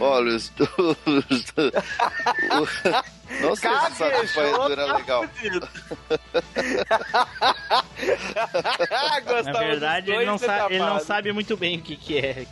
[0.00, 0.52] Olha, os.
[0.58, 1.72] os- o-
[3.40, 3.70] Não sei
[4.26, 4.38] se
[4.70, 5.24] era legal.
[9.44, 12.46] Na verdade, ele não, sa- ele não sabe muito bem o que, que é.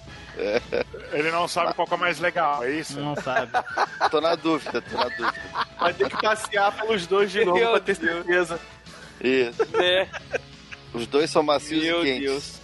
[1.13, 2.99] Ele não sabe qual que é o mais legal, é isso?
[3.01, 3.53] Não sabe.
[4.11, 5.35] Tô na dúvida, tô na dúvida.
[5.79, 8.15] Vai ter que passear pelos dois de novo Meu pra ter Deus.
[8.27, 8.61] certeza.
[9.21, 9.63] Isso.
[9.81, 10.09] É.
[10.93, 12.21] Os dois são macios Meu e quentes.
[12.25, 12.64] Deus.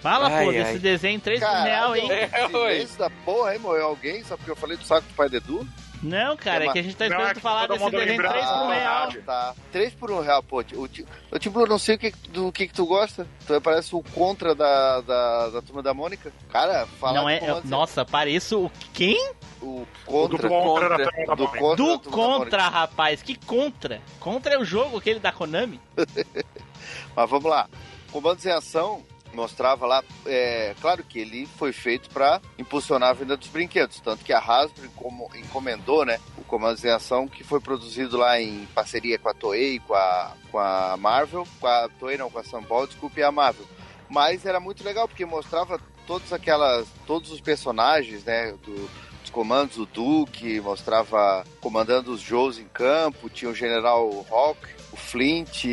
[0.00, 0.56] Fala, Ai, pô, ai.
[0.56, 2.08] desse desenho 3 por real, hein?
[2.10, 2.72] É, oi.
[2.74, 3.58] Silêncio da porra, hein?
[3.60, 5.66] Morreu alguém só porque eu falei do saco do pai do Edu?
[6.02, 8.44] Não, cara, é que a gente tá Não, esperando é falar desse desenho lembrando 3
[8.46, 8.94] por da real.
[9.00, 9.22] rádio.
[9.22, 9.54] Tá.
[9.72, 10.58] 3 por 1 real, pô.
[10.58, 13.26] O, Ti- o Tim Blue, não sei o que, do que, que tu gosta.
[13.46, 16.30] Tu parece o contra da, da, da turma da Mônica.
[16.50, 17.66] Cara, fala Não é, com você.
[17.66, 19.32] nossa, pareço o quem?
[19.62, 20.38] O O contra.
[20.42, 21.12] do contra da Contra.
[21.12, 21.58] turma da Do Mônica.
[21.60, 23.22] contra Do contra, rapaz.
[23.22, 24.00] Que contra?
[24.20, 25.80] Contra é o jogo aquele da Konami?
[27.16, 27.68] Mas vamos lá.
[28.12, 29.02] Comandos em Ação
[29.36, 34.24] mostrava lá, é, claro que ele foi feito para impulsionar a venda dos brinquedos, tanto
[34.24, 34.90] que a Hasbro
[35.36, 39.78] encomendou, né, o Comandos em Ação que foi produzido lá em parceria com a Toei,
[39.80, 43.66] com a, com a Marvel, com a Toei não, com a Sunball, desculpe, a Marvel.
[44.08, 48.90] Mas era muito legal porque mostrava todas aquelas, todos os personagens, né, do,
[49.20, 54.98] dos comandos, o Duke, mostrava comandando os Joes em campo, tinha o General Hawk, o
[54.98, 55.64] Flint,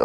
[0.00, 0.04] a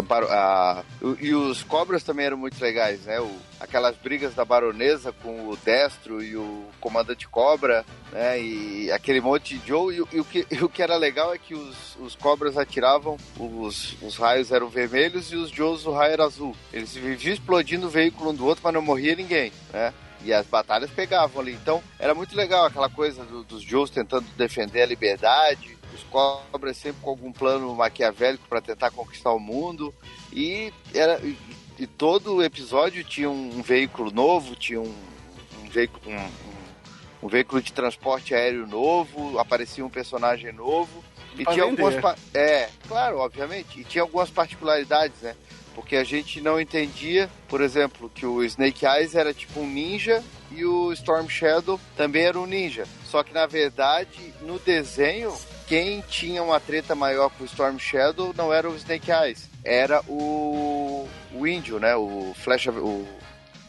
[0.80, 0.84] a-
[1.20, 3.20] e os Cobras também eram muito legais, né?
[3.20, 3.30] O-
[3.60, 8.40] aquelas brigas da Baronesa com o Destro e o Comandante Cobra, né?
[8.40, 9.94] E aquele monte de Joe.
[9.94, 12.56] E, o- e o, que, e o que era legal é que os, os Cobras
[12.56, 16.56] atiravam, os, os raios eram vermelhos e os Joes o raio era azul.
[16.72, 19.92] Eles viviam explodindo o veículo um do outro, mas não morria ninguém, né?
[20.22, 21.52] E as batalhas pegavam ali.
[21.52, 26.76] Então, era muito legal aquela coisa do- dos Joes tentando defender a liberdade, os cobras
[26.76, 29.94] sempre com algum plano maquiavélico para tentar conquistar o mundo.
[30.32, 31.36] E, era, e,
[31.78, 34.94] e todo episódio tinha um, um veículo novo, tinha um,
[35.62, 36.02] um veículo.
[36.10, 36.16] Um,
[37.22, 41.04] um- veículo de transporte aéreo novo, aparecia um personagem novo.
[41.38, 41.82] E Pra tinha vender.
[41.82, 42.18] algumas.
[42.34, 43.78] É, claro, obviamente.
[43.80, 45.36] E tinha algumas particularidades, né?
[45.74, 50.22] Porque a gente não entendia, por exemplo, que o Snake Eyes era tipo um ninja
[50.50, 52.84] e o Storm Shadow também era um ninja.
[53.04, 55.32] Só que na verdade, no desenho,
[55.70, 60.00] quem tinha uma treta maior com o Storm Shadow não era o Snake Eyes, era
[60.08, 61.94] o, o índio, né?
[61.94, 63.06] O Flash, o,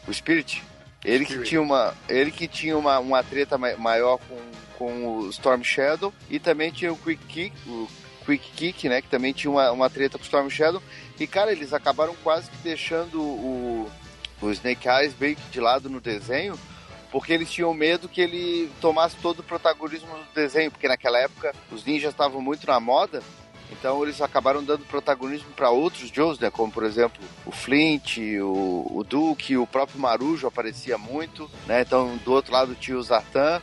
[0.08, 0.64] o Spirit.
[1.04, 4.36] Ele que tinha uma, ele que tinha uma, uma treta ma- maior com,
[4.76, 7.88] com o Storm Shadow e também tinha o Quick Kick, o
[8.26, 9.00] Quick Kick, né?
[9.00, 10.82] Que também tinha uma, uma treta com o Storm Shadow.
[11.20, 13.88] E cara, eles acabaram quase que deixando o,
[14.40, 16.58] o Snake Eyes bem de lado no desenho,
[17.12, 21.54] porque eles tinham medo que ele tomasse todo o protagonismo do desenho, porque naquela época
[21.70, 23.22] os ninjas estavam muito na moda.
[23.70, 26.50] Então eles acabaram dando protagonismo para outros Joes, né?
[26.50, 31.82] Como por exemplo o Flint, o, o Duke, o próprio Marujo aparecia muito, né?
[31.82, 33.60] Então do outro lado tinha o Zartan.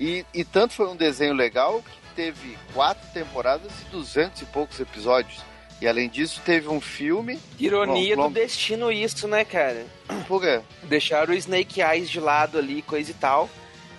[0.00, 4.80] E, e tanto foi um desenho legal que teve quatro temporadas e duzentos e poucos
[4.80, 5.42] episódios.
[5.80, 7.38] E além disso teve um filme.
[7.58, 9.84] Ironia Long- do destino isso, né, cara?
[10.26, 10.60] Por quê?
[10.84, 13.48] Deixaram o Snake Eyes de lado ali, coisa e tal.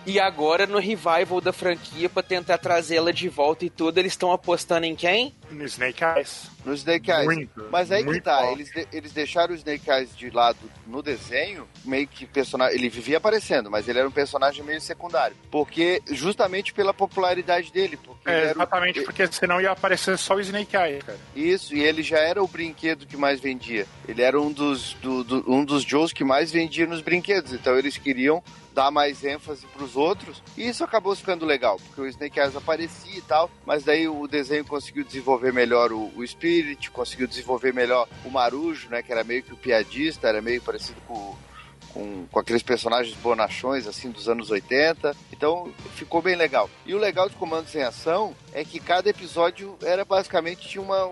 [0.05, 4.31] E agora no revival da franquia pra tentar trazê-la de volta e tudo, eles estão
[4.31, 5.35] apostando em quem?
[5.51, 6.49] No Snake Eyes.
[6.65, 7.25] No Snake Eyes.
[7.25, 8.51] Muito, Mas aí que tá, bom.
[8.51, 12.77] eles, de- eles deixaram o Snake Eyes de lado no desenho, meio que personagem.
[12.77, 15.35] Ele vivia aparecendo, mas ele era um personagem meio secundário.
[15.49, 17.97] Porque, justamente pela popularidade dele.
[17.97, 21.19] Porque É, era o- exatamente, porque senão ia aparecer só o Snake Eyes, cara.
[21.35, 23.85] Isso, e ele já era o brinquedo que mais vendia.
[24.07, 27.53] Ele era um dos, do, do- um dos Joes que mais vendia nos brinquedos.
[27.53, 28.43] Então eles queriam
[28.73, 30.43] dar mais ênfase pros outros.
[30.55, 34.27] E isso acabou ficando legal, porque o Snake Eyes aparecia e tal, mas daí o
[34.27, 39.01] desenho conseguiu desenvolver melhor o, o Spirit, conseguiu desenvolver melhor o Marujo, né?
[39.01, 41.35] Que era meio que o piadista, era meio parecido com,
[41.93, 45.15] com, com aqueles personagens bonachões, assim, dos anos 80.
[45.31, 46.69] Então, ficou bem legal.
[46.85, 51.11] E o legal de Comandos em Ação é que cada episódio era basicamente tinha uma,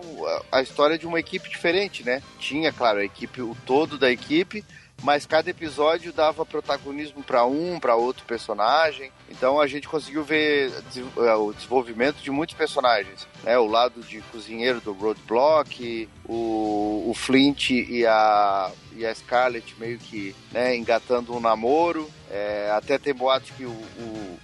[0.50, 2.22] a história de uma equipe diferente, né?
[2.38, 4.64] Tinha, claro, a equipe, o todo da equipe,
[5.02, 9.12] mas cada episódio dava protagonismo para um, para outro personagem.
[9.30, 10.72] Então a gente conseguiu ver
[11.16, 13.58] eh, o desenvolvimento de muitos personagens, né?
[13.58, 19.98] O lado de cozinheiro do Roadblock, o, o Flint e a e a Scarlett meio
[19.98, 22.10] que né, engatando um namoro.
[22.30, 24.38] É, até tem boatos que o, o-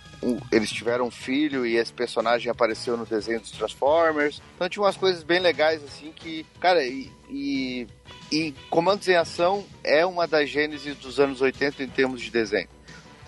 [0.50, 4.40] eles tiveram um filho e esse personagem apareceu no desenho dos Transformers.
[4.54, 7.86] Então tinha umas coisas bem legais assim que, cara, e, e,
[8.30, 12.68] e Comandos em Ação é uma das gênesis dos anos 80 em termos de desenho.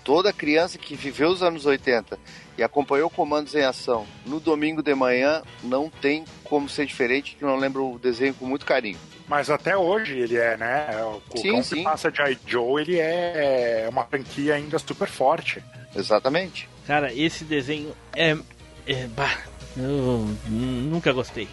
[0.03, 2.17] Toda criança que viveu os anos 80
[2.57, 7.43] e acompanhou Comandos em Ação no domingo de manhã não tem como ser diferente que
[7.43, 8.99] não lembra o desenho com muito carinho.
[9.27, 10.87] Mas até hoje ele é, né?
[11.03, 11.75] O Sim, Cão sim.
[11.77, 12.37] que passa de I.
[12.45, 15.63] Joe, ele é uma franquia ainda super forte.
[15.95, 16.69] Exatamente.
[16.85, 18.37] Cara, esse desenho é.
[18.85, 19.37] é bah,
[19.75, 21.47] eu nunca gostei.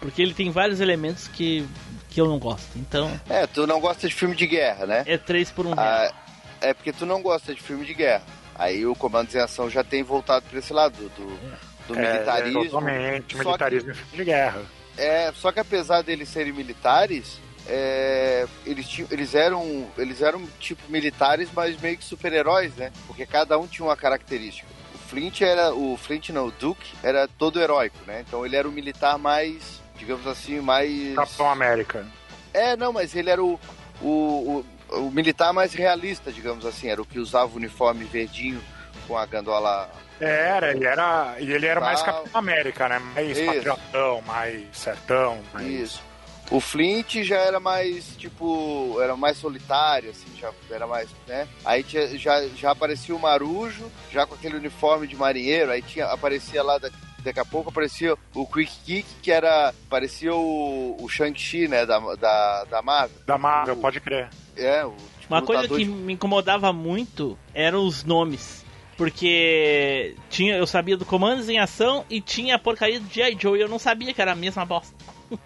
[0.00, 1.64] Porque ele tem vários elementos que,
[2.10, 2.66] que eu não gosto.
[2.76, 5.04] Então, É, tu não gosta de filme de guerra, né?
[5.06, 6.12] é três por um Ah,
[6.60, 8.24] é porque tu não gosta de filme de guerra.
[8.56, 12.64] Aí o Comandos em Ação já tem voltado para esse lado do, do É, militarismo.
[12.64, 14.62] Totalmente, Só que- militarismo e filme de guerra.
[14.96, 20.82] É, só que apesar deles serem militares, é, eles, tinham, eles eram eles eram tipo
[20.90, 22.92] militares, mas meio que super-heróis, né?
[23.06, 24.66] Porque cada um tinha uma característica.
[24.94, 28.24] O Flint era o Flint não, o Duke era todo heróico, né?
[28.26, 32.06] Então ele era o militar mais, digamos assim, mais Capitão América.
[32.52, 33.58] É, não, mas ele era o,
[34.00, 38.62] o, o, o militar mais realista, digamos assim, era o que usava o uniforme verdinho
[39.06, 39.90] com a gandola
[40.24, 42.14] Era, ele era, e ele era mais Tal.
[42.14, 42.98] Capitão América, né?
[43.14, 43.44] Mais Isso.
[43.46, 45.38] patriotão, mais sertão.
[45.52, 45.66] Mais...
[45.66, 46.02] Isso.
[46.50, 51.48] O Flint já era mais, tipo, era mais solitário, assim, já era mais, né?
[51.64, 56.06] Aí tinha, já, já aparecia o Marujo, já com aquele uniforme de marinheiro, aí tinha,
[56.06, 56.90] aparecia lá, da-
[57.20, 61.98] daqui a pouco aparecia o Quick Kick, que era, parecia o, o Shang-Chi, né, da,
[62.16, 63.16] da, da Marvel.
[63.26, 64.28] Da Marvel, pode crer.
[64.54, 68.61] É, o tipo, Uma coisa que de- me incomodava muito eram os nomes.
[68.96, 73.36] Porque tinha, eu sabia do Comandos em Ação e tinha a porcaria do G.I.
[73.40, 74.94] Joe e eu não sabia que era a mesma bosta.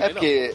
[0.00, 0.54] É porque,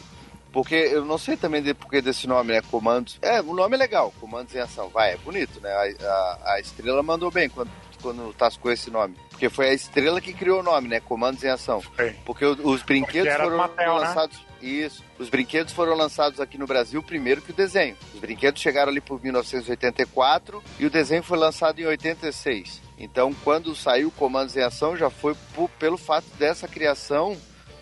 [0.51, 2.61] porque eu não sei também de porquê desse nome, né?
[2.63, 3.19] Comandos.
[3.21, 4.89] É, o nome é legal, Comandos em Ação.
[4.89, 5.69] Vai, é bonito, né?
[5.69, 7.69] A, a, a estrela mandou bem quando,
[8.01, 9.15] quando tascou esse nome.
[9.29, 10.99] Porque foi a estrela que criou o nome, né?
[10.99, 11.81] Comandos em Ação.
[12.25, 13.99] Porque os brinquedos Porque foram Mattel, né?
[14.07, 14.49] lançados.
[14.61, 15.03] Isso.
[15.17, 17.95] Os brinquedos foram lançados aqui no Brasil primeiro que o desenho.
[18.13, 22.81] Os brinquedos chegaram ali por 1984 e o desenho foi lançado em 86.
[22.97, 27.37] Então, quando saiu Comandos em Ação, já foi por- pelo fato dessa criação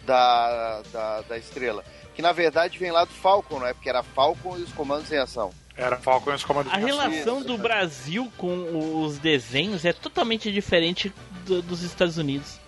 [0.06, 1.84] da, da, da estrela.
[2.14, 3.74] Que na verdade vem lá do Falcon, não é?
[3.74, 5.52] Porque era Falcon e os comandos em ação.
[5.78, 6.98] Era Falcon e os comandos A em ação.
[7.10, 11.14] relação do Brasil com os desenhos é totalmente diferente
[11.46, 12.60] do- dos Estados Unidos.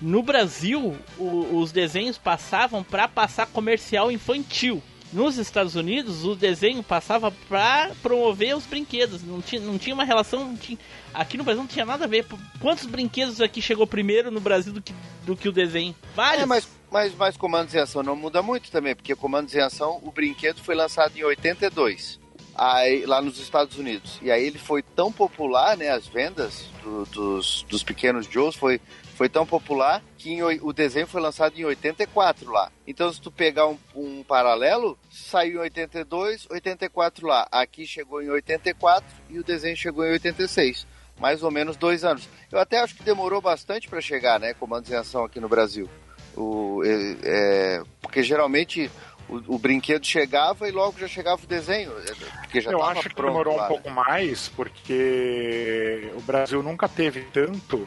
[0.00, 4.82] No Brasil, o- os desenhos passavam para passar comercial infantil.
[5.10, 9.22] Nos Estados Unidos, o desenho passava para promover os brinquedos.
[9.24, 10.44] Não tinha, não tinha uma relação.
[10.44, 10.78] não tinha-
[11.14, 12.26] aqui no Brasil não tinha nada a ver.
[12.60, 14.92] Quantos brinquedos aqui chegou primeiro no Brasil do que,
[15.24, 15.96] do que o desenho?
[16.14, 16.42] Vários.
[16.42, 19.98] É, mas, mas, mas comandos em ação não muda muito também, porque comandos em ação,
[20.04, 22.20] o brinquedo foi lançado em 82.
[22.60, 24.18] Aí, lá nos Estados Unidos.
[24.20, 25.90] E aí ele foi tão popular, né?
[25.90, 28.80] As vendas do- dos, dos pequenos Joes foi,
[29.14, 32.72] foi tão popular que em o desenho foi lançado em 84 lá.
[32.84, 37.46] Então, se tu pegar um, um paralelo, saiu em 82, 84 lá.
[37.52, 40.84] Aqui chegou em 84 e o desenho chegou em 86.
[41.20, 42.28] Mais ou menos dois anos.
[42.50, 44.52] Eu até acho que demorou bastante para chegar, né?
[44.54, 45.88] Comandos em ação aqui no Brasil.
[46.36, 48.90] O, é, é, porque geralmente
[49.28, 51.92] o, o brinquedo chegava e logo já chegava o desenho.
[52.06, 53.68] é, Porque já Eu tava acho que pronto demorou lá, um né?
[53.68, 57.86] pouco mais, porque o Brasil nunca teve tanto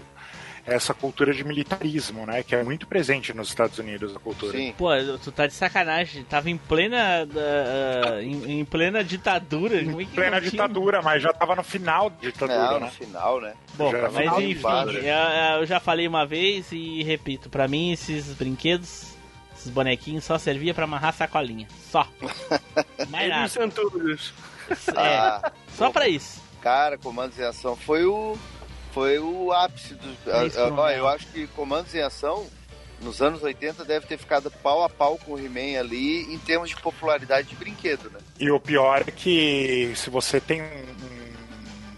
[0.64, 2.44] essa cultura de militarismo, né?
[2.44, 4.56] Que é muito presente nos Estados Unidos, a cultura.
[4.78, 4.90] Pô,
[5.24, 6.24] tu tá de sacanagem.
[6.24, 7.26] Tava em plena.
[7.26, 9.84] da- em, em plena ditadura.
[9.84, 12.86] Como é Plena não tinha- ditadura, mas já tava no final da ditadura, Não, né?
[12.86, 13.54] no final, né?
[13.74, 15.00] Bom, Já mas final enfim, ditadura.
[15.00, 19.16] eu, eu já falei uma vez e repito, pra mim esses brinquedos,
[19.62, 22.08] esses bonequinhos só servia pra amarrar sacolinha, só.
[23.10, 23.48] Mais nada.
[24.96, 26.42] É, Ah, só pra isso.
[26.62, 28.38] Cara, Comandos em Ação foi o
[28.94, 30.10] foi o ápice do.
[30.28, 32.48] É eu acho que Comandos em Ação
[33.02, 36.70] nos anos 80 deve ter ficado pau a pau com o He-Man ali em termos
[36.70, 38.20] de popularidade de brinquedo, né?
[38.40, 40.62] E o pior é que se você tem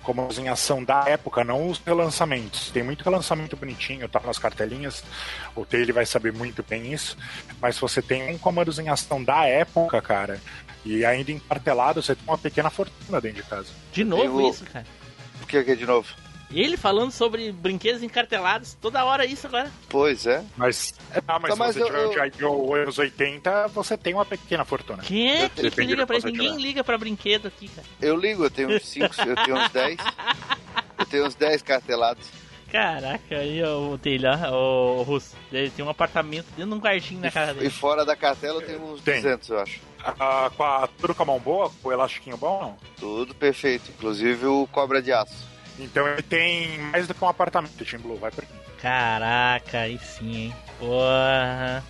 [0.04, 2.70] comandos em ação da época, não os relançamentos.
[2.72, 5.04] Tem muito relançamento bonitinho, tá nas cartelinhas.
[5.56, 7.18] O Taylor vai saber muito bem isso.
[7.62, 10.40] Mas se você tem um comandos em ação da época, cara,
[10.86, 13.70] e ainda em cartelado, você tem uma pequena fortuna dentro de casa.
[13.92, 14.86] De novo Eu- isso, cara.
[15.42, 16.08] O que que é de novo?
[16.54, 19.72] Ele falando sobre brinquedos encartelados, toda hora isso agora.
[19.90, 20.44] Pois é.
[20.56, 20.94] Mas,
[21.28, 22.40] ah, mas Tá, se mas você eu- tiver G.I.
[22.40, 25.02] Joe anos 80, você tem uma pequena fortuna.
[25.04, 27.88] Quem é que, liga pra Ninguém liga pra brinquedo aqui, cara.
[28.02, 29.98] Eu ligo, eu tenho uns 5, eu tenho uns 10.
[31.00, 32.26] Eu tenho uns 10 cartelados.
[32.72, 37.20] Caraca, aí ó, o Taylor, o Russo, ele tem um apartamento dentro de um quartinho
[37.22, 37.70] na casa E dele.
[37.70, 39.16] fora da cartela eu tenho uns Tem.
[39.22, 39.80] 200, eu acho.
[40.04, 42.78] Ah, com a, tudo com a mão boa, com o elastiquinho bom, não?
[43.00, 45.48] Tudo perfeito, inclusive o cobra de aço.
[45.80, 48.54] Então ele tem mais do que um apartamento, Team Blue, vai por aqui.
[48.82, 50.56] Caraca, aí sim, hein.
[50.80, 51.84] Porra.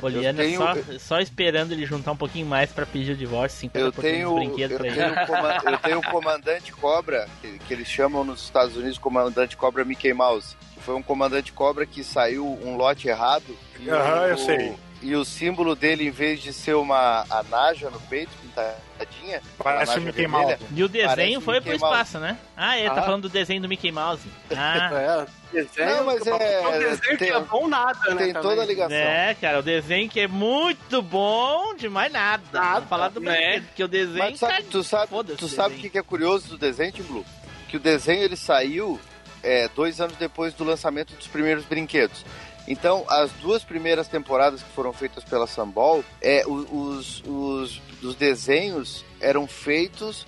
[0.00, 3.78] Poliana tenho- só, só esperando ele juntar um pouquinho mais pra pedir o divórcio, 50%
[3.84, 4.96] Eu dos tenho, brinquedos eu, pra ele.
[4.96, 8.96] tenho um coman- eu tenho um comandante cobra, que, que eles chamam nos Estados Unidos
[8.96, 10.56] comandante cobra Mickey Mouse.
[10.74, 13.44] Que foi um comandante cobra que saiu um lote errado.
[13.78, 14.74] E Aham, o- eu sei.
[15.02, 19.98] E o símbolo dele, em vez de ser uma a naja no peito, pintadinha, Parece
[19.98, 20.66] o Mickey vermelha, Mouse.
[20.74, 21.84] E o desenho parece foi pro Mouse.
[21.84, 22.36] espaço, né?
[22.56, 23.02] Ah, ele tá Ah.
[23.02, 24.22] falando do desenho do Mickey Mouse.
[24.54, 26.34] Ah, É, desenho, Não, mas é-
[26.68, 28.22] um desenho tem- que é bom nada, né?
[28.24, 28.32] Tem também.
[28.34, 28.96] toda a ligação.
[28.96, 32.42] é, cara, o desenho que é muito bom de mais nada.
[32.52, 33.32] Vamos falar do né?
[33.32, 34.18] brinquedo, porque o desenho...
[34.18, 36.56] Mas tu sabe, cara, tu sabe, tu o sabe o que que é curioso do
[36.58, 37.24] desenho, Tim Blue?
[37.68, 39.00] Que o desenho ele saiu
[39.42, 42.24] é, dois anos depois do lançamento dos primeiros brinquedos.
[42.68, 49.04] Então, as duas primeiras temporadas que foram feitas pela Sambol, é, os, os, os desenhos
[49.20, 50.26] eram feitos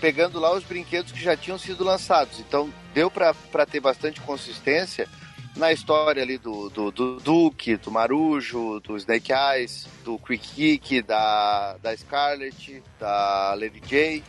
[0.00, 2.40] pegando lá os brinquedos que já tinham sido lançados.
[2.40, 3.34] Então, deu pra
[3.66, 5.08] ter bastante consistência
[5.56, 11.02] na história ali do, do, do Duke, do Marujo, do Snake Eyes, do Quick Kick,
[11.02, 14.22] da, da Scarlet, da Lady J,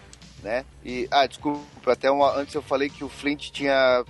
[0.43, 0.65] né?
[0.83, 4.03] E, ah, desculpa, até uma, antes eu falei que o Flint tinha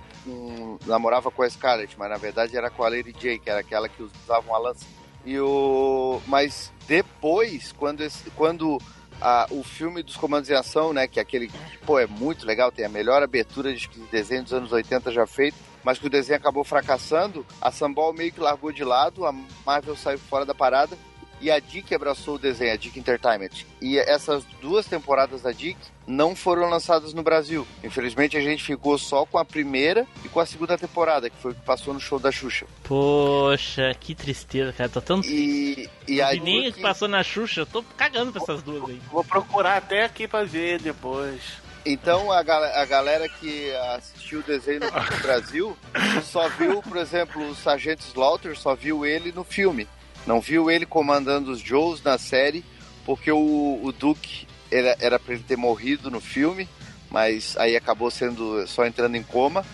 [0.86, 3.88] namorava com a Scarlet, mas na verdade era com a Lady J, que era aquela
[3.88, 4.84] que usava uma lança.
[5.24, 8.78] E o, mas depois, quando, esse- quando
[9.20, 12.44] a- o filme dos comandos em ação, né, que é aquele que, pô, é muito
[12.46, 16.10] legal, tem a melhor abertura de desenho dos anos 80 já feito, mas que o
[16.10, 19.32] desenho acabou fracassando, a Sambol meio que largou de lado, a
[19.64, 20.96] Marvel saiu fora da parada
[21.42, 23.50] e a Dick abraçou o desenho, a Dick Entertainment.
[23.80, 27.66] E essas duas temporadas da Dick não foram lançadas no Brasil.
[27.84, 31.50] Infelizmente a gente ficou só com a primeira e com a segunda temporada, que foi
[31.52, 32.66] o que passou no show da Xuxa.
[32.84, 34.88] Poxa, que tristeza, cara.
[34.88, 35.20] Tô tão...
[35.24, 38.88] E, e a vi nem que passou na Xuxa, eu tô cagando pra essas duas
[38.90, 39.00] aí.
[39.10, 41.40] Vou procurar até aqui pra ver depois.
[41.84, 45.76] Então a, gal- a galera que assistiu o desenho no no Brasil
[46.22, 49.88] só viu, por exemplo, o Sargento Slaughter, só viu ele no filme.
[50.26, 52.64] Não viu ele comandando os Joes na série,
[53.04, 56.68] porque o, o Duke era, era pra ele ter morrido no filme,
[57.10, 59.64] mas aí acabou sendo só entrando em coma.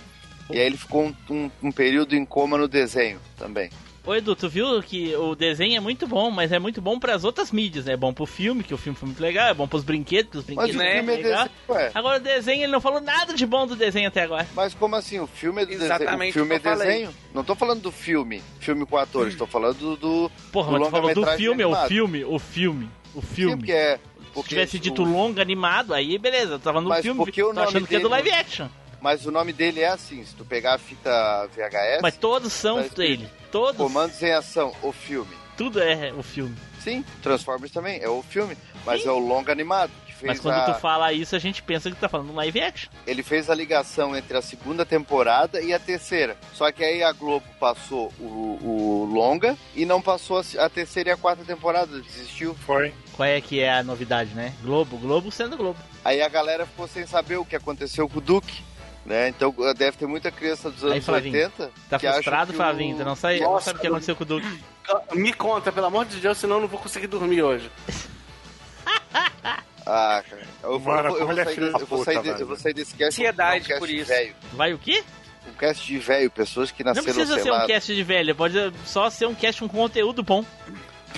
[0.51, 3.69] E aí ele ficou um, um- um período em coma no desenho também.
[4.07, 7.25] Ô Edu, tu viu que o desenho é muito bom, mas é muito bom pras
[7.25, 7.93] outras mídias, né?
[7.93, 10.39] É bom pro filme, que o filme foi muito legal, é bom pros brinquedos, que
[10.39, 11.45] os Mas brinquedos o são filme é legal.
[11.45, 11.91] desenho, ué.
[11.95, 14.49] Agora o desenho, ele não falou nada de bom do desenho até agora.
[14.55, 15.21] Mas como assim?
[15.21, 15.85] O filme é do desenho?
[15.87, 17.15] Exatamente O filme o é desenho?
[17.35, 20.89] Não tô falando do filme, filme com atores, tô falando do, do, Porra, do mas
[20.89, 21.89] tu falou do filme, é o animado.
[21.89, 23.57] filme, o filme, o Sim, filme.
[23.59, 23.99] porque é.
[23.99, 27.19] Se Porque tivesse dito o- longa animado, aí beleza, eu tava falando do Mas filme,
[27.19, 28.69] porque o nome achando que é do live action.
[29.01, 31.11] Mas o nome dele é assim, se tu pegar a fita
[31.55, 35.35] VHS, Mas todos são tá dele, todos, Comandos em Ação, o filme.
[35.57, 36.57] tudo é o filme.
[36.81, 40.55] Sim, Transformers também, é o filme, mas é o longa animado que fez Mas quando
[40.55, 40.73] a...
[40.73, 42.91] tu fala isso, a gente pensa que tu tá falando live action.
[43.07, 46.37] Ele fez a ligação entre a segunda temporada e a terceira.
[46.55, 48.25] Só que aí a Globo passou o,
[48.63, 52.55] o longa e não passou a, a terceira e a quarta temporada, desistiu.
[52.55, 52.95] Foi.
[53.15, 54.55] Qual é que é a novidade, né?
[54.63, 55.79] Globo, Globo sendo Globo.
[56.05, 58.63] Aí a galera ficou sem saber o que aconteceu com o Duke.
[59.09, 59.29] Né?
[59.31, 62.95] Então deve ter muita criança dos anos Aí, Flavinho, 80 Tá frustrado, que Flavinho?
[62.95, 62.99] o...
[62.99, 64.61] Tu não sabe, não Nossa, sabe o que aconteceu com o Duke.
[65.15, 67.71] Me conta, pelo amor de Deus, senão eu não vou conseguir dormir hoje.
[69.91, 70.43] Ah, cara.
[70.63, 72.95] Eu, vou- Mano, eu vou, é sair, eu, vou sair de- eu vou sair desse
[72.95, 73.19] cast.
[73.23, 74.09] Ansiedade um cast por de isso.
[74.09, 74.35] Velho.
[74.53, 75.03] Vai o quê?
[75.49, 78.03] Um cast de velho, pessoas que Não nasceram, precisa sei ser lá, um cast de
[78.03, 80.45] velho, pode só ser um cast com conteúdo bom.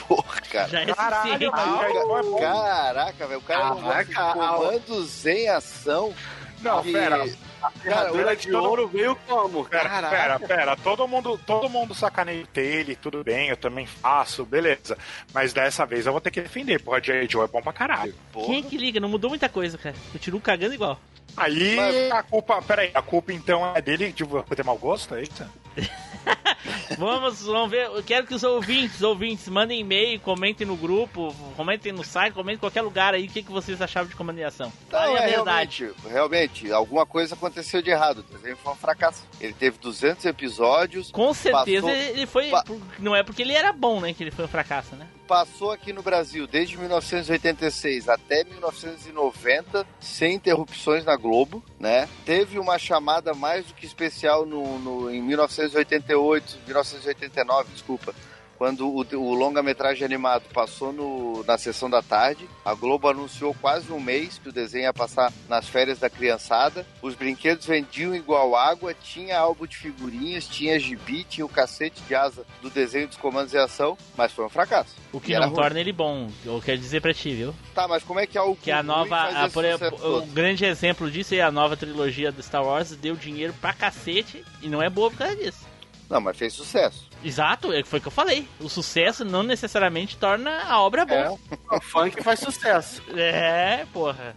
[0.07, 0.69] porra, cara.
[0.69, 6.15] Já é Caralho, é Caraca, velho, o cara não de Caraca, comandos em ação.
[6.63, 7.29] Não, que- pera.
[7.61, 9.65] Cara, Ferradura de ouro veio como?
[9.67, 10.17] Pera, Caraca.
[10.17, 10.77] pera, pera.
[10.77, 14.97] Todo mundo, todo mundo sacaneia ele, tudo bem, eu também faço, beleza.
[15.35, 17.29] Mas dessa vez eu vou ter que defender, porra, J.
[17.29, 18.15] Joe é bom pra caralho.
[18.33, 18.99] Quem é que liga?
[19.01, 19.95] Não mudou muita coisa, cara.
[20.13, 20.99] Continua cagando igual.
[21.37, 24.25] Aí Mas- a culpa, peraí, a culpa então é dele de
[24.57, 25.45] ter mau gosto, é isso?
[26.99, 27.87] Vamos, vamos ver.
[27.87, 32.57] Eu quero que os ouvintes, ouvintes, mandem e-mail, comentem no grupo, comentem no site, comentem
[32.57, 34.71] em qualquer lugar aí o que, que vocês achavam de comando em ação.
[34.91, 35.85] Não, Falem é a verdade.
[35.85, 38.19] realmente, realmente, alguma coisa aconteceu de errado.
[38.19, 39.27] O desenho foi um fracasso.
[39.41, 41.11] Ele teve 200 episódios.
[41.11, 42.51] Com certeza passou- ele foi.
[42.99, 44.13] Não é porque ele era bom, né?
[44.13, 45.07] Que ele foi um fracasso, né?
[45.31, 52.09] Passou aqui no Brasil desde 1986 até 1990, sem interrupções na Globo, né?
[52.27, 58.13] Teve uma chamada mais do que especial no, no- em 1988, 1989, desculpa.
[58.61, 63.91] Quando o, o longa-metragem animado passou no- na sessão da tarde, a Globo anunciou quase
[63.91, 66.87] um mês que o desenho ia passar nas férias da criançada.
[67.01, 72.15] Os brinquedos vendiam igual água, tinha álbum de figurinhas, tinha gibi, tinha o cacete de
[72.15, 74.95] asa do desenho dos comandos de ação, mas foi um fracasso.
[75.11, 75.55] O que E não ruim.
[75.57, 76.29] torna ele bom.
[76.45, 77.55] Eu quero dizer pra ti, viu?
[77.75, 79.17] Tá, mas como é que é o Que a nova.
[79.23, 83.55] a- por o grande exemplo disso é a nova trilogia do Star Wars deu dinheiro
[83.59, 85.70] pra cacete e não é boa por causa disso.
[86.11, 87.09] Não, mas fez sucesso.
[87.25, 88.47] Exato, é- foi o que eu falei.
[88.59, 91.39] O sucesso não necessariamente torna a obra boa.
[91.71, 93.01] O funk faz sucesso.
[93.17, 94.35] É, porra.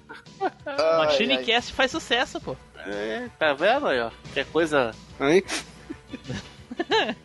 [1.00, 2.56] Machine Cast faz sucesso, pô.
[2.86, 4.12] É, tá vendo aí, ó?
[4.34, 4.92] Que é coisa.
[5.20, 5.44] Hein?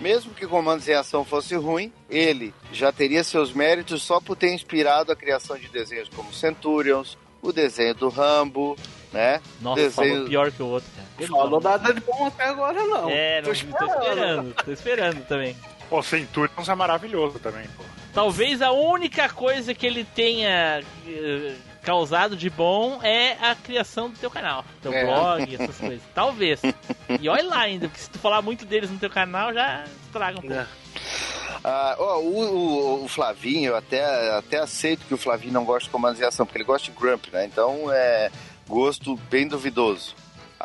[0.00, 4.52] Mesmo que Comandos em Ação fosse ruim, ele já teria seus méritos só por ter
[4.52, 7.16] inspirado a criação de desenhos como Centurions,
[7.48, 8.76] o desenho do Rambo,
[9.12, 9.40] né?
[9.60, 10.12] Nossa, desenho...
[10.14, 11.28] falou pior que o outro, cara.
[11.28, 13.08] Falou nada de bom até agora, não.
[13.10, 15.56] É, não, Tô tô esperando, tô esperando também.
[15.88, 17.84] Pô, Centurions é maravilhoso também, pô.
[18.12, 24.16] Talvez a única coisa que ele tenha eh, causado de bom é a criação do
[24.16, 25.04] teu canal, teu É.
[25.04, 26.02] blog, essas coisas.
[26.14, 26.60] Talvez.
[27.20, 30.38] E olha lá ainda, porque se tu falar muito deles no teu canal, já estraga
[30.38, 30.66] um pouco.
[31.66, 32.40] Ah, ó, o,
[33.00, 36.44] o- o Flavinho, eu até, até aceito que o Flavinho não gosta de comandos ação,
[36.44, 37.46] porque ele gosta de Grump, né?
[37.46, 38.30] Então é
[38.68, 40.14] gosto bem duvidoso.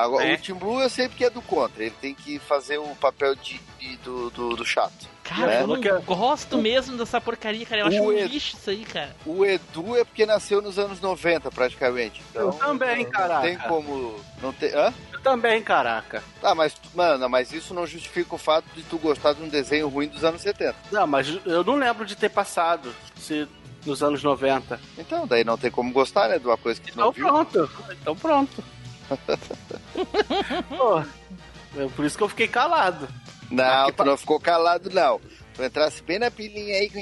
[0.04, 0.34] Agora, É.
[0.36, 3.36] o Tim Blue eu sei porque é do contra, ele tem que fazer o papel
[3.36, 5.08] de, de- do, do, do chato.
[5.24, 5.62] Cara, né?
[5.62, 7.82] eu não gosto mesmo dessa porcaria, cara.
[7.82, 9.16] Eu acho O um Ed- lixo isso aí, cara.
[9.26, 12.20] O Edu é porque nasceu nos anos 90, praticamente.
[12.32, 13.42] Então, Eu também, não caraca.
[13.42, 14.20] tem como.
[14.42, 14.92] Não tem, hã?
[15.14, 16.24] Eu também, caraca.
[16.42, 19.88] Tá, mas, mano, mas isso não justifica o fato de tu gostar de um desenho
[19.88, 20.76] ruim dos anos 70.
[20.92, 23.48] Não, mas eu não lembro de ter passado se
[23.86, 24.80] nos anos 90.
[24.98, 26.40] Então, daí não tem como gostar, né?
[26.40, 27.28] De uma coisa que não Então viu.
[27.28, 27.70] pronto.
[28.02, 28.64] Então pronto.
[30.70, 33.08] Pô, é por isso que eu fiquei calado.
[33.50, 35.20] Não, tu não ficou calado, não.
[35.56, 36.90] Tu entrasse bem na pilinha aí.
[36.90, 37.00] com-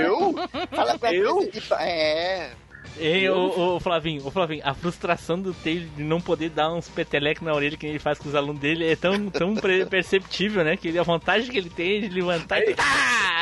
[0.00, 0.34] Eu?
[0.74, 1.50] Fala com a Eu?
[1.50, 1.62] de...
[1.78, 2.50] É.
[2.98, 6.88] Ei, ô, ô, Flavinho, ô Flavinho, a frustração do Taylor de não poder dar uns
[6.88, 9.54] peteleques na orelha que ele faz com os alunos dele é tão, tão
[9.88, 10.76] perceptível, né?
[10.76, 12.74] Que ele, a vantagem que ele tem é de levantar e.
[12.78, 13.39] Ah!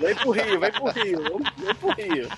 [0.00, 1.22] Vem pro Rio, vem pro Rio,
[1.56, 2.28] vem pro Rio.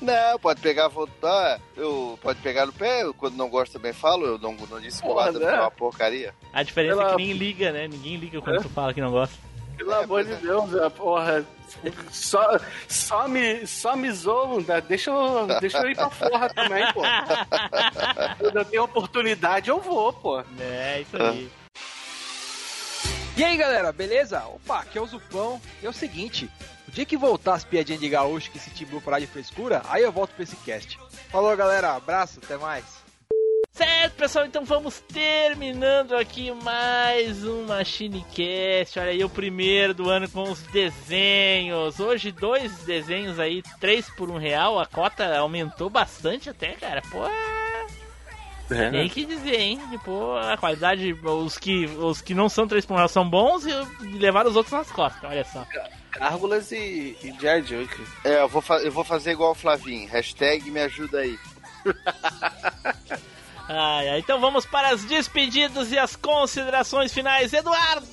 [0.00, 1.60] Não, pode pegar, voltar.
[1.76, 5.06] Eu, pode pegar no pé, eu, quando não gosto também falo, eu não, não disse
[5.06, 5.54] lado né?
[5.54, 6.34] é uma porcaria.
[6.52, 7.88] A diferença é Pela- que nem liga, né?
[7.88, 8.62] Ninguém liga quando É?
[8.62, 9.34] tu fala que não gosta.
[9.76, 11.44] Pelo amor de Deus, é, porra.
[12.10, 14.80] Só, só, me, só me zoam, né?
[14.82, 17.00] deixa, eu, deixa eu ir pra forra também, pô.
[18.38, 20.40] Quando eu tenho oportunidade, eu vou, pô.
[20.60, 21.50] É, isso aí.
[23.36, 24.44] E aí galera, beleza?
[24.46, 25.58] Opa, aqui é o Zupão.
[25.82, 26.50] E é o seguinte:
[26.92, 29.80] o dia que voltar as piadinhas de gaúcho que esse Team Blue parar de frescura,
[29.88, 30.98] aí eu volto pra esse cast.
[31.30, 32.84] Falou galera, abraço, até mais.
[33.72, 38.98] Certo, pessoal, então vamos terminando aqui mais um MachineCast.
[38.98, 41.98] Olha aí, o primeiro do ano com os desenhos.
[41.98, 44.78] Hoje, dois desenhos aí, três por um real.
[44.78, 47.00] A cota aumentou bastante até, cara.
[47.10, 47.24] Pô,
[48.70, 49.80] É, tem que dizer, hein?
[50.04, 53.64] Pô, a qualidade, os que, os que não são três por um real são bons
[53.64, 53.72] e
[54.18, 55.66] levaram os outros nas costas, olha só.
[56.18, 57.30] Gárgulas e, e
[57.62, 58.00] Joke.
[58.24, 60.08] É, eu vou, eu vou fazer igual o Flavinho.
[60.08, 61.38] Hashtag me ajuda aí.
[63.68, 67.52] Ai, ai, então vamos para as despedidas e as considerações finais.
[67.52, 68.06] Eduardo!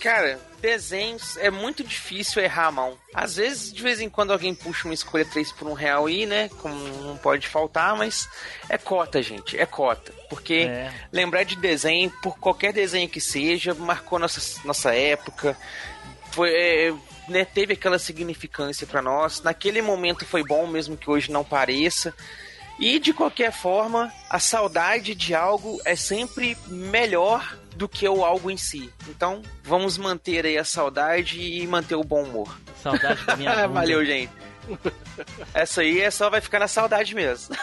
[0.00, 2.98] Cara, desenhos é muito difícil errar a mão.
[3.14, 6.24] Às vezes, de vez em quando, alguém puxa uma escolha 3 por um real aí,
[6.24, 6.48] né?
[6.60, 6.74] Como
[7.04, 8.28] não pode faltar, mas
[8.68, 9.58] é cota, gente.
[9.58, 10.12] É cota.
[10.28, 10.92] Porque É.
[11.12, 15.56] lembrar de desenho, por qualquer desenho que seja, marcou nossa, nossa época.
[16.32, 16.50] Foi.
[16.50, 16.94] é,
[17.28, 19.42] né, teve aquela significância pra nós.
[19.42, 22.12] Naquele momento foi bom, mesmo que hoje não pareça.
[22.78, 28.50] E de qualquer forma, a saudade de algo é sempre melhor do que o algo
[28.50, 28.90] em si.
[29.08, 32.58] Então, vamos manter aí a saudade e manter o bom humor.
[32.82, 33.80] Saudade da minha bunda.
[33.80, 34.32] Valeu, gente.
[35.52, 37.54] Essa aí é só vai ficar na saudade mesmo.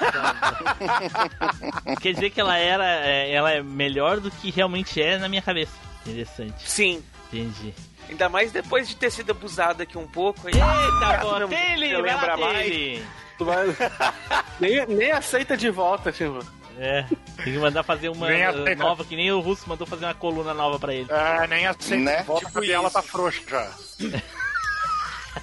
[2.02, 2.86] Quer dizer que ela era.
[3.06, 5.72] é, ela é melhor do que realmente é na minha cabeça.
[6.06, 6.70] Interessante.
[6.70, 7.04] Sim.
[7.32, 7.74] Entendi.
[8.10, 10.48] Ainda mais depois de ter sido abusado aqui um pouco.
[10.48, 13.02] Aí, Eita, pô, pô, Taylor, você lembra mais?
[13.38, 13.68] Tu vai...
[14.60, 16.40] nem, nem aceita de volta, tipo.
[16.80, 17.04] É,
[17.44, 20.14] tem que mandar fazer uma Nem uh, nova, que nem o Russo mandou fazer uma
[20.14, 21.08] coluna nova pra ele.
[21.10, 22.18] É, nem aceita Né?
[22.18, 23.72] de volta porque ela tá frouxa já.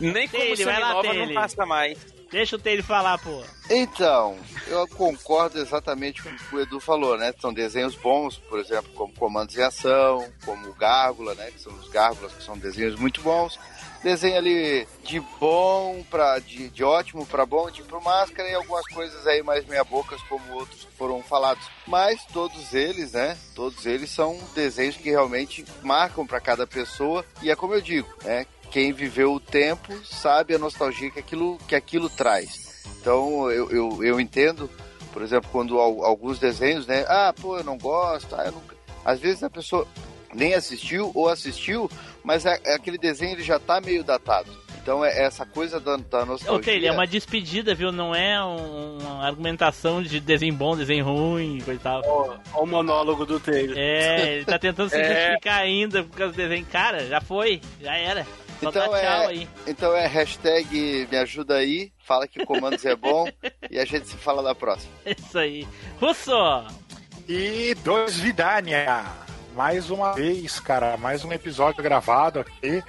[0.01, 2.13] Nem como vai lá, semi-nova não passa mais.
[2.35, 3.44] Deixa o Taylor falar, pô.
[3.70, 4.36] Então,
[4.66, 7.32] eu concordo exatamente com o que o Edu falou, né?
[7.40, 11.52] São desenhos bons, por exemplo, como Comandos em Ação, como Gárgula, né?
[11.52, 13.56] Que são os Gárgulas, que são desenhos muito bons.
[14.02, 19.24] Desenho ali de bom para de, de ótimo para bom, tipo máscara e algumas coisas
[19.28, 21.65] aí mais meia bocas como outros que foram falados.
[21.86, 23.39] Mas todos eles, né?
[23.55, 28.12] Todos eles são desenhos que realmente marcam para cada pessoa e é como eu digo,
[28.24, 28.44] né?
[28.74, 32.82] Quem viveu o tempo sabe a nostalgia que aquilo que aquilo traz.
[33.01, 34.68] Então eu, eu, eu entendo,
[35.12, 37.05] por exemplo, quando al- alguns desenhos, né?
[37.09, 38.74] Ah, pô, eu não gosto, ah, eu nunca.
[39.05, 39.86] Às vezes a pessoa
[40.34, 41.88] nem assistiu ou assistiu,
[42.24, 44.51] mas é, é aquele desenho ele já tá meio datado.
[44.82, 46.62] Então é essa coisa da, da Ô, nostalgia.
[46.64, 47.92] Taylor, é uma despedida, viu?
[47.92, 52.02] Não é um- uma argumentação de desenho bom, desenho ruim, coisa e tal.
[52.05, 53.78] Olha o monólogo do Taylor.
[53.78, 55.05] É, ele tá tentando se É.
[55.26, 56.66] justificar ainda por causa do desenho.
[56.66, 58.26] Cara, já foi, já era.
[58.60, 59.48] Só Então tchau é, aí.
[59.66, 63.26] então é hashtag me ajuda aí, fala que o comandos é bom
[63.70, 64.93] e a gente se fala da próxima.
[65.06, 65.68] Isso aí.
[66.01, 66.32] Russo!
[67.28, 69.05] E dois Vidania.
[69.55, 72.82] Mais uma vez, cara, mais um episódio gravado aqui.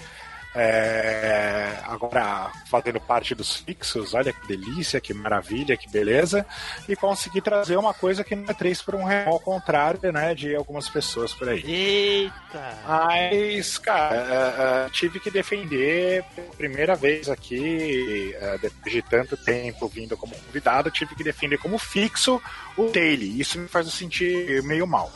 [0.56, 6.46] É, agora fazendo parte dos fixos, olha que delícia, que maravilha, que beleza.
[6.88, 10.34] E consegui trazer uma coisa que não é três por um real, ao contrário, né,
[10.34, 11.64] de algumas pessoas por aí.
[11.66, 12.80] Eita!
[12.88, 19.36] Mas, cara, é, é, tive que defender pela primeira vez aqui, é, depois de tanto
[19.36, 22.42] tempo vindo como convidado, tive que defender como fixo
[22.78, 23.40] o Daily.
[23.40, 25.12] Isso me faz sentir meio mal.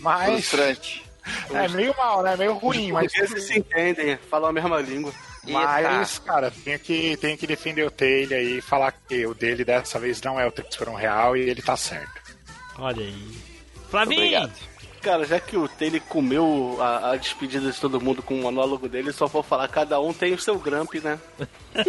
[0.00, 0.48] Mas.
[0.48, 1.09] Frustrante.
[1.52, 2.36] É meio mal, né?
[2.36, 3.14] Meio ruim, mas.
[3.14, 5.12] Eles se entendem, falam a mesma língua.
[5.48, 9.64] Mas, cara, tenho que, tenho que defender o Taylor aí e falar que o dele
[9.64, 12.20] dessa vez não é o 3 por um real e ele tá certo.
[12.78, 13.38] Olha aí.
[13.90, 14.50] Flavinho!
[15.00, 18.86] Cara, já que o Taylor comeu a, a despedida de todo mundo com o monólogo
[18.86, 21.18] dele, só vou falar, cada um tem o seu Gramp, né?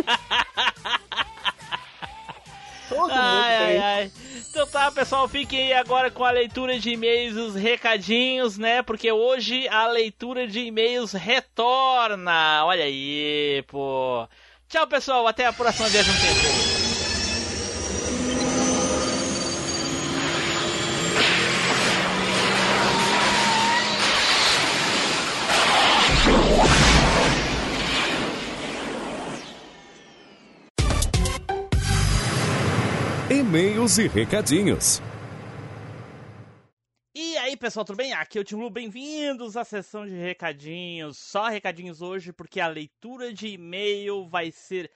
[2.88, 3.80] todo mundo Ai, ai, tem.
[3.84, 4.12] ai.
[4.52, 8.82] Então tá, pessoal, fiquem aí agora com a leitura de e-mails, os recadinhos, né?
[8.82, 12.65] Porque hoje a leitura de e-mails retorna.
[12.65, 14.28] Olha aí, pô.
[14.68, 15.26] Tchau, pessoal.
[15.26, 16.81] Até a próxima viagem tempo.
[33.52, 35.02] E-mails e recadinhos.
[37.14, 38.14] E aí, pessoal, tudo bem?
[38.14, 41.18] Aqui é o Tim Lu, bem-vindos à sessão de recadinhos.
[41.18, 44.90] Só recadinhos hoje, porque a leitura de e-mail vai ser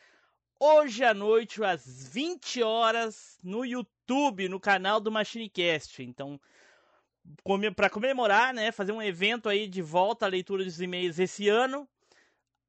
[0.57, 6.01] hoje à noite, às 20 horas, no YouTube, no canal do MachineCast.
[6.01, 6.39] Então,
[7.75, 11.85] para comemorar, né, fazer um evento aí de volta à leitura dos e-mails esse ano.